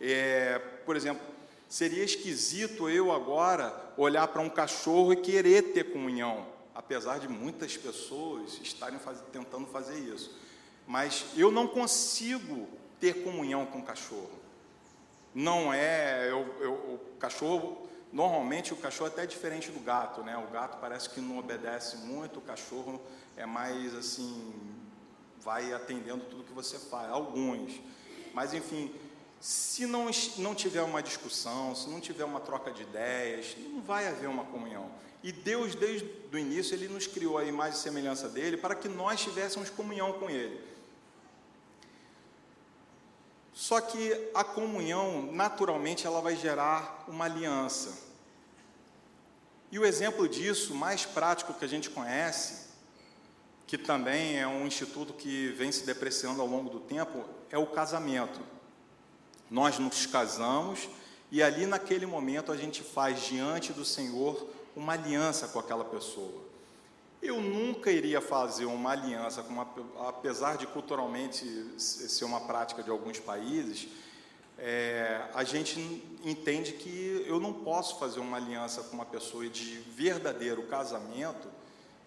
É, 0.00 0.58
por 0.84 0.96
exemplo, 0.96 1.22
seria 1.68 2.04
esquisito 2.04 2.88
eu 2.88 3.12
agora 3.12 3.74
olhar 3.96 4.28
para 4.28 4.42
um 4.42 4.48
cachorro 4.48 5.12
e 5.12 5.16
querer 5.16 5.72
ter 5.72 5.92
comunhão, 5.92 6.46
apesar 6.78 7.18
de 7.18 7.26
muitas 7.26 7.76
pessoas 7.76 8.58
estarem 8.62 8.98
faz, 8.98 9.18
tentando 9.32 9.66
fazer 9.66 9.98
isso. 9.98 10.34
Mas 10.86 11.26
eu 11.36 11.50
não 11.50 11.66
consigo 11.66 12.68
ter 12.98 13.24
comunhão 13.24 13.66
com 13.66 13.80
o 13.80 13.82
cachorro. 13.82 14.38
Não 15.34 15.74
é, 15.74 16.30
eu, 16.30 16.56
eu, 16.60 16.72
o 16.72 17.16
cachorro 17.18 17.88
Normalmente 18.12 18.72
o 18.72 18.76
cachorro 18.76 19.10
é 19.10 19.12
até 19.12 19.26
diferente 19.26 19.70
do 19.70 19.80
gato, 19.80 20.22
né? 20.22 20.36
O 20.38 20.50
gato 20.50 20.78
parece 20.80 21.10
que 21.10 21.20
não 21.20 21.38
obedece 21.38 21.98
muito, 21.98 22.38
o 22.38 22.42
cachorro 22.42 23.00
é 23.36 23.44
mais 23.44 23.94
assim, 23.94 24.54
vai 25.40 25.72
atendendo 25.74 26.24
tudo 26.24 26.44
que 26.44 26.52
você 26.52 26.78
faz, 26.78 27.10
alguns. 27.10 27.78
Mas 28.32 28.54
enfim, 28.54 28.94
se 29.40 29.86
não, 29.86 30.10
não 30.38 30.54
tiver 30.54 30.82
uma 30.82 31.02
discussão, 31.02 31.74
se 31.74 31.88
não 31.88 32.00
tiver 32.00 32.24
uma 32.24 32.40
troca 32.40 32.70
de 32.70 32.82
ideias, 32.82 33.56
não 33.72 33.80
vai 33.80 34.08
haver 34.08 34.28
uma 34.28 34.44
comunhão. 34.44 34.90
E 35.22 35.32
Deus, 35.32 35.74
desde 35.74 36.08
o 36.32 36.38
início, 36.38 36.74
Ele 36.74 36.88
nos 36.88 37.06
criou 37.06 37.38
a 37.38 37.44
imagem 37.44 37.78
e 37.78 37.82
semelhança 37.82 38.28
dEle 38.28 38.56
para 38.56 38.74
que 38.74 38.88
nós 38.88 39.20
tivéssemos 39.20 39.70
comunhão 39.70 40.12
com 40.14 40.28
Ele. 40.28 40.60
Só 43.52 43.80
que 43.80 44.30
a 44.34 44.44
comunhão, 44.44 45.32
naturalmente, 45.32 46.06
ela 46.06 46.20
vai 46.20 46.36
gerar 46.36 47.04
uma 47.08 47.24
aliança. 47.24 48.06
E 49.70 49.78
o 49.78 49.84
exemplo 49.84 50.28
disso, 50.28 50.74
mais 50.74 51.04
prático 51.04 51.52
que 51.52 51.64
a 51.64 51.68
gente 51.68 51.90
conhece, 51.90 52.68
que 53.66 53.76
também 53.76 54.38
é 54.38 54.46
um 54.46 54.66
instituto 54.66 55.12
que 55.12 55.48
vem 55.48 55.70
se 55.70 55.84
depreciando 55.84 56.40
ao 56.40 56.46
longo 56.46 56.70
do 56.70 56.80
tempo, 56.80 57.24
é 57.50 57.58
o 57.58 57.66
casamento. 57.66 58.40
Nós 59.50 59.78
nos 59.78 60.06
casamos 60.06 60.88
e 61.30 61.42
ali 61.42 61.66
naquele 61.66 62.06
momento 62.06 62.52
a 62.52 62.56
gente 62.56 62.82
faz 62.82 63.22
diante 63.26 63.72
do 63.72 63.84
Senhor 63.84 64.48
uma 64.74 64.92
aliança 64.94 65.48
com 65.48 65.58
aquela 65.58 65.84
pessoa. 65.84 66.46
Eu 67.20 67.40
nunca 67.40 67.90
iria 67.90 68.20
fazer 68.20 68.64
uma 68.66 68.92
aliança 68.92 69.42
uma, 69.42 69.66
apesar 70.06 70.56
de 70.56 70.66
culturalmente 70.66 71.44
ser 71.76 72.24
uma 72.24 72.40
prática 72.40 72.82
de 72.82 72.90
alguns 72.90 73.18
países, 73.18 73.88
é, 74.56 75.22
a 75.34 75.44
gente 75.44 75.80
entende 76.24 76.72
que 76.72 77.24
eu 77.26 77.38
não 77.38 77.52
posso 77.52 77.98
fazer 77.98 78.20
uma 78.20 78.36
aliança 78.36 78.82
com 78.82 78.94
uma 78.94 79.06
pessoa 79.06 79.48
de 79.48 79.78
verdadeiro 79.94 80.62
casamento 80.64 81.48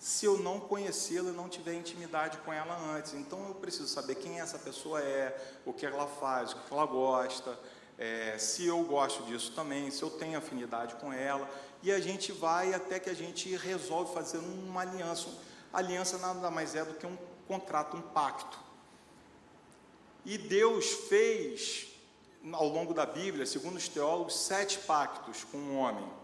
se 0.01 0.25
eu 0.25 0.35
não 0.39 0.59
conhecê-la 0.59 1.29
e 1.29 1.31
não 1.31 1.47
tiver 1.47 1.75
intimidade 1.75 2.39
com 2.39 2.51
ela 2.51 2.75
antes. 2.91 3.13
Então 3.13 3.47
eu 3.47 3.53
preciso 3.53 3.87
saber 3.87 4.15
quem 4.15 4.39
essa 4.39 4.57
pessoa 4.57 4.99
é, 4.99 5.59
o 5.63 5.71
que 5.71 5.85
ela 5.85 6.07
faz, 6.07 6.53
o 6.53 6.55
que 6.55 6.73
ela 6.73 6.87
gosta, 6.87 7.57
é, 7.99 8.35
se 8.39 8.65
eu 8.65 8.81
gosto 8.83 9.21
disso 9.25 9.51
também, 9.51 9.91
se 9.91 10.01
eu 10.01 10.09
tenho 10.09 10.39
afinidade 10.39 10.95
com 10.95 11.13
ela 11.13 11.47
e 11.83 11.91
a 11.91 11.99
gente 11.99 12.31
vai 12.31 12.73
até 12.73 12.99
que 12.99 13.11
a 13.11 13.13
gente 13.13 13.55
resolve 13.55 14.11
fazer 14.11 14.39
uma 14.39 14.81
aliança. 14.81 15.29
aliança 15.71 16.17
nada 16.17 16.49
mais 16.49 16.73
é 16.73 16.83
do 16.83 16.95
que 16.95 17.05
um 17.05 17.15
contrato, 17.47 17.95
um 17.95 18.01
pacto. 18.01 18.57
E 20.25 20.35
Deus 20.35 20.89
fez, 21.09 21.89
ao 22.51 22.67
longo 22.67 22.91
da 22.91 23.05
Bíblia, 23.05 23.45
segundo 23.45 23.75
os 23.75 23.87
teólogos, 23.87 24.35
sete 24.35 24.79
pactos 24.79 25.43
com 25.43 25.59
o 25.59 25.75
homem. 25.75 26.20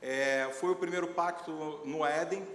É, 0.00 0.48
foi 0.60 0.70
o 0.70 0.76
primeiro 0.76 1.08
pacto 1.08 1.50
no 1.84 2.04
Éden, 2.04 2.46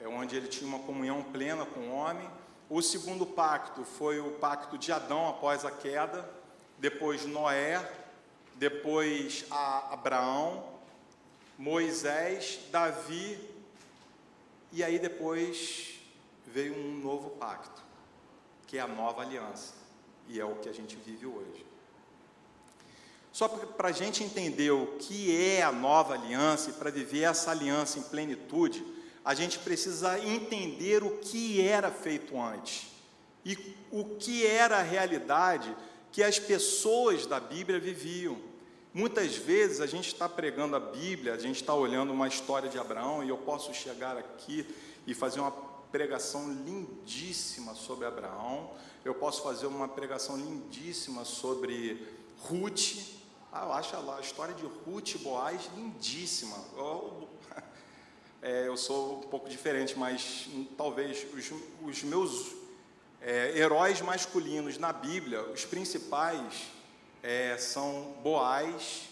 é, 0.00 0.08
onde 0.08 0.36
ele 0.36 0.48
tinha 0.48 0.66
uma 0.66 0.78
comunhão 0.80 1.22
plena 1.22 1.66
com 1.66 1.80
o 1.80 1.92
homem. 1.92 2.28
O 2.68 2.80
segundo 2.80 3.26
pacto 3.26 3.84
foi 3.84 4.18
o 4.18 4.32
pacto 4.32 4.78
de 4.78 4.90
Adão 4.90 5.28
após 5.28 5.64
a 5.64 5.70
queda, 5.70 6.28
depois 6.78 7.24
Noé, 7.26 7.86
depois 8.54 9.44
Abraão, 9.50 10.64
Moisés, 11.58 12.60
Davi, 12.70 13.38
e 14.72 14.82
aí 14.82 14.98
depois 14.98 16.00
veio 16.46 16.74
um 16.74 16.98
novo 16.98 17.30
pacto, 17.30 17.82
que 18.66 18.78
é 18.78 18.80
a 18.80 18.86
nova 18.86 19.22
aliança, 19.22 19.74
e 20.28 20.40
é 20.40 20.44
o 20.44 20.56
que 20.56 20.68
a 20.68 20.72
gente 20.72 20.96
vive 20.96 21.26
hoje. 21.26 21.65
Só 23.36 23.48
para 23.48 23.88
a 23.88 23.92
gente 23.92 24.24
entender 24.24 24.70
o 24.70 24.96
que 24.98 25.36
é 25.36 25.62
a 25.62 25.70
nova 25.70 26.14
aliança 26.14 26.70
e 26.70 26.72
para 26.72 26.90
viver 26.90 27.24
essa 27.24 27.50
aliança 27.50 27.98
em 27.98 28.02
plenitude, 28.02 28.82
a 29.22 29.34
gente 29.34 29.58
precisa 29.58 30.18
entender 30.18 31.04
o 31.04 31.18
que 31.18 31.60
era 31.60 31.90
feito 31.90 32.40
antes 32.40 32.86
e 33.44 33.58
o 33.90 34.16
que 34.16 34.46
era 34.46 34.78
a 34.78 34.82
realidade 34.82 35.76
que 36.10 36.22
as 36.22 36.38
pessoas 36.38 37.26
da 37.26 37.38
Bíblia 37.38 37.78
viviam. 37.78 38.38
Muitas 38.94 39.36
vezes 39.36 39.82
a 39.82 39.86
gente 39.86 40.08
está 40.08 40.26
pregando 40.26 40.74
a 40.74 40.80
Bíblia, 40.80 41.34
a 41.34 41.38
gente 41.38 41.56
está 41.56 41.74
olhando 41.74 42.14
uma 42.14 42.28
história 42.28 42.70
de 42.70 42.78
Abraão 42.78 43.22
e 43.22 43.28
eu 43.28 43.36
posso 43.36 43.74
chegar 43.74 44.16
aqui 44.16 44.66
e 45.06 45.12
fazer 45.12 45.40
uma 45.40 45.52
pregação 45.92 46.50
lindíssima 46.50 47.74
sobre 47.74 48.06
Abraão, 48.06 48.70
eu 49.04 49.14
posso 49.14 49.42
fazer 49.42 49.66
uma 49.66 49.86
pregação 49.86 50.38
lindíssima 50.38 51.22
sobre 51.26 52.02
Ruth. 52.38 53.14
Ah, 53.58 53.64
eu 53.64 53.72
acho 53.72 53.96
a 53.96 54.20
história 54.20 54.54
de 54.54 54.66
Ruth 54.66 55.14
e 55.14 55.18
Boaz 55.18 55.70
lindíssima. 55.74 56.58
é, 58.42 58.68
eu 58.68 58.76
sou 58.76 59.20
um 59.20 59.28
pouco 59.28 59.48
diferente, 59.48 59.98
mas 59.98 60.46
hum, 60.52 60.66
talvez 60.76 61.26
os, 61.32 61.52
os 61.82 62.02
meus 62.02 62.52
é, 63.22 63.56
heróis 63.56 64.02
masculinos 64.02 64.76
na 64.76 64.92
Bíblia, 64.92 65.40
os 65.44 65.64
principais 65.64 66.66
é, 67.22 67.56
são 67.56 68.14
Boaz 68.22 69.04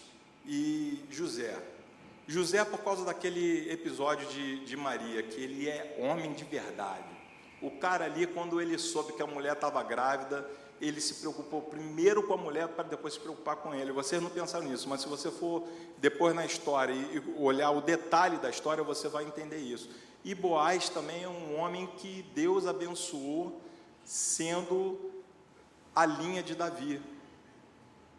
e 0.45 1.03
José. 1.09 1.57
José, 2.27 2.63
por 2.63 2.83
causa 2.83 3.03
daquele 3.03 3.71
episódio 3.71 4.27
de, 4.27 4.63
de 4.63 4.77
Maria, 4.77 5.23
que 5.23 5.41
ele 5.41 5.67
é 5.67 5.97
homem 5.97 6.33
de 6.33 6.43
verdade. 6.43 7.09
O 7.63 7.71
cara 7.71 8.05
ali, 8.05 8.27
quando 8.27 8.61
ele 8.61 8.77
soube 8.77 9.13
que 9.13 9.23
a 9.23 9.27
mulher 9.27 9.53
estava 9.53 9.81
grávida, 9.81 10.47
ele 10.81 10.99
se 10.99 11.15
preocupou 11.15 11.61
primeiro 11.61 12.23
com 12.23 12.33
a 12.33 12.37
mulher 12.37 12.67
para 12.69 12.83
depois 12.83 13.13
se 13.13 13.19
preocupar 13.19 13.57
com 13.57 13.73
ele. 13.73 13.91
Vocês 13.91 14.21
não 14.21 14.29
pensaram 14.29 14.65
nisso, 14.65 14.89
mas 14.89 15.01
se 15.01 15.07
você 15.07 15.31
for 15.31 15.63
depois 15.97 16.35
na 16.35 16.45
história 16.45 16.93
e 16.93 17.21
olhar 17.37 17.71
o 17.71 17.81
detalhe 17.81 18.37
da 18.37 18.49
história, 18.49 18.83
você 18.83 19.07
vai 19.07 19.25
entender 19.25 19.57
isso. 19.57 19.89
E 20.23 20.33
Boaz 20.35 20.89
também 20.89 21.23
é 21.23 21.29
um 21.29 21.59
homem 21.59 21.87
que 21.97 22.23
Deus 22.33 22.65
abençoou, 22.65 23.61
sendo 24.03 24.99
a 25.95 26.05
linha 26.05 26.43
de 26.43 26.55
Davi. 26.55 27.01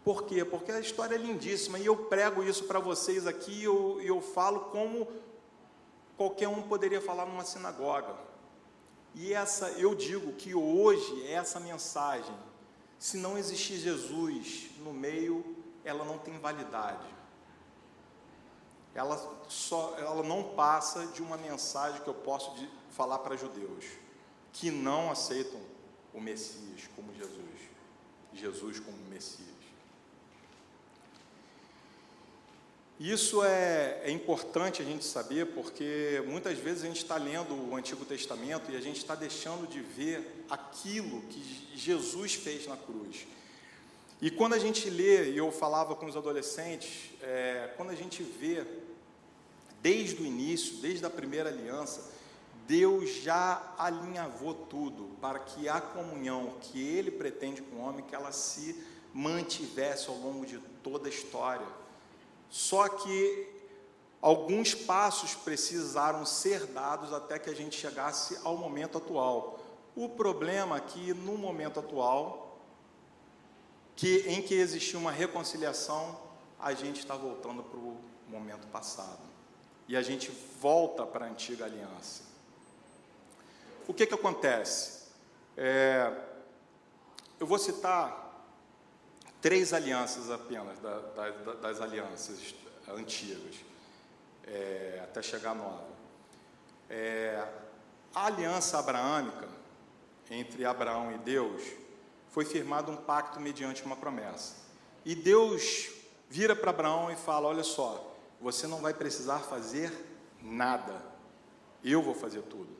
Por 0.02 0.22
quê? 0.22 0.44
Porque 0.44 0.70
a 0.70 0.80
história 0.80 1.16
é 1.16 1.18
lindíssima 1.18 1.78
e 1.78 1.86
eu 1.86 1.96
prego 1.96 2.42
isso 2.42 2.64
para 2.64 2.78
vocês 2.78 3.26
aqui 3.26 3.60
e 3.60 3.64
eu, 3.64 4.00
eu 4.00 4.20
falo 4.20 4.60
como 4.70 5.08
qualquer 6.16 6.48
um 6.48 6.62
poderia 6.62 7.00
falar 7.00 7.26
numa 7.26 7.44
sinagoga. 7.44 8.14
E 9.16 9.32
essa, 9.32 9.70
eu 9.70 9.94
digo 9.94 10.34
que 10.34 10.54
hoje 10.54 11.26
essa 11.26 11.58
mensagem, 11.58 12.36
se 12.98 13.16
não 13.16 13.38
existir 13.38 13.78
Jesus 13.78 14.70
no 14.80 14.92
meio, 14.92 15.56
ela 15.82 16.04
não 16.04 16.18
tem 16.18 16.38
validade. 16.38 17.08
Ela 18.94 19.16
só, 19.48 19.96
ela 19.98 20.22
não 20.22 20.54
passa 20.54 21.06
de 21.06 21.22
uma 21.22 21.38
mensagem 21.38 22.02
que 22.02 22.08
eu 22.08 22.14
posso 22.14 22.54
de, 22.56 22.68
falar 22.90 23.20
para 23.20 23.36
judeus 23.36 23.86
que 24.52 24.70
não 24.70 25.10
aceitam 25.10 25.60
o 26.12 26.20
Messias 26.20 26.88
como 26.94 27.12
Jesus, 27.14 27.60
Jesus 28.34 28.80
como 28.80 28.96
Messias. 29.08 29.55
Isso 32.98 33.44
é, 33.44 34.00
é, 34.04 34.10
importante 34.10 34.80
a 34.80 34.84
gente 34.84 35.04
saber 35.04 35.48
porque 35.48 36.22
muitas 36.26 36.56
vezes 36.58 36.82
a 36.82 36.86
gente 36.86 37.02
está 37.02 37.16
lendo 37.16 37.52
o 37.52 37.76
Antigo 37.76 38.06
Testamento 38.06 38.70
e 38.70 38.76
a 38.76 38.80
gente 38.80 38.96
está 38.96 39.14
deixando 39.14 39.68
de 39.68 39.80
ver 39.80 40.44
aquilo 40.48 41.20
que 41.28 41.70
Jesus 41.74 42.34
fez 42.34 42.66
na 42.66 42.76
cruz. 42.76 43.26
E 44.20 44.30
quando 44.30 44.54
a 44.54 44.58
gente 44.58 44.88
lê, 44.88 45.30
e 45.30 45.36
eu 45.36 45.52
falava 45.52 45.94
com 45.94 46.06
os 46.06 46.16
adolescentes, 46.16 47.10
é, 47.20 47.70
quando 47.76 47.90
a 47.90 47.94
gente 47.94 48.22
vê, 48.22 48.64
desde 49.82 50.22
o 50.22 50.24
início, 50.24 50.76
desde 50.78 51.04
a 51.04 51.10
primeira 51.10 51.50
aliança, 51.50 52.10
Deus 52.66 53.22
já 53.22 53.74
alinhavou 53.76 54.54
tudo 54.54 55.10
para 55.20 55.38
que 55.38 55.68
a 55.68 55.82
comunhão 55.82 56.54
que 56.62 56.80
Ele 56.80 57.10
pretende 57.10 57.60
com 57.60 57.76
o 57.76 57.80
homem, 57.80 58.02
que 58.02 58.14
ela 58.14 58.32
se 58.32 58.82
mantivesse 59.12 60.08
ao 60.08 60.16
longo 60.16 60.46
de 60.46 60.58
toda 60.82 61.08
a 61.08 61.10
história. 61.10 61.66
Só 62.50 62.88
que 62.88 63.48
alguns 64.20 64.74
passos 64.74 65.34
precisaram 65.34 66.24
ser 66.24 66.66
dados 66.66 67.12
até 67.12 67.38
que 67.38 67.50
a 67.50 67.54
gente 67.54 67.76
chegasse 67.78 68.38
ao 68.44 68.56
momento 68.56 68.98
atual. 68.98 69.58
O 69.94 70.08
problema 70.08 70.76
é 70.76 70.80
que 70.80 71.14
no 71.14 71.36
momento 71.36 71.80
atual, 71.80 72.58
que 73.94 74.24
em 74.26 74.42
que 74.42 74.54
existia 74.54 74.98
uma 74.98 75.12
reconciliação, 75.12 76.18
a 76.58 76.72
gente 76.74 77.00
está 77.00 77.14
voltando 77.14 77.62
para 77.62 77.78
o 77.78 77.96
momento 78.28 78.66
passado. 78.68 79.20
E 79.88 79.96
a 79.96 80.02
gente 80.02 80.30
volta 80.60 81.06
para 81.06 81.26
a 81.26 81.28
antiga 81.28 81.64
aliança. 81.64 82.22
O 83.86 83.94
que, 83.94 84.06
que 84.06 84.14
acontece? 84.14 85.04
É, 85.56 86.12
eu 87.38 87.46
vou 87.46 87.58
citar 87.58 88.25
três 89.40 89.72
alianças 89.72 90.30
apenas, 90.30 90.78
da, 90.78 90.98
da, 90.98 91.30
das 91.54 91.80
alianças 91.80 92.54
antigas, 92.88 93.56
é, 94.46 95.00
até 95.02 95.22
chegar 95.22 95.52
à 95.52 95.54
nova. 95.54 95.88
É, 96.88 97.46
a 98.14 98.26
aliança 98.26 98.78
abraâmica 98.78 99.48
entre 100.30 100.64
Abraão 100.64 101.12
e 101.12 101.18
Deus 101.18 101.62
foi 102.30 102.44
firmado 102.44 102.90
um 102.90 102.96
pacto 102.96 103.40
mediante 103.40 103.84
uma 103.84 103.96
promessa. 103.96 104.54
E 105.04 105.14
Deus 105.14 105.90
vira 106.28 106.54
para 106.54 106.70
Abraão 106.70 107.10
e 107.10 107.16
fala: 107.16 107.48
Olha 107.48 107.64
só, 107.64 108.14
você 108.40 108.66
não 108.66 108.78
vai 108.78 108.92
precisar 108.92 109.40
fazer 109.40 109.92
nada, 110.42 111.02
eu 111.82 112.02
vou 112.02 112.14
fazer 112.14 112.42
tudo. 112.42 112.76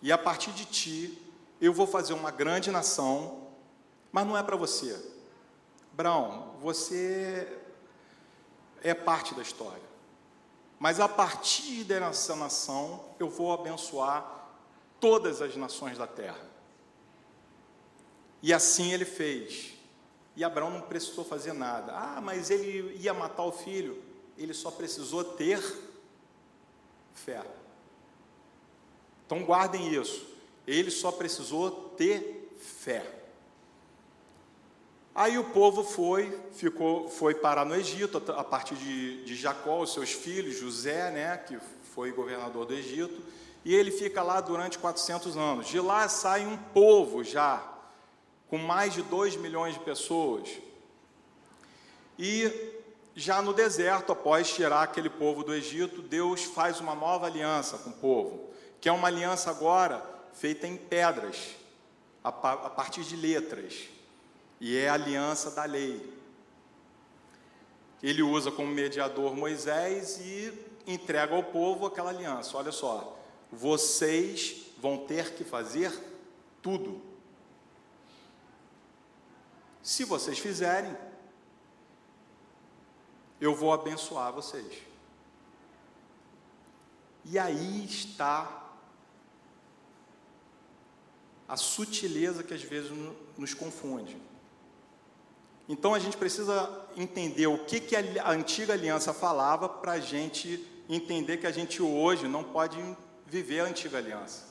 E 0.00 0.12
a 0.12 0.18
partir 0.18 0.52
de 0.52 0.64
ti, 0.64 1.22
eu 1.60 1.72
vou 1.72 1.86
fazer 1.86 2.12
uma 2.12 2.30
grande 2.30 2.70
nação, 2.70 3.48
mas 4.12 4.26
não 4.26 4.36
é 4.36 4.42
para 4.42 4.56
você, 4.56 4.96
Brown, 5.98 6.54
você 6.60 7.58
é 8.84 8.94
parte 8.94 9.34
da 9.34 9.42
história. 9.42 9.82
Mas 10.78 11.00
a 11.00 11.08
partir 11.08 11.82
dessa 11.82 12.36
nação, 12.36 13.04
eu 13.18 13.28
vou 13.28 13.52
abençoar 13.52 14.48
todas 15.00 15.42
as 15.42 15.56
nações 15.56 15.98
da 15.98 16.06
terra. 16.06 16.38
E 18.40 18.54
assim 18.54 18.92
ele 18.92 19.04
fez. 19.04 19.74
E 20.36 20.44
Abraão 20.44 20.70
não 20.70 20.82
precisou 20.82 21.24
fazer 21.24 21.52
nada. 21.52 21.92
Ah, 21.92 22.20
mas 22.20 22.48
ele 22.48 22.96
ia 23.00 23.12
matar 23.12 23.42
o 23.42 23.50
filho. 23.50 24.00
Ele 24.36 24.54
só 24.54 24.70
precisou 24.70 25.24
ter 25.24 25.60
fé. 27.12 27.44
Então 29.26 29.42
guardem 29.42 29.92
isso. 29.92 30.28
Ele 30.64 30.92
só 30.92 31.10
precisou 31.10 31.72
ter 31.96 32.56
fé. 32.56 33.17
Aí 35.18 35.36
o 35.36 35.42
povo 35.42 35.82
foi, 35.82 36.32
ficou, 36.52 37.08
foi 37.08 37.34
parar 37.34 37.64
no 37.64 37.74
Egito, 37.74 38.22
a 38.36 38.44
partir 38.44 38.76
de, 38.76 39.24
de 39.24 39.34
Jacó, 39.34 39.80
os 39.80 39.92
seus 39.92 40.12
filhos, 40.12 40.56
José, 40.56 41.10
né, 41.10 41.36
que 41.38 41.58
foi 41.92 42.12
governador 42.12 42.64
do 42.64 42.72
Egito, 42.72 43.20
e 43.64 43.74
ele 43.74 43.90
fica 43.90 44.22
lá 44.22 44.40
durante 44.40 44.78
400 44.78 45.36
anos. 45.36 45.66
De 45.66 45.80
lá 45.80 46.08
sai 46.08 46.46
um 46.46 46.56
povo 46.56 47.24
já, 47.24 47.60
com 48.46 48.58
mais 48.58 48.94
de 48.94 49.02
2 49.02 49.34
milhões 49.34 49.74
de 49.74 49.80
pessoas. 49.80 50.50
E 52.16 52.52
já 53.16 53.42
no 53.42 53.52
deserto, 53.52 54.12
após 54.12 54.48
tirar 54.48 54.84
aquele 54.84 55.10
povo 55.10 55.42
do 55.42 55.52
Egito, 55.52 56.00
Deus 56.00 56.44
faz 56.44 56.78
uma 56.78 56.94
nova 56.94 57.26
aliança 57.26 57.76
com 57.78 57.90
o 57.90 57.94
povo, 57.94 58.50
que 58.80 58.88
é 58.88 58.92
uma 58.92 59.08
aliança 59.08 59.50
agora 59.50 60.00
feita 60.32 60.68
em 60.68 60.76
pedras, 60.76 61.56
a 62.22 62.30
partir 62.30 63.02
de 63.02 63.16
letras 63.16 63.97
e 64.60 64.76
é 64.76 64.88
a 64.88 64.94
aliança 64.94 65.50
da 65.50 65.64
lei. 65.64 66.18
Ele 68.02 68.22
usa 68.22 68.50
como 68.50 68.68
mediador 68.68 69.34
Moisés 69.34 70.18
e 70.20 70.52
entrega 70.86 71.34
ao 71.34 71.44
povo 71.44 71.86
aquela 71.86 72.10
aliança. 72.10 72.56
Olha 72.56 72.72
só, 72.72 73.18
vocês 73.50 74.66
vão 74.78 74.98
ter 74.98 75.34
que 75.34 75.44
fazer 75.44 75.92
tudo. 76.62 77.02
Se 79.82 80.04
vocês 80.04 80.38
fizerem, 80.38 80.96
eu 83.40 83.54
vou 83.54 83.72
abençoar 83.72 84.32
vocês. 84.32 84.82
E 87.24 87.38
aí 87.38 87.84
está 87.84 88.68
a 91.46 91.56
sutileza 91.56 92.42
que 92.42 92.54
às 92.54 92.62
vezes 92.62 92.90
nos 93.36 93.54
confunde. 93.54 94.27
Então 95.68 95.92
a 95.92 95.98
gente 95.98 96.16
precisa 96.16 96.86
entender 96.96 97.46
o 97.46 97.58
que, 97.58 97.78
que 97.78 97.94
a 97.94 98.30
antiga 98.30 98.72
aliança 98.72 99.12
falava 99.12 99.68
para 99.68 99.92
a 99.92 100.00
gente 100.00 100.66
entender 100.88 101.36
que 101.36 101.46
a 101.46 101.52
gente 101.52 101.82
hoje 101.82 102.26
não 102.26 102.42
pode 102.42 102.78
viver 103.26 103.60
a 103.60 103.64
antiga 103.64 103.98
aliança. 103.98 104.48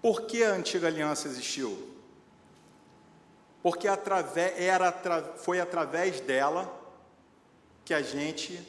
Por 0.00 0.22
que 0.22 0.42
a 0.42 0.52
antiga 0.52 0.86
aliança 0.86 1.28
existiu? 1.28 1.94
Porque 3.62 3.88
através, 3.88 4.58
era, 4.58 4.92
foi 5.36 5.60
através 5.60 6.20
dela 6.20 6.82
que 7.84 7.92
a 7.92 8.02
gente 8.02 8.60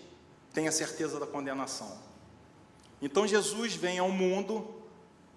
tem 0.54 0.68
a 0.68 0.72
certeza 0.72 1.20
da 1.20 1.28
condenação. 1.28 1.98
Então 3.02 3.28
Jesus 3.28 3.76
vem 3.76 4.00
ao 4.00 4.10
mundo 4.10 4.85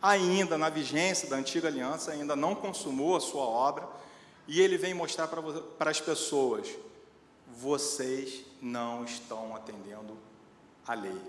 ainda 0.01 0.57
na 0.57 0.69
vigência 0.69 1.29
da 1.29 1.37
antiga 1.37 1.69
aliança, 1.69 2.13
ainda 2.13 2.37
não 2.37 2.55
consumou 2.55 3.17
a 3.17 3.21
sua 3.21 3.43
obra, 3.43 3.89
e 4.47 4.61
ele 4.61 4.79
vem 4.79 4.95
mostrar 4.95 5.29
para, 5.29 5.91
as 5.91 6.01
pessoas: 6.01 6.69
vocês 7.47 8.45
não 8.63 9.05
estão 9.05 9.55
atendendo 9.55 10.17
a 10.87 10.95
lei. 10.95 11.21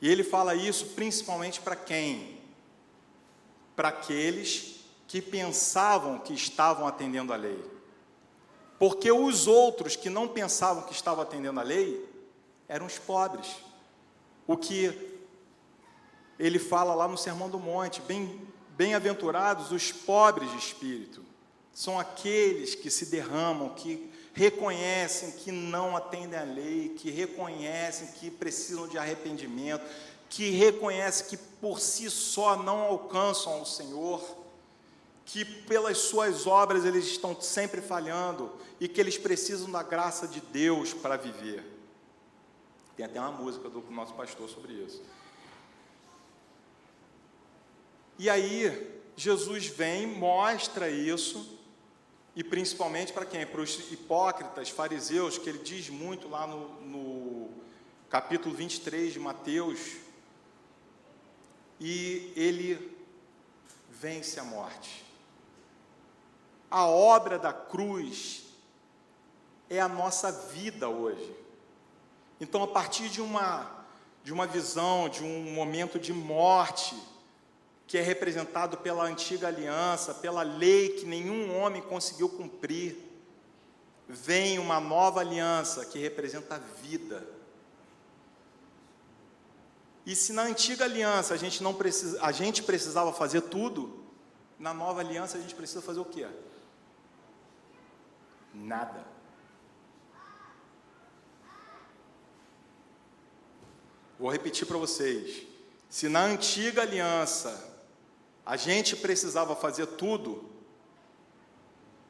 E 0.00 0.08
ele 0.08 0.22
fala 0.22 0.54
isso 0.54 0.86
principalmente 0.88 1.60
para 1.60 1.76
quem? 1.76 2.40
Para 3.74 3.88
aqueles 3.88 4.80
que 5.06 5.22
pensavam 5.22 6.18
que 6.18 6.32
estavam 6.34 6.86
atendendo 6.86 7.32
a 7.32 7.36
lei. 7.36 7.62
Porque 8.78 9.10
os 9.10 9.46
outros 9.46 9.96
que 9.96 10.10
não 10.10 10.28
pensavam 10.28 10.82
que 10.82 10.92
estavam 10.92 11.22
atendendo 11.22 11.60
a 11.60 11.62
lei 11.62 12.06
eram 12.68 12.86
os 12.86 12.98
pobres. 12.98 13.56
O 14.46 14.56
que 14.56 15.15
ele 16.38 16.58
fala 16.58 16.94
lá 16.94 17.08
no 17.08 17.16
Sermão 17.16 17.48
do 17.48 17.58
Monte, 17.58 18.00
bem 18.02 18.46
bem-aventurados 18.76 19.72
os 19.72 19.90
pobres 19.90 20.50
de 20.50 20.58
espírito. 20.58 21.24
São 21.72 21.98
aqueles 21.98 22.74
que 22.74 22.90
se 22.90 23.06
derramam, 23.06 23.70
que 23.70 24.10
reconhecem 24.34 25.32
que 25.32 25.50
não 25.50 25.96
atendem 25.96 26.38
à 26.38 26.44
lei, 26.44 26.90
que 26.90 27.10
reconhecem 27.10 28.08
que 28.08 28.30
precisam 28.30 28.86
de 28.86 28.98
arrependimento, 28.98 29.84
que 30.28 30.50
reconhecem 30.50 31.26
que 31.26 31.36
por 31.36 31.80
si 31.80 32.10
só 32.10 32.56
não 32.62 32.82
alcançam 32.82 33.62
o 33.62 33.66
Senhor, 33.66 34.22
que 35.24 35.44
pelas 35.44 35.98
suas 35.98 36.46
obras 36.46 36.84
eles 36.84 37.06
estão 37.06 37.38
sempre 37.40 37.80
falhando 37.80 38.52
e 38.78 38.86
que 38.86 39.00
eles 39.00 39.16
precisam 39.16 39.70
da 39.70 39.82
graça 39.82 40.28
de 40.28 40.40
Deus 40.40 40.92
para 40.92 41.16
viver. 41.16 41.64
Tem 42.96 43.04
até 43.04 43.20
uma 43.20 43.32
música 43.32 43.68
do 43.68 43.82
nosso 43.90 44.14
pastor 44.14 44.48
sobre 44.48 44.74
isso. 44.74 45.02
E 48.18 48.30
aí, 48.30 48.96
Jesus 49.14 49.66
vem, 49.66 50.06
mostra 50.06 50.88
isso, 50.88 51.58
e 52.34 52.42
principalmente 52.42 53.12
para 53.12 53.26
quem? 53.26 53.46
Para 53.46 53.60
os 53.60 53.92
hipócritas, 53.92 54.70
fariseus, 54.70 55.36
que 55.36 55.50
ele 55.50 55.58
diz 55.58 55.90
muito 55.90 56.26
lá 56.28 56.46
no, 56.46 56.68
no 56.80 57.50
capítulo 58.08 58.54
23 58.54 59.12
de 59.12 59.18
Mateus, 59.18 59.96
e 61.78 62.32
ele 62.34 62.96
vence 63.90 64.40
a 64.40 64.44
morte. 64.44 65.04
A 66.70 66.86
obra 66.86 67.38
da 67.38 67.52
cruz 67.52 68.44
é 69.68 69.78
a 69.78 69.88
nossa 69.88 70.32
vida 70.32 70.88
hoje. 70.88 71.36
Então, 72.40 72.62
a 72.62 72.68
partir 72.68 73.10
de 73.10 73.20
uma, 73.20 73.84
de 74.24 74.32
uma 74.32 74.46
visão, 74.46 75.06
de 75.06 75.22
um 75.22 75.52
momento 75.52 75.98
de 75.98 76.14
morte, 76.14 76.96
que 77.86 77.96
é 77.96 78.02
representado 78.02 78.78
pela 78.78 79.04
antiga 79.04 79.46
aliança, 79.46 80.12
pela 80.12 80.42
lei 80.42 80.90
que 80.90 81.06
nenhum 81.06 81.56
homem 81.56 81.80
conseguiu 81.80 82.28
cumprir, 82.28 82.98
vem 84.08 84.58
uma 84.58 84.80
nova 84.80 85.20
aliança 85.20 85.86
que 85.86 85.98
representa 85.98 86.56
a 86.56 86.58
vida. 86.58 87.26
E 90.04 90.14
se 90.16 90.32
na 90.32 90.42
antiga 90.42 90.84
aliança 90.84 91.34
a 91.34 91.36
gente 91.36 91.62
não 91.62 91.74
precisa, 91.74 92.24
a 92.24 92.32
gente 92.32 92.62
precisava 92.62 93.12
fazer 93.12 93.42
tudo, 93.42 94.04
na 94.58 94.74
nova 94.74 95.00
aliança 95.00 95.38
a 95.38 95.40
gente 95.40 95.54
precisa 95.54 95.82
fazer 95.82 96.00
o 96.00 96.04
quê? 96.04 96.26
Nada. 98.52 99.04
Vou 104.18 104.30
repetir 104.30 104.66
para 104.66 104.78
vocês. 104.78 105.42
Se 105.90 106.08
na 106.08 106.24
antiga 106.24 106.82
aliança 106.82 107.75
a 108.46 108.56
gente 108.56 108.94
precisava 108.94 109.56
fazer 109.56 109.86
tudo, 109.86 110.48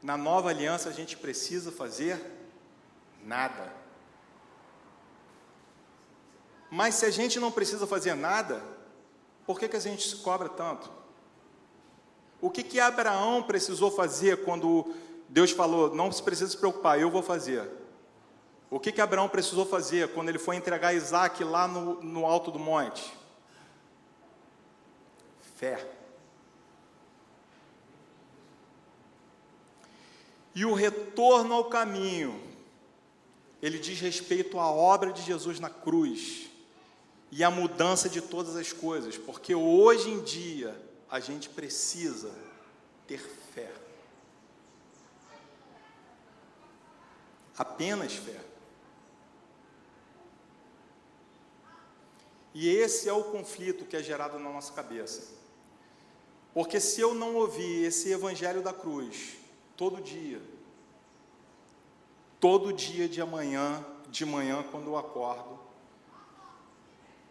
na 0.02 0.18
nova 0.18 0.50
aliança 0.50 0.90
a 0.90 0.92
gente 0.92 1.16
precisa 1.16 1.72
fazer 1.72 2.20
nada. 3.24 3.72
Mas 6.70 6.96
se 6.96 7.06
a 7.06 7.10
gente 7.10 7.40
não 7.40 7.50
precisa 7.50 7.86
fazer 7.86 8.14
nada, 8.14 8.62
por 9.46 9.58
que, 9.58 9.66
que 9.66 9.76
a 9.76 9.80
gente 9.80 10.06
se 10.06 10.16
cobra 10.16 10.50
tanto? 10.50 10.90
O 12.38 12.50
que, 12.50 12.62
que 12.62 12.78
Abraão 12.78 13.42
precisou 13.42 13.90
fazer 13.90 14.44
quando 14.44 14.94
Deus 15.30 15.52
falou: 15.52 15.94
não 15.94 16.12
se 16.12 16.22
precisa 16.22 16.50
se 16.50 16.58
preocupar, 16.58 17.00
eu 17.00 17.10
vou 17.10 17.22
fazer? 17.22 17.66
O 18.68 18.78
que, 18.78 18.92
que 18.92 19.00
Abraão 19.00 19.28
precisou 19.28 19.64
fazer 19.64 20.12
quando 20.12 20.28
ele 20.28 20.38
foi 20.38 20.56
entregar 20.56 20.92
Isaac 20.92 21.42
lá 21.42 21.66
no, 21.66 22.02
no 22.02 22.26
alto 22.26 22.50
do 22.50 22.58
monte? 22.58 23.16
Fé. 25.56 25.95
E 30.56 30.64
o 30.64 30.72
retorno 30.72 31.52
ao 31.52 31.66
caminho, 31.66 32.42
ele 33.60 33.78
diz 33.78 34.00
respeito 34.00 34.58
à 34.58 34.70
obra 34.70 35.12
de 35.12 35.20
Jesus 35.20 35.60
na 35.60 35.68
cruz 35.68 36.48
e 37.30 37.44
à 37.44 37.50
mudança 37.50 38.08
de 38.08 38.22
todas 38.22 38.56
as 38.56 38.72
coisas, 38.72 39.18
porque 39.18 39.54
hoje 39.54 40.08
em 40.08 40.22
dia 40.22 40.74
a 41.10 41.20
gente 41.20 41.50
precisa 41.50 42.34
ter 43.06 43.18
fé. 43.54 43.70
Apenas 47.58 48.14
fé. 48.14 48.40
E 52.54 52.66
esse 52.66 53.10
é 53.10 53.12
o 53.12 53.24
conflito 53.24 53.84
que 53.84 53.94
é 53.94 54.02
gerado 54.02 54.38
na 54.38 54.50
nossa 54.50 54.72
cabeça. 54.72 55.34
Porque 56.54 56.80
se 56.80 57.02
eu 57.02 57.14
não 57.14 57.34
ouvir 57.34 57.84
esse 57.84 58.10
evangelho 58.10 58.62
da 58.62 58.72
cruz, 58.72 59.44
todo 59.76 60.00
dia. 60.00 60.40
Todo 62.40 62.72
dia 62.72 63.08
de 63.08 63.20
amanhã, 63.20 63.84
de 64.08 64.24
manhã, 64.24 64.64
quando 64.70 64.86
eu 64.86 64.96
acordo, 64.96 65.58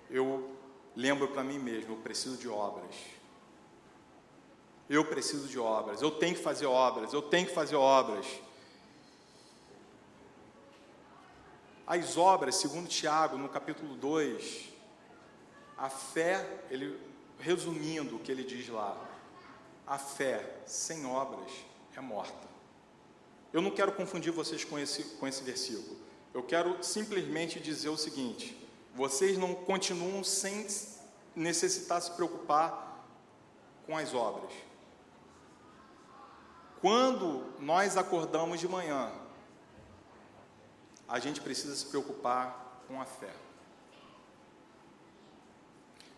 eu 0.10 0.56
lembro 0.96 1.28
para 1.30 1.44
mim 1.44 1.60
mesmo, 1.60 1.94
eu 1.94 1.98
preciso 1.98 2.38
de 2.38 2.48
obras. 2.48 2.96
Eu 4.88 5.04
preciso 5.06 5.48
de 5.48 5.58
obras, 5.58 6.02
eu 6.02 6.12
tenho 6.12 6.36
que 6.36 6.42
fazer 6.42 6.68
obras, 6.68 7.12
eu 7.12 7.22
tenho 7.22 7.48
que 7.48 7.54
fazer 7.54 7.76
obras. 7.76 8.26
As 11.88 12.18
obras, 12.18 12.56
segundo 12.56 12.88
Tiago, 12.88 13.38
no 13.38 13.50
capítulo 13.50 13.96
2, 13.96 14.70
a 15.78 15.90
fé, 15.90 16.64
ele 16.70 17.00
resumindo 17.40 18.16
o 18.16 18.20
que 18.20 18.32
ele 18.32 18.44
diz 18.44 18.70
lá, 18.70 18.96
a 19.86 19.98
fé 19.98 20.62
sem 20.66 21.06
obras 21.06 21.52
é 22.00 22.02
morta. 22.02 22.48
Eu 23.54 23.62
não 23.62 23.72
quero 23.72 23.92
confundir 23.94 24.32
vocês 24.32 24.64
com 24.64 24.78
esse, 24.78 25.04
com 25.04 25.28
esse 25.28 25.44
versículo. 25.44 25.98
Eu 26.34 26.44
quero 26.44 26.84
simplesmente 26.84 27.60
dizer 27.60 27.90
o 27.90 27.98
seguinte: 27.98 28.58
vocês 28.94 29.38
não 29.38 29.56
continuam 29.56 30.24
sem 30.24 30.68
necessitar 31.36 32.02
se 32.02 32.12
preocupar 32.12 33.06
com 33.86 33.98
as 33.98 34.14
obras. 34.14 34.52
Quando 36.82 37.44
nós 37.60 37.98
acordamos 37.98 38.60
de 38.60 38.68
manhã, 38.68 39.12
a 41.08 41.20
gente 41.20 41.42
precisa 41.42 41.76
se 41.76 41.86
preocupar 41.86 42.84
com 42.88 43.02
a 43.02 43.06
fé. 43.06 43.34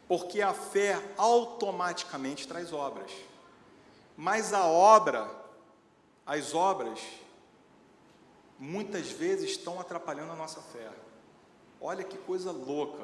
Porque 0.08 0.42
a 0.42 0.54
fé 0.54 1.02
automaticamente 1.18 2.48
traz 2.48 2.72
obras. 2.72 3.12
Mas 4.16 4.54
a 4.54 4.66
obra 4.66 5.30
as 6.28 6.54
obras 6.54 7.00
muitas 8.60 9.10
vezes 9.10 9.52
estão 9.52 9.80
atrapalhando 9.80 10.34
a 10.34 10.36
nossa 10.36 10.62
fé. 10.62 10.90
Olha 11.80 12.04
que 12.04 12.18
coisa 12.18 12.52
louca. 12.52 13.04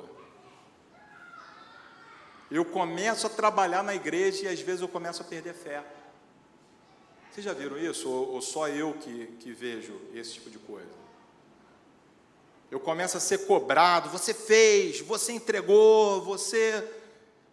Eu 2.52 2.66
começo 2.66 3.26
a 3.26 3.30
trabalhar 3.30 3.82
na 3.82 3.96
igreja 3.96 4.44
e 4.44 4.48
às 4.48 4.60
vezes 4.60 4.82
eu 4.82 4.90
começo 4.90 5.22
a 5.22 5.26
perder 5.26 5.54
fé. 5.54 5.84
Vocês 7.32 7.46
já 7.46 7.54
viram 7.54 7.78
isso? 7.78 8.10
Ou, 8.10 8.34
ou 8.34 8.42
só 8.42 8.68
eu 8.68 8.94
que, 8.94 9.28
que 9.40 9.54
vejo 9.54 10.00
esse 10.14 10.34
tipo 10.34 10.50
de 10.50 10.60
coisa? 10.60 11.04
Eu 12.70 12.80
começo 12.80 13.16
a 13.16 13.20
ser 13.20 13.46
cobrado, 13.46 14.10
você 14.10 14.34
fez, 14.34 15.00
você 15.00 15.32
entregou, 15.32 16.22
você 16.22 17.03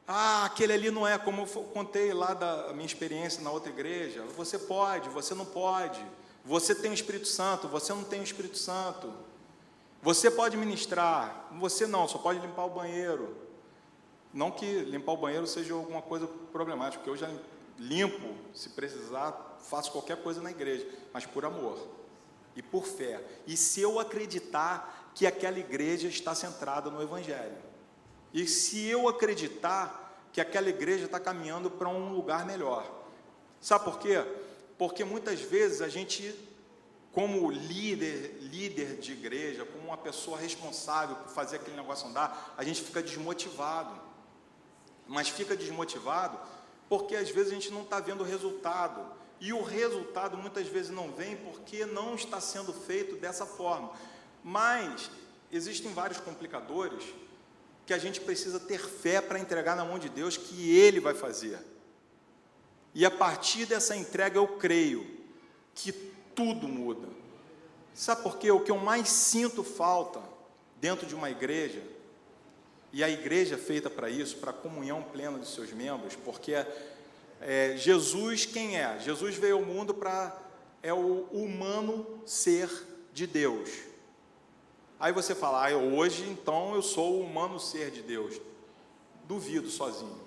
ah, 0.07 0.45
aquele 0.45 0.73
ali 0.73 0.91
não 0.91 1.07
é, 1.07 1.19
como 1.19 1.43
eu 1.43 1.47
contei 1.65 2.13
lá 2.13 2.35
da 2.35 2.73
minha 2.73 2.87
experiência 2.87 3.43
na 3.43 3.51
outra 3.51 3.71
igreja. 3.71 4.25
Você 4.37 4.59
pode, 4.59 5.09
você 5.09 5.35
não 5.35 5.45
pode. 5.45 6.05
Você 6.45 6.75
tem 6.75 6.91
o 6.91 6.95
Espírito 6.95 7.29
Santo, 7.29 7.69
você 7.69 7.93
não 7.93 8.05
tem 8.05 8.21
o 8.21 8.25
Espírito 8.25 8.59
Santo. 8.59 9.13
Você 10.03 10.31
pode 10.31 10.57
ministrar, 10.57 11.49
você 11.59 11.87
não, 11.87 12.09
só 12.09 12.19
pode 12.19 12.41
limpar 12.41 12.65
o 12.65 12.71
banheiro. 12.71 13.37
Não 14.33 14.51
que 14.51 14.81
limpar 14.81 15.13
o 15.13 15.17
banheiro 15.17 15.47
seja 15.47 15.75
alguma 15.75 16.01
coisa 16.01 16.27
problemática, 16.51 16.99
porque 16.99 17.11
eu 17.11 17.17
já 17.17 17.31
limpo, 17.79 18.35
se 18.55 18.71
precisar, 18.71 19.59
faço 19.61 19.93
qualquer 19.93 20.23
coisa 20.23 20.41
na 20.41 20.51
igreja, 20.51 20.87
mas 21.13 21.27
por 21.27 21.45
amor 21.45 21.79
e 22.57 22.63
por 22.63 22.85
fé. 22.85 23.23
E 23.47 23.57
se 23.57 23.81
eu 23.81 24.01
acreditar 24.01 25.11
que 25.15 25.27
aquela 25.27 25.59
igreja 25.59 26.09
está 26.09 26.35
centrada 26.35 26.91
no 26.91 27.03
Evangelho. 27.03 27.70
E 28.33 28.47
se 28.47 28.87
eu 28.87 29.09
acreditar 29.09 30.01
que 30.33 30.41
aquela 30.41 30.69
igreja 30.69 31.07
está 31.07 31.19
caminhando 31.19 31.71
para 31.71 31.89
um 31.89 32.13
lugar 32.13 32.47
melhor. 32.47 32.89
Sabe 33.61 33.85
por 33.85 33.99
quê? 33.99 34.25
Porque 34.79 35.05
muitas 35.05 35.41
vezes 35.41 35.83
a 35.83 35.89
gente, 35.89 36.35
como 37.13 37.51
líder, 37.51 38.39
líder 38.41 38.97
de 38.97 39.13
igreja, 39.13 39.65
como 39.65 39.89
uma 39.89 39.97
pessoa 39.97 40.39
responsável 40.39 41.17
por 41.17 41.29
fazer 41.29 41.57
aquele 41.57 41.77
negócio 41.77 42.09
andar, 42.09 42.55
a 42.57 42.65
gente 42.65 42.83
fica 42.83 43.03
desmotivado. 43.03 44.01
Mas 45.07 45.29
fica 45.29 45.57
desmotivado 45.57 46.39
porque 46.89 47.15
às 47.15 47.31
vezes 47.31 47.53
a 47.53 47.55
gente 47.55 47.71
não 47.71 47.83
está 47.83 48.01
vendo 48.01 48.23
o 48.23 48.27
resultado. 48.27 49.05
E 49.41 49.53
o 49.53 49.63
resultado 49.63 50.37
muitas 50.37 50.67
vezes 50.67 50.91
não 50.91 51.11
vem 51.13 51.37
porque 51.37 51.87
não 51.87 52.15
está 52.15 52.41
sendo 52.41 52.73
feito 52.73 53.17
dessa 53.17 53.47
forma. 53.47 53.93
Mas 54.45 55.11
existem 55.51 55.93
vários 55.93 56.21
complicadores 56.21 57.05
que 57.91 57.95
a 57.95 57.99
gente 57.99 58.21
precisa 58.21 58.61
ter 58.61 58.79
fé 58.79 59.21
para 59.21 59.41
entregar 59.41 59.75
na 59.75 59.85
mão 59.85 59.99
de 59.99 60.09
Deus 60.09 60.37
que 60.37 60.79
Ele 60.79 61.01
vai 61.01 61.13
fazer. 61.13 61.59
E 62.95 63.05
a 63.05 63.11
partir 63.11 63.67
dessa 63.67 63.97
entrega 63.97 64.39
eu 64.39 64.47
creio 64.47 65.05
que 65.75 65.91
tudo 66.33 66.69
muda. 66.69 67.09
Sabe 67.93 68.23
por 68.23 68.39
quê? 68.39 68.49
O 68.53 68.61
que 68.61 68.71
eu 68.71 68.79
mais 68.79 69.09
sinto 69.09 69.65
falta 69.65 70.23
dentro 70.81 71.05
de 71.05 71.17
uma 71.17 71.33
igreja, 71.33 71.83
e 72.93 73.03
a 73.03 73.11
igreja 73.11 73.57
é 73.57 73.59
feita 73.59 73.91
para 73.91 74.09
isso, 74.09 74.37
para 74.37 74.51
a 74.53 74.55
comunhão 74.55 75.03
plena 75.03 75.37
dos 75.37 75.53
seus 75.53 75.73
membros, 75.73 76.15
porque 76.15 76.65
é, 77.41 77.77
Jesus 77.77 78.47
quem 78.47 78.79
é? 78.79 79.01
Jesus 79.01 79.35
veio 79.35 79.57
ao 79.57 79.65
mundo 79.65 79.93
para 79.93 80.41
é 80.81 80.95
o 80.95 81.27
humano 81.33 82.23
ser 82.25 82.71
de 83.13 83.27
Deus. 83.27 83.69
Aí 85.01 85.13
você 85.13 85.35
fala, 85.35 85.67
ah, 85.67 85.77
hoje 85.77 86.29
então 86.29 86.75
eu 86.75 86.83
sou 86.83 87.15
o 87.15 87.23
humano 87.23 87.59
ser 87.59 87.91
de 87.91 88.03
Deus. 88.03 88.39
Duvido 89.25 89.71
sozinho. 89.71 90.21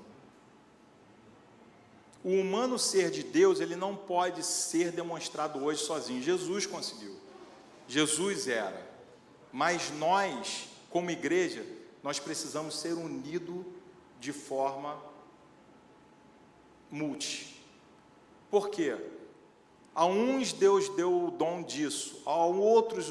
O 2.24 2.32
humano 2.32 2.80
ser 2.80 3.12
de 3.12 3.22
Deus, 3.22 3.60
ele 3.60 3.76
não 3.76 3.96
pode 3.96 4.42
ser 4.44 4.92
demonstrado 4.92 5.64
hoje 5.64 5.84
sozinho. 5.84 6.24
Jesus 6.24 6.66
conseguiu. 6.66 7.16
Jesus 7.88 8.48
era. 8.48 8.92
Mas 9.52 9.92
nós, 9.92 10.70
como 10.90 11.12
igreja, 11.12 11.64
nós 12.02 12.20
precisamos 12.20 12.80
ser 12.80 12.94
unidos 12.94 13.64
de 14.20 14.34
forma 14.34 14.98
multi. 16.90 17.62
Por 18.50 18.70
quê? 18.70 18.98
A 19.96 20.06
uns 20.06 20.52
Deus 20.52 20.90
deu 20.90 21.28
o 21.28 21.32
dom 21.32 21.62
disso, 21.62 22.22
a 22.26 22.36
outros 22.46 23.08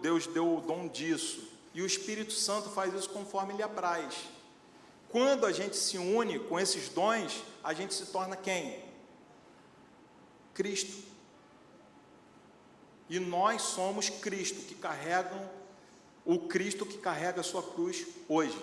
Deus 0.00 0.26
deu 0.26 0.56
o 0.56 0.60
dom 0.60 0.86
disso, 0.86 1.48
e 1.74 1.82
o 1.82 1.86
Espírito 1.86 2.32
Santo 2.32 2.68
faz 2.68 2.94
isso 2.94 3.10
conforme 3.10 3.54
lhe 3.54 3.62
apraz. 3.62 4.14
Quando 5.08 5.44
a 5.44 5.52
gente 5.52 5.76
se 5.76 5.98
une 5.98 6.38
com 6.38 6.58
esses 6.58 6.88
dons, 6.88 7.42
a 7.62 7.74
gente 7.74 7.92
se 7.92 8.06
torna 8.06 8.36
quem? 8.36 8.82
Cristo. 10.54 11.10
E 13.08 13.18
nós 13.18 13.62
somos 13.62 14.08
Cristo 14.08 14.60
que 14.62 14.74
carregam 14.74 15.50
o 16.24 16.38
Cristo 16.38 16.86
que 16.86 16.98
carrega 16.98 17.40
a 17.40 17.44
sua 17.44 17.62
cruz 17.62 18.06
hoje. 18.28 18.58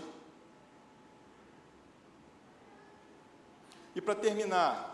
E 3.95 4.01
para 4.01 4.15
terminar, 4.15 4.88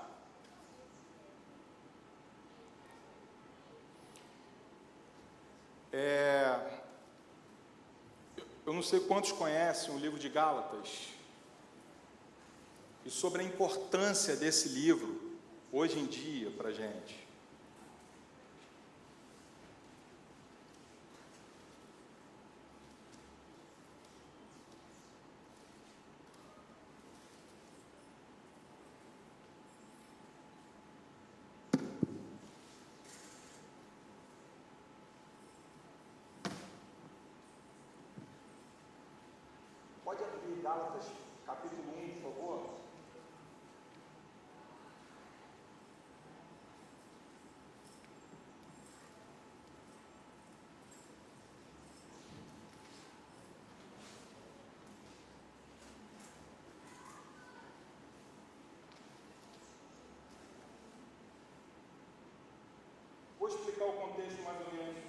é, 5.98 6.60
eu 8.66 8.74
não 8.74 8.84
sei 8.84 9.00
quantos 9.00 9.32
conhecem 9.32 9.96
o 9.96 9.98
livro 9.98 10.20
de 10.20 10.28
Gálatas 10.28 11.08
e 13.06 13.10
sobre 13.10 13.41
a 13.41 13.46
importância 13.46 14.36
desse 14.36 14.68
livro 14.68 15.38
hoje 15.72 15.98
em 15.98 16.06
dia 16.06 16.52
para 16.52 16.68
a 16.68 16.74
gente. 16.74 17.26
Pode 40.06 40.24
abrir 40.24 40.55
Gálatas 40.66 41.05
capítulo 41.45 41.84
1, 41.95 42.22
por 42.22 42.34
favor? 42.34 42.70
Vou 63.38 63.47
explicar 63.47 63.86
o 63.86 63.93
contexto 63.93 64.41
mais 64.41 64.57
ou 64.66 64.74
menos. 64.74 65.03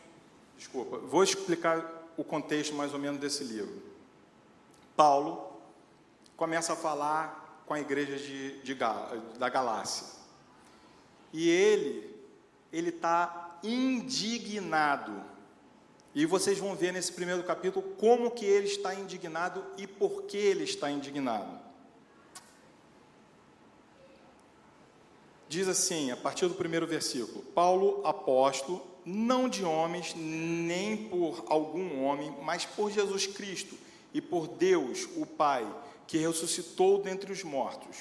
Desculpa, 0.58 0.98
vou 0.98 1.24
explicar 1.24 2.10
o 2.18 2.22
contexto 2.22 2.74
mais 2.74 2.92
ou 2.92 2.98
menos 2.98 3.18
desse 3.18 3.42
livro. 3.42 3.96
Paulo 4.94 5.45
começa 6.36 6.74
a 6.74 6.76
falar 6.76 7.64
com 7.66 7.74
a 7.74 7.80
igreja 7.80 8.16
de, 8.16 8.60
de 8.60 8.74
da 8.74 9.48
Galácia. 9.48 10.06
E 11.32 11.48
ele, 11.48 12.14
ele 12.72 12.90
está 12.90 13.58
indignado. 13.62 15.24
E 16.14 16.24
vocês 16.24 16.58
vão 16.58 16.74
ver 16.74 16.92
nesse 16.92 17.12
primeiro 17.12 17.42
capítulo 17.42 17.84
como 17.98 18.30
que 18.30 18.44
ele 18.44 18.66
está 18.66 18.94
indignado 18.94 19.64
e 19.76 19.86
por 19.86 20.22
que 20.22 20.36
ele 20.36 20.64
está 20.64 20.90
indignado. 20.90 21.66
Diz 25.48 25.68
assim, 25.68 26.10
a 26.10 26.16
partir 26.16 26.48
do 26.48 26.54
primeiro 26.54 26.86
versículo: 26.86 27.42
Paulo, 27.42 28.00
apóstolo, 28.04 28.86
não 29.04 29.48
de 29.48 29.64
homens, 29.64 30.14
nem 30.16 30.96
por 31.08 31.44
algum 31.48 32.02
homem, 32.02 32.34
mas 32.42 32.64
por 32.64 32.90
Jesus 32.90 33.26
Cristo 33.26 33.76
e 34.12 34.20
por 34.20 34.48
Deus, 34.48 35.06
o 35.16 35.26
Pai, 35.26 35.66
que 36.06 36.18
ressuscitou 36.18 37.02
dentre 37.02 37.32
os 37.32 37.42
mortos, 37.42 37.96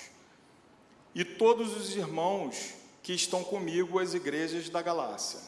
e 1.14 1.24
todos 1.24 1.76
os 1.76 1.95
irmãos 1.95 2.74
que 3.01 3.14
estão 3.14 3.43
comigo 3.43 3.99
as 3.99 4.14
igrejas 4.14 4.70
da 4.70 4.82
Galácia. 4.82 5.39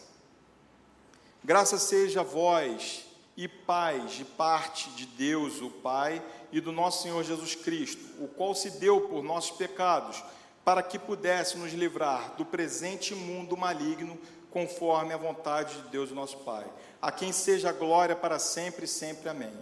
Graças 1.43 1.83
seja 1.83 2.21
a 2.21 2.23
vós 2.23 3.05
e 3.35 3.47
paz 3.47 4.13
de 4.13 4.25
parte 4.25 4.89
de 4.91 5.05
Deus, 5.05 5.61
o 5.61 5.69
Pai, 5.69 6.21
e 6.51 6.59
do 6.59 6.71
nosso 6.71 7.03
Senhor 7.03 7.23
Jesus 7.23 7.55
Cristo, 7.55 8.03
o 8.23 8.27
qual 8.27 8.55
se 8.55 8.71
deu 8.71 9.01
por 9.01 9.23
nossos 9.23 9.55
pecados 9.57 10.23
para 10.65 10.83
que 10.83 10.99
pudesse 10.99 11.57
nos 11.57 11.71
livrar 11.71 12.35
do 12.35 12.43
presente 12.43 13.15
mundo 13.15 13.55
maligno, 13.55 14.19
conforme 14.51 15.13
a 15.13 15.17
vontade 15.17 15.81
de 15.81 15.89
Deus 15.89 16.11
nosso 16.11 16.37
Pai. 16.39 16.65
A 17.01 17.11
quem 17.11 17.31
seja 17.31 17.69
a 17.69 17.73
glória 17.73 18.15
para 18.15 18.39
sempre 18.39 18.85
e 18.85 18.87
sempre. 18.87 19.29
Amém. 19.29 19.53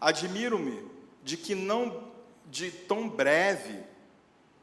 Admiro-me 0.00 0.84
de 1.22 1.36
que 1.36 1.54
não 1.54 2.10
de 2.52 2.70
tão 2.70 3.08
breve 3.08 3.78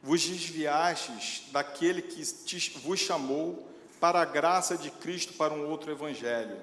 vos 0.00 0.22
desviastes 0.22 1.42
daquele 1.50 2.00
que 2.00 2.24
te, 2.24 2.78
vos 2.78 3.00
chamou 3.00 3.66
para 3.98 4.20
a 4.20 4.24
graça 4.24 4.78
de 4.78 4.92
Cristo 4.92 5.32
para 5.32 5.52
um 5.52 5.68
outro 5.68 5.90
evangelho, 5.90 6.56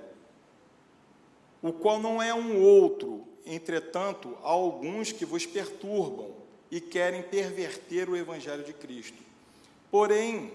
o 1.61 1.73
qual 1.73 1.99
não 1.99 2.21
é 2.21 2.34
um 2.34 2.63
outro, 2.63 3.28
entretanto, 3.45 4.38
há 4.41 4.47
alguns 4.47 5.11
que 5.11 5.25
vos 5.25 5.45
perturbam 5.45 6.32
e 6.71 6.80
querem 6.80 7.21
perverter 7.21 8.09
o 8.09 8.15
Evangelho 8.15 8.63
de 8.63 8.73
Cristo. 8.73 9.17
Porém, 9.91 10.51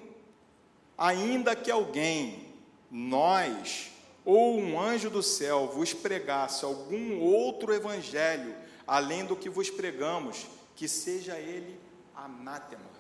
ainda 0.97 1.55
que 1.55 1.71
alguém, 1.71 2.47
nós 2.91 3.91
ou 4.25 4.59
um 4.59 4.81
anjo 4.81 5.11
do 5.11 5.23
céu 5.23 5.67
vos 5.67 5.93
pregasse 5.93 6.65
algum 6.65 7.21
outro 7.21 7.75
Evangelho 7.75 8.55
além 8.87 9.25
do 9.25 9.37
que 9.37 9.49
vos 9.49 9.71
pregamos, 9.71 10.47
que 10.75 10.89
seja 10.89 11.37
ele 11.39 11.79
anátema, 12.15 12.91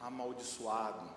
amaldiçoado. 0.00 1.08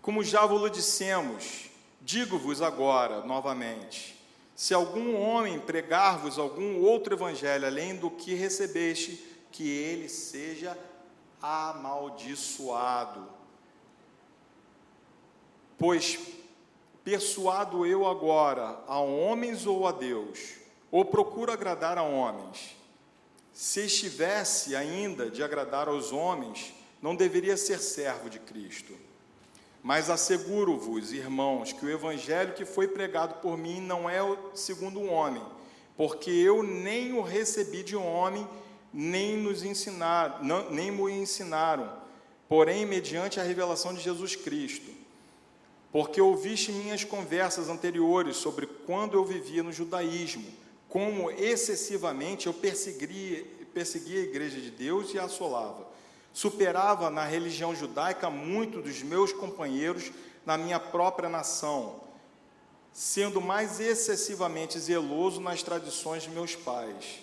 Como 0.00 0.24
já 0.24 0.44
vos 0.46 0.70
dissemos, 0.70 1.70
digo-vos 2.00 2.60
agora 2.60 3.24
novamente: 3.24 4.20
se 4.54 4.74
algum 4.74 5.16
homem 5.16 5.58
pregar-vos 5.60 6.38
algum 6.38 6.80
outro 6.82 7.14
evangelho 7.14 7.66
além 7.66 7.96
do 7.96 8.10
que 8.10 8.34
recebeste, 8.34 9.32
que 9.50 9.68
ele 9.68 10.08
seja 10.08 10.76
amaldiçoado. 11.40 13.28
Pois 15.78 16.18
persuado 17.02 17.84
eu 17.84 18.06
agora 18.06 18.78
a 18.86 18.98
homens 19.00 19.66
ou 19.66 19.86
a 19.86 19.92
Deus, 19.92 20.56
ou 20.90 21.04
procuro 21.04 21.52
agradar 21.52 21.98
a 21.98 22.02
homens. 22.02 22.76
Se 23.52 23.80
estivesse 23.80 24.74
ainda 24.74 25.30
de 25.30 25.42
agradar 25.42 25.88
aos 25.88 26.12
homens, 26.12 26.72
não 27.00 27.14
deveria 27.14 27.56
ser 27.56 27.78
servo 27.78 28.30
de 28.30 28.38
Cristo. 28.38 28.94
Mas 29.82 30.08
asseguro-vos, 30.08 31.12
irmãos, 31.12 31.72
que 31.72 31.84
o 31.84 31.90
evangelho 31.90 32.54
que 32.54 32.64
foi 32.64 32.86
pregado 32.86 33.34
por 33.40 33.58
mim 33.58 33.80
não 33.80 34.08
é 34.08 34.20
segundo 34.54 35.00
o 35.00 35.06
homem, 35.06 35.42
porque 35.96 36.30
eu 36.30 36.62
nem 36.62 37.12
o 37.12 37.20
recebi 37.20 37.82
de 37.82 37.96
homem, 37.96 38.46
nem 38.92 39.36
nos 39.36 39.64
ensinaram, 39.64 40.44
não, 40.44 40.70
nem 40.70 40.90
me 40.90 41.10
ensinaram, 41.10 41.92
porém 42.48 42.86
mediante 42.86 43.40
a 43.40 43.42
revelação 43.42 43.92
de 43.92 44.00
Jesus 44.00 44.36
Cristo. 44.36 44.90
Porque 45.90 46.20
ouviste 46.20 46.70
minhas 46.70 47.02
conversas 47.02 47.68
anteriores 47.68 48.36
sobre 48.36 48.66
quando 48.66 49.14
eu 49.14 49.24
vivia 49.24 49.62
no 49.62 49.72
judaísmo, 49.72 50.46
como 50.92 51.30
excessivamente 51.30 52.48
eu 52.48 52.52
perseguia, 52.52 53.46
perseguia 53.72 54.20
a 54.20 54.24
igreja 54.24 54.60
de 54.60 54.70
Deus 54.70 55.14
e 55.14 55.18
a 55.18 55.24
assolava. 55.24 55.86
Superava 56.34 57.08
na 57.08 57.24
religião 57.24 57.74
judaica 57.74 58.28
muito 58.28 58.82
dos 58.82 59.02
meus 59.02 59.32
companheiros 59.32 60.12
na 60.44 60.58
minha 60.58 60.78
própria 60.78 61.30
nação, 61.30 61.98
sendo 62.92 63.40
mais 63.40 63.80
excessivamente 63.80 64.78
zeloso 64.78 65.40
nas 65.40 65.62
tradições 65.62 66.24
de 66.24 66.28
meus 66.28 66.54
pais. 66.54 67.20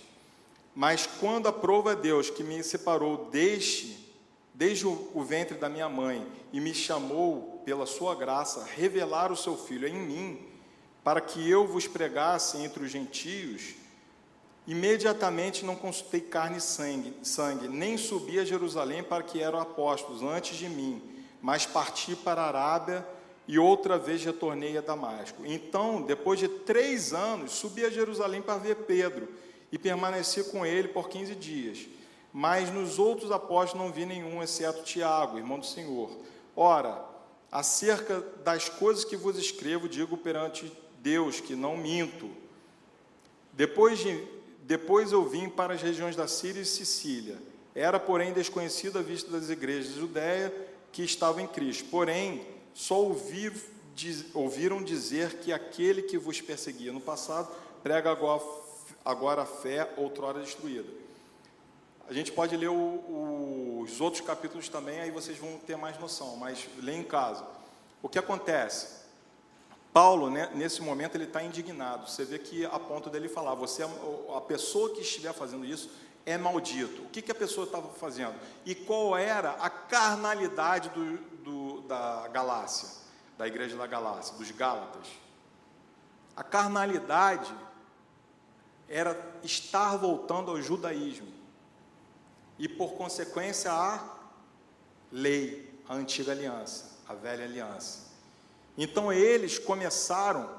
Mas 0.74 1.06
quando 1.06 1.48
aprova 1.48 1.96
Deus 1.96 2.32
que 2.32 2.44
me 2.44 2.64
separou 2.64 3.30
desde, 3.32 3.96
desde 4.52 4.88
o 4.88 5.24
ventre 5.24 5.60
da 5.60 5.70
minha 5.70 5.88
mãe 5.88 6.26
e 6.52 6.60
me 6.60 6.74
chamou 6.74 7.62
pela 7.64 7.86
sua 7.86 8.16
graça 8.16 8.68
revelar 8.76 9.32
o 9.32 9.38
seu 9.38 9.56
filho 9.56 9.88
em 9.88 9.94
mim, 9.94 10.50
para 11.04 11.22
que 11.22 11.50
eu 11.50 11.66
vos 11.66 11.88
pregasse 11.88 12.58
entre 12.58 12.84
os 12.84 12.92
gentios, 12.92 13.76
imediatamente 14.68 15.66
não 15.66 15.76
consultei 15.76 16.22
carne 16.22 16.58
e 16.58 16.62
sangue, 16.62 17.14
sangue, 17.24 17.68
nem 17.68 17.98
subi 17.98 18.40
a 18.40 18.46
Jerusalém 18.46 19.02
para 19.04 19.24
que 19.24 19.42
eram 19.42 19.60
apóstolos 19.60 20.22
antes 20.22 20.58
de 20.58 20.70
mim, 20.70 21.02
mas 21.42 21.66
parti 21.66 22.16
para 22.16 22.42
a 22.42 22.48
Arábia 22.48 23.08
e 23.48 23.58
outra 23.58 23.98
vez 23.98 24.24
retornei 24.24 24.78
a 24.78 24.82
Damasco. 24.82 25.44
Então, 25.44 26.04
depois 26.04 26.40
de 26.40 26.48
três 26.48 27.14
anos, 27.14 27.54
subi 27.54 27.84
a 27.84 27.90
Jerusalém 27.90 28.44
para 28.44 28.60
ver 28.60 28.76
Pedro 28.76 29.28
e 29.72 29.78
permaneci 29.78 30.44
com 30.44 30.64
ele 30.64 30.90
por 30.90 31.10
15 31.10 31.34
dias. 31.34 31.88
Mas 32.32 32.72
nos 32.72 33.00
outros 33.00 33.32
apóstolos 33.32 33.88
não 33.88 33.92
vi 33.92 34.06
nenhum, 34.06 34.44
exceto 34.44 34.84
Tiago, 34.84 35.38
irmão 35.38 35.58
do 35.58 35.66
Senhor. 35.66 36.16
Ora, 36.56 37.04
acerca 37.52 38.22
das 38.44 38.70
coisas 38.70 39.04
que 39.04 39.18
vos 39.18 39.36
escrevo, 39.36 39.90
digo 39.90 40.16
perante 40.16 40.72
Deus 41.02 41.40
que 41.40 41.56
não 41.56 41.78
minto. 41.78 42.30
Depois, 43.54 44.00
de, 44.00 44.24
depois 44.62 45.12
eu 45.12 45.26
vim 45.26 45.50
para 45.50 45.74
as 45.74 45.82
regiões 45.82 46.16
da 46.16 46.28
Síria 46.28 46.62
e 46.62 46.66
Sicília. 46.66 47.38
Era, 47.76 48.00
porém, 48.00 48.34
desconhecido 48.34 49.00
à 49.00 49.02
vista 49.02 49.32
das 49.32 49.50
igrejas 49.50 49.94
de 49.94 50.00
Judéia 50.00 50.54
que 50.92 51.04
estavam 51.04 51.42
em 51.42 51.48
Cristo. 51.48 51.90
Porém, 51.90 52.46
só 52.74 53.02
ouvi, 53.02 53.52
diz, 53.96 54.26
ouviram 54.34 54.84
dizer 54.84 55.40
que 55.40 55.54
aquele 55.54 56.02
que 56.02 56.18
vos 56.18 56.42
perseguia 56.42 56.92
no 56.92 57.02
passado 57.02 57.50
prega 57.84 58.12
agora 58.12 58.42
agora 59.04 59.42
a 59.42 59.46
fé 59.46 59.92
outrora 59.98 60.42
destruída. 60.42 60.90
A 62.08 62.14
gente 62.14 62.32
pode 62.32 62.56
ler 62.58 62.70
o, 62.70 62.74
o, 62.74 63.82
os 63.84 64.02
outros 64.02 64.22
capítulos 64.22 64.68
também, 64.68 65.00
aí 65.00 65.12
vocês 65.12 65.38
vão 65.38 65.58
ter 65.60 65.76
mais 65.76 65.98
noção, 66.00 66.36
mas 66.38 66.68
lê 66.82 66.96
em 66.96 67.04
casa. 67.04 67.46
O 68.02 68.10
que 68.10 68.18
acontece? 68.18 68.99
Paulo, 69.92 70.30
né, 70.30 70.52
nesse 70.54 70.82
momento, 70.82 71.16
ele 71.16 71.24
está 71.24 71.42
indignado. 71.44 72.08
Você 72.08 72.24
vê 72.24 72.38
que 72.38 72.66
a 72.66 72.80
ponto 72.80 73.10
dele 73.10 73.28
falar, 73.28 73.56
você, 73.56 73.84
é 73.84 73.90
a 74.36 74.42
pessoa 74.42 74.94
que 74.94 75.02
estiver 75.02 75.34
fazendo 75.34 75.66
isso 75.66 75.90
é 76.26 76.38
maldito. 76.38 77.02
O 77.04 77.10
que, 77.10 77.22
que 77.22 77.32
a 77.32 77.36
pessoa 77.36 77.66
estava 77.66 77.90
fazendo? 77.90 78.36
E 78.66 78.76
qual 78.76 79.18
era 79.18 79.52
a 79.54 79.70
carnalidade 79.70 80.90
do, 80.90 81.18
do, 81.44 81.82
da 81.82 82.28
Galácia, 82.28 82.90
da 83.38 83.48
igreja 83.48 83.76
da 83.76 83.88
Galácia, 83.88 84.36
dos 84.38 84.52
Gálatas? 84.52 85.08
A 86.36 86.44
carnalidade 86.44 87.54
era 88.88 89.20
estar 89.44 89.98
voltando 89.98 90.52
ao 90.52 90.62
judaísmo 90.62 91.28
e, 92.58 92.68
por 92.68 92.94
consequência, 92.94 93.72
a 93.72 94.18
lei, 95.12 95.82
a 95.88 95.96
antiga 95.96 96.32
aliança, 96.32 96.98
a 97.08 97.14
velha 97.14 97.44
aliança. 97.44 98.09
Então 98.82 99.12
eles 99.12 99.60
começaram, 99.60 100.50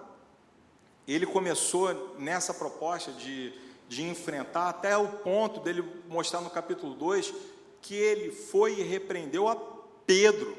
ele 1.09 1.25
começou 1.25 2.15
nessa 2.19 2.53
proposta 2.53 3.11
de, 3.13 3.51
de 3.89 4.03
enfrentar, 4.03 4.69
até 4.69 4.95
o 4.95 5.09
ponto 5.09 5.59
dele 5.61 5.83
mostrar 6.07 6.43
no 6.43 6.51
capítulo 6.51 6.93
2 6.93 7.33
que 7.81 7.95
ele 7.95 8.31
foi 8.31 8.79
e 8.79 8.83
repreendeu 8.83 9.49
a 9.49 9.57
Pedro. 10.05 10.55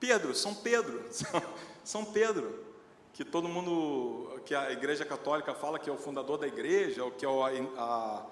Pedro, 0.00 0.34
São 0.34 0.54
Pedro, 0.54 1.04
São 1.84 2.06
Pedro 2.06 2.64
que 3.12 3.22
todo 3.22 3.48
mundo, 3.48 4.40
que 4.46 4.54
a 4.54 4.72
Igreja 4.72 5.04
Católica 5.04 5.54
fala 5.54 5.78
que 5.78 5.90
é 5.90 5.92
o 5.92 5.98
fundador 5.98 6.38
da 6.38 6.46
igreja, 6.46 7.04
ou 7.04 7.10
que 7.10 7.24
é 7.24 7.28
a, 7.28 8.22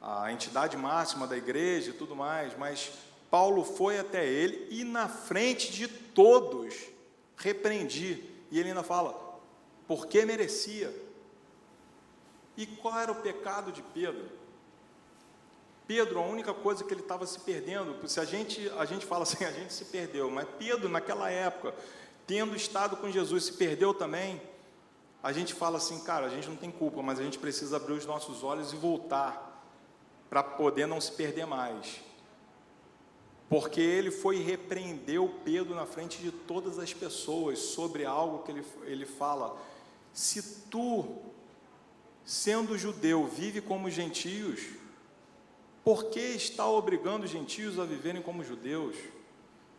a, 0.00 0.24
a 0.24 0.32
entidade 0.32 0.74
máxima 0.74 1.26
da 1.26 1.36
igreja 1.36 1.90
e 1.90 1.94
tudo 1.94 2.16
mais, 2.16 2.56
mas 2.56 2.92
Paulo 3.30 3.62
foi 3.62 3.98
até 3.98 4.26
ele 4.26 4.68
e 4.70 4.84
na 4.84 5.06
frente 5.06 5.70
de 5.70 5.86
todos 5.86 6.74
repreendi. 7.38 8.22
E 8.50 8.58
ele 8.58 8.68
ainda 8.68 8.82
fala, 8.82 9.38
porque 9.86 10.24
merecia. 10.24 10.94
E 12.56 12.66
qual 12.66 12.98
era 12.98 13.12
o 13.12 13.16
pecado 13.16 13.72
de 13.72 13.82
Pedro? 13.82 14.28
Pedro, 15.86 16.18
a 16.18 16.26
única 16.26 16.52
coisa 16.52 16.84
que 16.84 16.92
ele 16.92 17.00
estava 17.00 17.26
se 17.26 17.40
perdendo, 17.40 18.06
se 18.06 18.20
a 18.20 18.24
gente, 18.24 18.68
a 18.76 18.84
gente 18.84 19.06
fala 19.06 19.22
assim, 19.22 19.44
a 19.44 19.50
gente 19.50 19.72
se 19.72 19.86
perdeu, 19.86 20.30
mas 20.30 20.46
Pedro, 20.58 20.88
naquela 20.88 21.30
época, 21.30 21.74
tendo 22.26 22.54
estado 22.54 22.96
com 22.96 23.10
Jesus, 23.10 23.44
se 23.44 23.52
perdeu 23.54 23.94
também, 23.94 24.42
a 25.22 25.32
gente 25.32 25.54
fala 25.54 25.78
assim, 25.78 25.98
cara, 26.00 26.26
a 26.26 26.28
gente 26.28 26.48
não 26.48 26.56
tem 26.56 26.70
culpa, 26.70 27.02
mas 27.02 27.18
a 27.18 27.22
gente 27.22 27.38
precisa 27.38 27.76
abrir 27.76 27.94
os 27.94 28.04
nossos 28.04 28.44
olhos 28.44 28.72
e 28.72 28.76
voltar 28.76 29.64
para 30.28 30.42
poder 30.42 30.86
não 30.86 31.00
se 31.00 31.12
perder 31.12 31.46
mais. 31.46 32.00
Porque 33.48 33.80
ele 33.80 34.10
foi 34.10 34.38
e 34.38 34.42
repreendeu 34.42 35.34
Pedro 35.44 35.74
na 35.74 35.86
frente 35.86 36.18
de 36.18 36.30
todas 36.30 36.78
as 36.78 36.92
pessoas 36.92 37.58
sobre 37.58 38.04
algo 38.04 38.42
que 38.42 38.52
ele, 38.52 38.64
ele 38.84 39.06
fala: 39.06 39.56
se 40.12 40.66
tu, 40.70 41.16
sendo 42.24 42.76
judeu, 42.76 43.26
vive 43.26 43.60
como 43.60 43.90
gentios, 43.90 44.66
por 45.82 46.06
que 46.06 46.20
está 46.20 46.68
obrigando 46.68 47.24
os 47.24 47.30
gentios 47.30 47.78
a 47.78 47.84
viverem 47.84 48.20
como 48.20 48.44
judeus? 48.44 48.96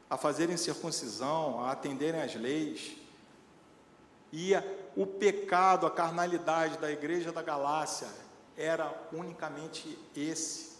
a 0.09 0.17
fazerem 0.17 0.57
circuncisão, 0.57 1.63
a 1.63 1.71
atenderem 1.71 2.21
às 2.21 2.33
leis. 2.33 2.95
E 4.33 4.53
o 4.95 5.05
pecado, 5.05 5.85
a 5.85 5.91
carnalidade 5.91 6.77
da 6.79 6.91
igreja 6.91 7.31
da 7.31 7.43
Galácia 7.43 8.07
era 8.57 8.91
unicamente 9.13 9.97
esse. 10.15 10.79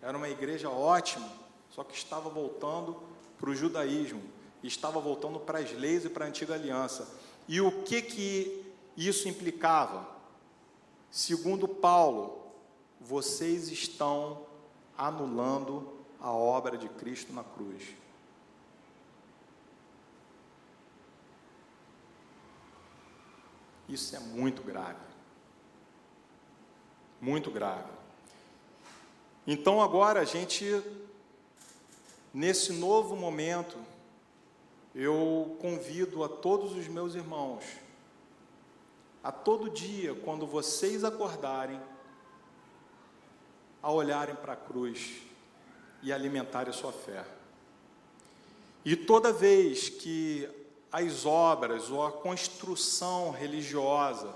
Era 0.00 0.16
uma 0.16 0.28
igreja 0.28 0.70
ótima, 0.70 1.28
só 1.70 1.84
que 1.84 1.96
estava 1.96 2.28
voltando 2.28 3.00
para 3.38 3.50
o 3.50 3.54
judaísmo, 3.54 4.22
estava 4.62 5.00
voltando 5.00 5.40
para 5.40 5.58
as 5.58 5.72
leis 5.72 6.04
e 6.04 6.08
para 6.10 6.24
a 6.24 6.28
antiga 6.28 6.54
aliança. 6.54 7.08
E 7.48 7.60
o 7.60 7.82
que 7.82 8.02
que 8.02 8.72
isso 8.96 9.28
implicava? 9.28 10.06
Segundo 11.10 11.66
Paulo, 11.66 12.40
vocês 13.00 13.68
estão 13.68 14.46
anulando 14.96 15.90
a 16.20 16.30
obra 16.30 16.76
de 16.76 16.88
Cristo 16.88 17.32
na 17.32 17.42
cruz. 17.42 17.82
Isso 23.88 24.14
é 24.14 24.20
muito 24.20 24.62
grave. 24.62 25.00
Muito 27.20 27.50
grave. 27.50 27.90
Então 29.46 29.82
agora 29.82 30.20
a 30.20 30.24
gente, 30.24 30.80
nesse 32.32 32.72
novo 32.72 33.16
momento, 33.16 33.76
eu 34.94 35.56
convido 35.60 36.24
a 36.24 36.28
todos 36.28 36.72
os 36.72 36.88
meus 36.88 37.14
irmãos, 37.14 37.64
a 39.22 39.30
todo 39.30 39.70
dia, 39.70 40.14
quando 40.14 40.46
vocês 40.46 41.04
acordarem, 41.04 41.80
a 43.82 43.90
olharem 43.90 44.34
para 44.34 44.54
a 44.54 44.56
cruz 44.56 45.22
e 46.02 46.12
alimentarem 46.12 46.70
a 46.70 46.76
sua 46.76 46.92
fé. 46.92 47.24
E 48.84 48.96
toda 48.96 49.32
vez 49.32 49.88
que 49.88 50.48
as 50.90 51.24
obras 51.24 51.90
ou 51.90 52.04
a 52.04 52.10
construção 52.10 53.30
religiosa 53.30 54.34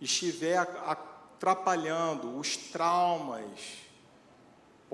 estiver 0.00 0.58
atrapalhando 0.58 2.38
os 2.38 2.56
traumas, 2.56 3.84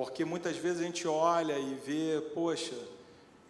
porque 0.00 0.24
muitas 0.24 0.56
vezes 0.56 0.80
a 0.80 0.84
gente 0.84 1.06
olha 1.06 1.58
e 1.58 1.74
vê, 1.74 2.22
poxa, 2.32 2.74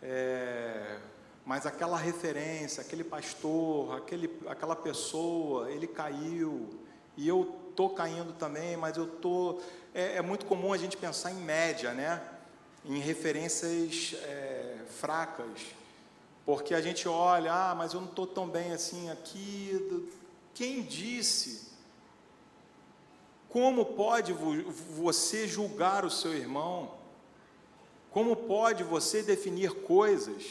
é, 0.02 0.98
mas 1.46 1.64
aquela 1.64 1.96
referência, 1.96 2.80
aquele 2.80 3.04
pastor, 3.04 3.96
aquele, 3.96 4.28
aquela 4.48 4.74
pessoa, 4.74 5.70
ele 5.70 5.86
caiu, 5.86 6.68
e 7.16 7.28
eu 7.28 7.56
estou 7.70 7.90
caindo 7.90 8.32
também, 8.32 8.76
mas 8.76 8.96
eu 8.96 9.04
estou. 9.04 9.62
É, 9.94 10.16
é, 10.16 10.22
muito 10.22 10.44
comum 10.44 10.72
a 10.72 10.76
gente 10.76 10.96
pensar 10.96 11.30
em 11.30 11.36
média, 11.36 11.92
né? 11.92 12.20
em 12.84 12.98
referências 12.98 14.16
é, 14.24 14.78
fracas. 14.98 15.66
Porque 16.44 16.74
a 16.74 16.80
gente 16.80 17.06
olha, 17.06 17.52
ah, 17.52 17.76
mas 17.76 17.94
eu 17.94 18.00
não 18.00 18.08
estou 18.08 18.26
tão 18.26 18.48
bem 18.48 18.72
assim 18.72 19.08
aqui. 19.08 20.04
Quem 20.52 20.82
disse? 20.82 21.69
Como 23.50 23.84
pode 23.84 24.32
você 24.32 25.46
julgar 25.48 26.04
o 26.04 26.10
seu 26.10 26.32
irmão? 26.32 26.94
Como 28.12 28.34
pode 28.36 28.84
você 28.84 29.22
definir 29.22 29.72
coisas? 29.82 30.44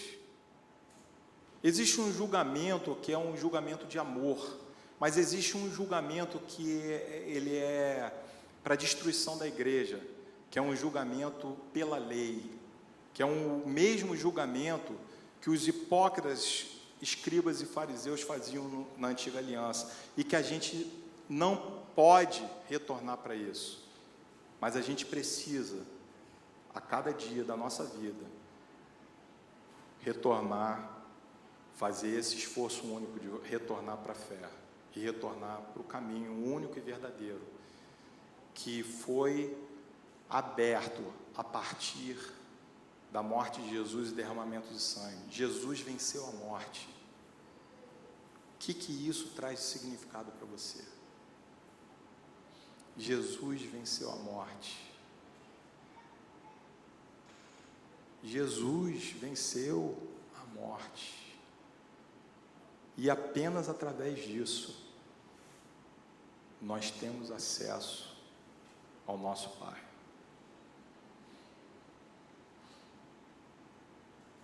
Existe 1.64 2.00
um 2.02 2.12
julgamento 2.12 2.98
que 3.02 3.14
é 3.14 3.18
um 3.18 3.38
julgamento 3.38 3.86
de 3.86 3.98
amor, 3.98 4.58
mas 5.00 5.18
existe 5.18 5.56
um 5.56 5.72
julgamento 5.72 6.40
que 6.40 6.70
ele 7.26 7.56
é 7.56 8.14
para 8.64 8.76
destruição 8.76 9.38
da 9.38 9.48
igreja, 9.48 10.02
que 10.52 10.60
é 10.60 10.62
um 10.62 10.76
julgamento 10.76 11.56
pela 11.72 11.98
lei, 11.98 12.52
que 13.14 13.22
é 13.22 13.26
um 13.26 13.66
mesmo 13.66 14.16
julgamento 14.16 14.94
que 15.42 15.50
os 15.50 15.66
hipócritas, 15.68 16.68
escribas 17.02 17.62
e 17.62 17.66
fariseus 17.66 18.22
faziam 18.22 18.86
na 18.98 19.08
antiga 19.08 19.40
aliança, 19.40 19.90
e 20.18 20.24
que 20.24 20.36
a 20.36 20.42
gente 20.42 20.92
não 21.30 21.79
pode 22.00 22.42
retornar 22.70 23.18
para 23.18 23.36
isso. 23.36 23.86
Mas 24.62 24.78
a 24.78 24.82
gente 24.82 25.06
precisa 25.06 25.86
a 26.74 26.80
cada 26.80 27.12
dia 27.12 27.44
da 27.44 27.58
nossa 27.58 27.84
vida 27.84 28.26
retornar, 30.00 31.04
fazer 31.76 32.18
esse 32.18 32.38
esforço 32.38 32.88
único 32.88 33.20
de 33.20 33.50
retornar 33.50 33.98
para 33.98 34.14
a 34.14 34.16
fé 34.16 34.50
e 34.96 35.02
retornar 35.02 35.62
para 35.74 35.82
o 35.82 35.84
caminho 35.84 36.32
único 36.32 36.78
e 36.78 36.80
verdadeiro 36.80 37.42
que 38.54 38.82
foi 38.82 39.62
aberto 40.30 41.04
a 41.36 41.44
partir 41.44 42.18
da 43.12 43.22
morte 43.22 43.62
de 43.62 43.72
Jesus 43.72 44.12
e 44.12 44.14
derramamento 44.14 44.70
de 44.70 44.80
sangue. 44.80 45.30
Jesus 45.30 45.82
venceu 45.82 46.26
a 46.26 46.32
morte. 46.32 46.88
O 48.56 48.60
que, 48.60 48.74
que 48.74 49.10
isso 49.10 49.34
traz 49.36 49.60
de 49.60 49.66
significado 49.66 50.32
para 50.32 50.48
você? 50.48 50.99
Jesus 53.00 53.62
venceu 53.62 54.12
a 54.12 54.16
morte. 54.18 54.78
Jesus 58.22 59.12
venceu 59.12 59.98
a 60.36 60.46
morte. 60.54 61.34
E 62.98 63.10
apenas 63.10 63.70
através 63.70 64.20
disso 64.20 64.86
nós 66.62 66.92
temos 66.92 67.32
acesso 67.32 68.14
ao 69.08 69.18
nosso 69.18 69.50
Pai. 69.52 69.82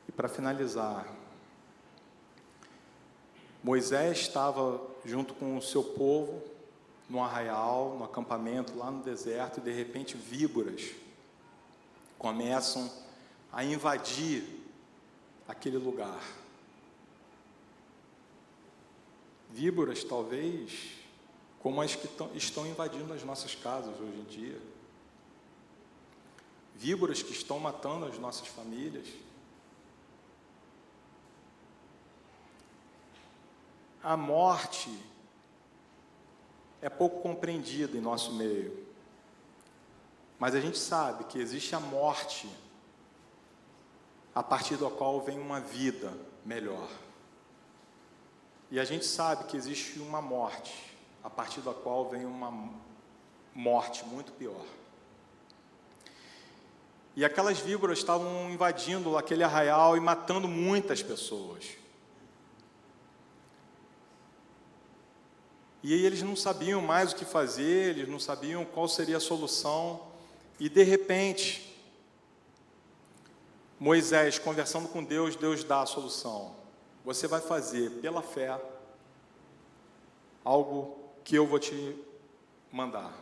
E 0.07 0.13
para 0.13 0.29
finalizar, 0.29 1.13
Moisés 3.61 4.19
estava 4.19 4.81
junto 5.03 5.33
com 5.33 5.57
o 5.57 5.61
seu 5.61 5.83
povo 5.83 6.54
no 7.09 7.21
arraial, 7.23 7.95
no 7.97 8.05
acampamento 8.05 8.75
lá 8.77 8.89
no 8.89 9.03
deserto, 9.03 9.59
e 9.59 9.63
de 9.63 9.71
repente 9.71 10.17
víboras 10.17 10.91
começam 12.17 12.91
a 13.51 13.63
invadir 13.63 14.43
aquele 15.47 15.77
lugar. 15.77 16.21
Víboras, 19.51 20.03
talvez, 20.03 20.91
como 21.59 21.81
as 21.81 21.95
que 21.95 22.09
estão 22.35 22.67
invadindo 22.67 23.13
as 23.13 23.23
nossas 23.23 23.55
casas 23.55 23.99
hoje 23.99 24.19
em 24.19 24.23
dia. 24.23 24.61
Víboras 26.75 27.23
que 27.23 27.31
estão 27.31 27.57
matando 27.59 28.05
as 28.05 28.19
nossas 28.19 28.47
famílias. 28.47 29.07
A 34.03 34.17
morte 34.17 34.89
é 36.85 36.89
pouco 36.89 37.19
compreendida 37.21 37.97
em 37.97 38.01
nosso 38.01 38.31
meio. 38.33 38.85
Mas 40.37 40.53
a 40.53 40.59
gente 40.59 40.77
sabe 40.77 41.23
que 41.23 41.39
existe 41.39 41.73
a 41.73 41.79
morte 41.79 42.47
a 44.35 44.43
partir 44.43 44.77
da 44.77 44.87
qual 44.87 45.19
vem 45.19 45.39
uma 45.39 45.59
vida 45.59 46.13
melhor. 46.45 46.87
E 48.69 48.79
a 48.79 48.85
gente 48.85 49.03
sabe 49.03 49.45
que 49.45 49.57
existe 49.57 49.97
uma 49.97 50.21
morte, 50.21 50.95
a 51.23 51.29
partir 51.29 51.61
da 51.61 51.73
qual 51.73 52.07
vem 52.07 52.23
uma 52.23 52.53
morte 53.55 54.05
muito 54.05 54.31
pior. 54.33 54.65
E 57.15 57.25
aquelas 57.25 57.57
víboras 57.59 57.97
estavam 57.97 58.51
invadindo 58.51 59.17
aquele 59.17 59.43
arraial 59.43 59.97
e 59.97 59.99
matando 59.99 60.47
muitas 60.47 61.01
pessoas. 61.01 61.65
E 65.87 65.93
eles 65.93 66.23
não 66.23 66.35
sabiam 66.35 66.81
mais 66.81 67.11
o 67.11 67.15
que 67.15 67.23
fazer, 67.23 67.95
eles 67.95 68.09
não 68.09 68.17
sabiam 68.17 68.65
qual 68.65 68.87
seria 68.87 69.17
a 69.17 69.19
solução. 69.19 70.01
E 70.59 70.67
de 70.67 70.81
repente, 70.81 71.77
Moisés 73.79 74.39
conversando 74.39 74.89
com 74.89 75.03
Deus, 75.03 75.35
Deus 75.35 75.63
dá 75.63 75.83
a 75.83 75.85
solução. 75.85 76.55
Você 77.05 77.27
vai 77.27 77.39
fazer 77.39 77.91
pela 78.01 78.23
fé 78.23 78.59
algo 80.43 80.97
que 81.23 81.35
eu 81.35 81.45
vou 81.45 81.59
te 81.59 81.95
mandar. 82.71 83.13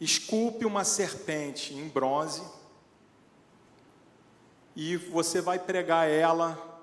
Esculpe 0.00 0.64
uma 0.64 0.82
serpente 0.82 1.74
em 1.74 1.88
bronze 1.88 2.42
e 4.74 4.96
você 4.96 5.40
vai 5.40 5.60
pregar 5.60 6.10
ela 6.10 6.73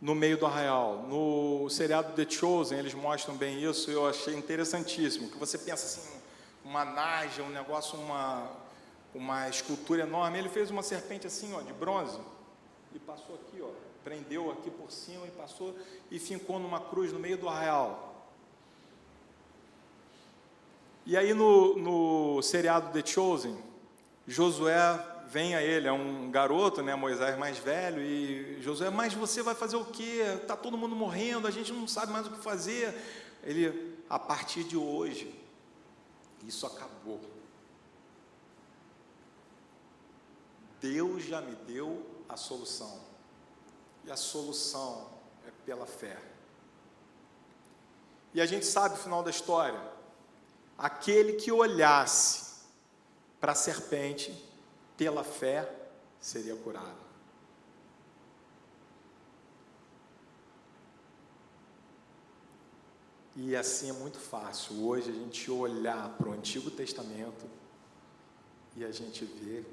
no 0.00 0.14
meio 0.14 0.36
do 0.36 0.46
arraial. 0.46 1.04
No 1.08 1.68
seriado 1.70 2.12
The 2.12 2.30
Chosen, 2.30 2.78
eles 2.78 2.94
mostram 2.94 3.36
bem 3.36 3.62
isso, 3.62 3.90
eu 3.90 4.06
achei 4.06 4.34
interessantíssimo, 4.34 5.28
que 5.28 5.38
você 5.38 5.58
pensa 5.58 5.86
assim, 5.86 6.18
uma 6.64 6.84
naja, 6.84 7.42
um 7.42 7.50
negócio, 7.50 7.98
uma 7.98 8.68
uma 9.14 9.48
escultura 9.48 10.02
enorme. 10.02 10.38
Ele 10.38 10.48
fez 10.48 10.70
uma 10.70 10.82
serpente 10.82 11.26
assim, 11.26 11.52
ó, 11.54 11.60
de 11.60 11.72
bronze, 11.72 12.18
e 12.94 12.98
passou 12.98 13.34
aqui, 13.34 13.60
ó, 13.60 13.68
prendeu 14.04 14.50
aqui 14.50 14.70
por 14.70 14.90
cima 14.90 15.26
e 15.26 15.30
passou 15.30 15.74
e 16.10 16.18
fincou 16.18 16.58
numa 16.58 16.80
cruz 16.80 17.12
no 17.12 17.18
meio 17.18 17.36
do 17.36 17.48
arraial. 17.48 18.26
E 21.04 21.16
aí 21.16 21.32
no, 21.32 21.76
no 21.76 22.42
seriado 22.42 22.92
The 22.92 23.06
Chosen, 23.06 23.56
Josué 24.26 24.98
vem 25.28 25.54
a 25.54 25.62
ele, 25.62 25.86
é 25.86 25.92
um 25.92 26.30
garoto, 26.30 26.82
né, 26.82 26.94
Moisés 26.94 27.38
mais 27.38 27.58
velho, 27.58 28.02
e 28.02 28.60
Josué, 28.62 28.88
mas 28.88 29.12
você 29.12 29.42
vai 29.42 29.54
fazer 29.54 29.76
o 29.76 29.84
quê? 29.84 30.22
Está 30.40 30.56
todo 30.56 30.78
mundo 30.78 30.96
morrendo, 30.96 31.46
a 31.46 31.50
gente 31.50 31.70
não 31.70 31.86
sabe 31.86 32.10
mais 32.10 32.26
o 32.26 32.30
que 32.30 32.38
fazer. 32.38 32.94
Ele, 33.42 33.98
a 34.08 34.18
partir 34.18 34.64
de 34.64 34.76
hoje, 34.76 35.38
isso 36.46 36.66
acabou. 36.66 37.20
Deus 40.80 41.24
já 41.24 41.42
me 41.42 41.54
deu 41.54 42.06
a 42.28 42.36
solução. 42.36 42.98
E 44.04 44.10
a 44.10 44.16
solução 44.16 45.10
é 45.46 45.50
pela 45.66 45.84
fé. 45.84 46.16
E 48.32 48.40
a 48.40 48.46
gente 48.46 48.64
sabe 48.64 48.94
o 48.94 48.98
final 48.98 49.22
da 49.22 49.30
história. 49.30 49.80
Aquele 50.78 51.34
que 51.34 51.52
olhasse 51.52 52.62
para 53.38 53.52
a 53.52 53.54
serpente 53.54 54.47
pela 54.98 55.22
fé 55.22 55.72
seria 56.20 56.56
curado. 56.56 57.06
E 63.36 63.54
assim 63.54 63.90
é 63.90 63.92
muito 63.92 64.18
fácil 64.18 64.84
hoje 64.84 65.10
a 65.10 65.14
gente 65.14 65.48
olhar 65.48 66.08
para 66.16 66.28
o 66.28 66.32
Antigo 66.32 66.68
Testamento 66.72 67.46
e 68.76 68.84
a 68.84 68.90
gente 68.90 69.24
ver 69.24 69.64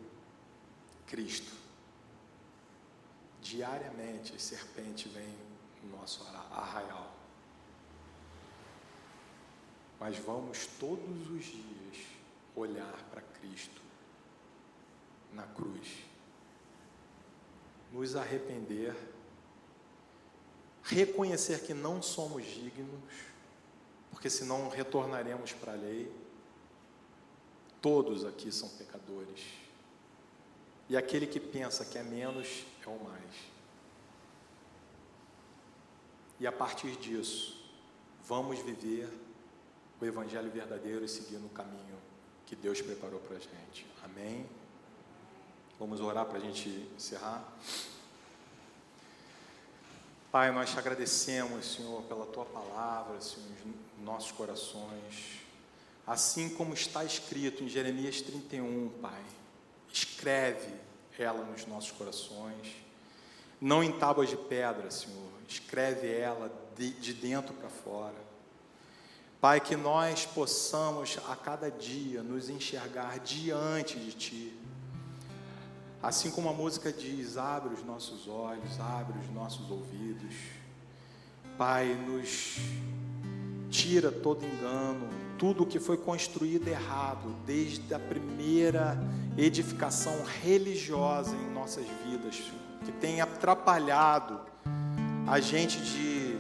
Cristo. 1.08 1.52
Diariamente 3.42 4.36
a 4.36 4.40
serpente 4.40 5.10
vem 5.10 5.36
no 5.82 5.98
nosso 5.98 6.24
arraial. 6.52 7.12
Mas 10.00 10.18
vamos 10.20 10.68
todos 10.80 11.32
os 11.32 11.46
dias 11.46 12.06
olhar 12.56 13.04
para 13.10 13.22
Cristo 13.22 13.85
na 15.36 15.44
cruz, 15.44 15.88
nos 17.92 18.16
arrepender, 18.16 18.96
reconhecer 20.84 21.62
que 21.62 21.74
não 21.74 22.02
somos 22.02 22.46
dignos, 22.46 23.14
porque 24.10 24.30
senão 24.30 24.70
retornaremos 24.70 25.54
para 25.54 25.74
a 25.74 25.76
lei. 25.76 26.12
Todos 27.82 28.26
aqui 28.26 28.52
são 28.52 28.70
pecadores. 28.70 29.44
E 30.88 30.96
aquele 30.96 31.28
que 31.28 31.40
pensa 31.40 31.84
que 31.86 31.98
é 31.98 32.04
menos 32.04 32.66
é 32.86 32.90
o 32.90 33.04
mais. 33.04 33.36
E 36.40 36.48
a 36.48 36.52
partir 36.52 36.96
disso, 36.98 37.64
vamos 38.24 38.60
viver 38.60 39.10
o 40.00 40.06
Evangelho 40.06 40.50
verdadeiro 40.52 41.06
e 41.06 41.10
seguir 41.10 41.38
no 41.38 41.50
caminho 41.50 41.98
que 42.46 42.56
Deus 42.56 42.82
preparou 42.82 43.20
para 43.20 43.38
a 43.38 43.40
gente. 43.40 43.88
Amém? 44.04 44.46
Vamos 45.80 46.00
orar 46.00 46.26
para 46.26 46.38
a 46.38 46.42
gente 46.42 46.70
encerrar. 46.96 47.44
Pai, 50.32 50.52
nós 50.52 50.72
te 50.72 50.80
agradecemos, 50.80 51.76
Senhor, 51.76 52.02
pela 52.04 52.26
tua 52.26 52.46
palavra, 52.46 53.20
Senhor, 53.22 53.50
em 53.66 54.04
nossos 54.04 54.32
corações. 54.32 55.42
Assim 56.06 56.50
como 56.50 56.74
está 56.74 57.04
escrito 57.04 57.64
em 57.64 57.70
Jeremias 57.70 58.22
31, 58.22 58.90
Pai 59.02 59.24
escreve 59.92 60.74
ela 61.18 61.46
nos 61.46 61.66
nossos 61.66 61.92
corações, 61.92 62.76
não 63.62 63.82
em 63.82 63.92
tábuas 63.92 64.30
de 64.30 64.36
pedra, 64.36 64.92
Senhor, 64.92 65.32
escreve 65.48 66.12
ela 66.12 66.52
de, 66.76 66.92
de 66.92 67.14
dentro 67.14 67.54
para 67.54 67.70
fora. 67.70 68.26
Pai, 69.40 69.62
que 69.62 69.76
nós 69.76 70.26
possamos 70.26 71.18
a 71.30 71.36
cada 71.36 71.70
dia 71.72 72.22
nos 72.22 72.50
enxergar 72.50 73.20
diante 73.20 73.98
de 73.98 74.12
Ti. 74.12 74.65
Assim 76.02 76.32
como 76.32 76.50
a 76.50 76.54
música 76.54 76.92
diz: 76.92 77.38
abre 77.38 77.74
os 77.74 77.84
nossos 77.84 78.28
olhos, 78.28 78.80
abre 78.80 79.18
os 79.20 79.30
nossos 79.34 79.70
ouvidos. 79.70 80.36
Pai, 81.58 81.94
nos 82.08 82.58
tira 83.70 84.12
todo 84.12 84.46
engano, 84.46 85.08
tudo 85.38 85.66
que 85.66 85.80
foi 85.80 85.98
construído 85.98 86.68
errado, 86.68 87.36
desde 87.46 87.94
a 87.94 88.00
primeira 88.00 88.98
edificação 89.38 90.24
religiosa 90.42 91.36
em 91.36 91.54
nossas 91.54 91.86
vidas, 92.06 92.42
que 92.84 92.92
tem 92.92 93.22
atrapalhado 93.22 94.40
a 95.28 95.40
gente 95.40 95.80
de, 95.82 96.38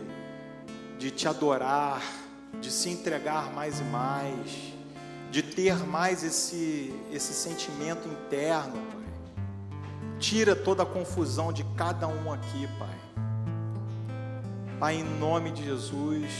de 0.99 1.11
te 1.11 1.27
adorar, 1.27 2.01
de 2.61 2.71
se 2.71 2.89
entregar 2.89 3.51
mais 3.51 3.79
e 3.79 3.83
mais, 3.83 4.73
de 5.31 5.41
ter 5.41 5.75
mais 5.85 6.23
esse, 6.23 6.93
esse 7.11 7.33
sentimento 7.33 8.07
interno. 8.07 8.94
Tira 10.19 10.55
toda 10.55 10.83
a 10.83 10.85
confusão 10.85 11.51
de 11.51 11.63
cada 11.75 12.07
um 12.07 12.31
aqui, 12.31 12.67
Pai. 12.79 12.99
Pai, 14.79 14.95
em 14.95 15.03
nome 15.03 15.51
de 15.51 15.63
Jesus, 15.63 16.31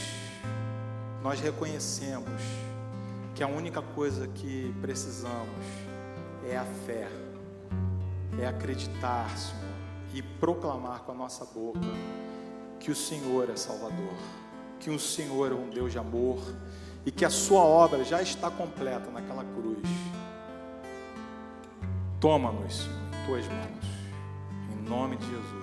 nós 1.22 1.40
reconhecemos 1.40 2.40
que 3.34 3.42
a 3.42 3.46
única 3.46 3.82
coisa 3.82 4.26
que 4.28 4.74
precisamos 4.80 5.64
é 6.48 6.56
a 6.56 6.64
fé, 6.64 7.08
é 8.40 8.46
acreditar, 8.46 9.36
Senhor, 9.36 9.64
e 10.14 10.22
proclamar 10.22 11.00
com 11.00 11.12
a 11.12 11.14
nossa 11.14 11.44
boca 11.44 11.80
que 12.80 12.90
o 12.90 12.94
Senhor 12.94 13.50
é 13.50 13.56
Salvador, 13.56 14.14
que 14.80 14.90
o 14.90 14.98
Senhor 14.98 15.52
é 15.52 15.54
um 15.54 15.68
Deus 15.68 15.92
de 15.92 15.98
amor 15.98 16.38
e 17.04 17.10
que 17.10 17.24
a 17.24 17.30
sua 17.30 17.62
obra 17.62 18.04
já 18.04 18.22
está 18.22 18.50
completa 18.50 19.10
naquela 19.10 19.44
cruz. 19.44 19.88
Toma-nos, 22.20 22.76
Senhor, 22.84 22.95
tuas 23.26 23.44
mãos, 23.48 23.84
em 24.70 24.88
nome 24.88 25.16
de 25.16 25.26
Jesus. 25.26 25.55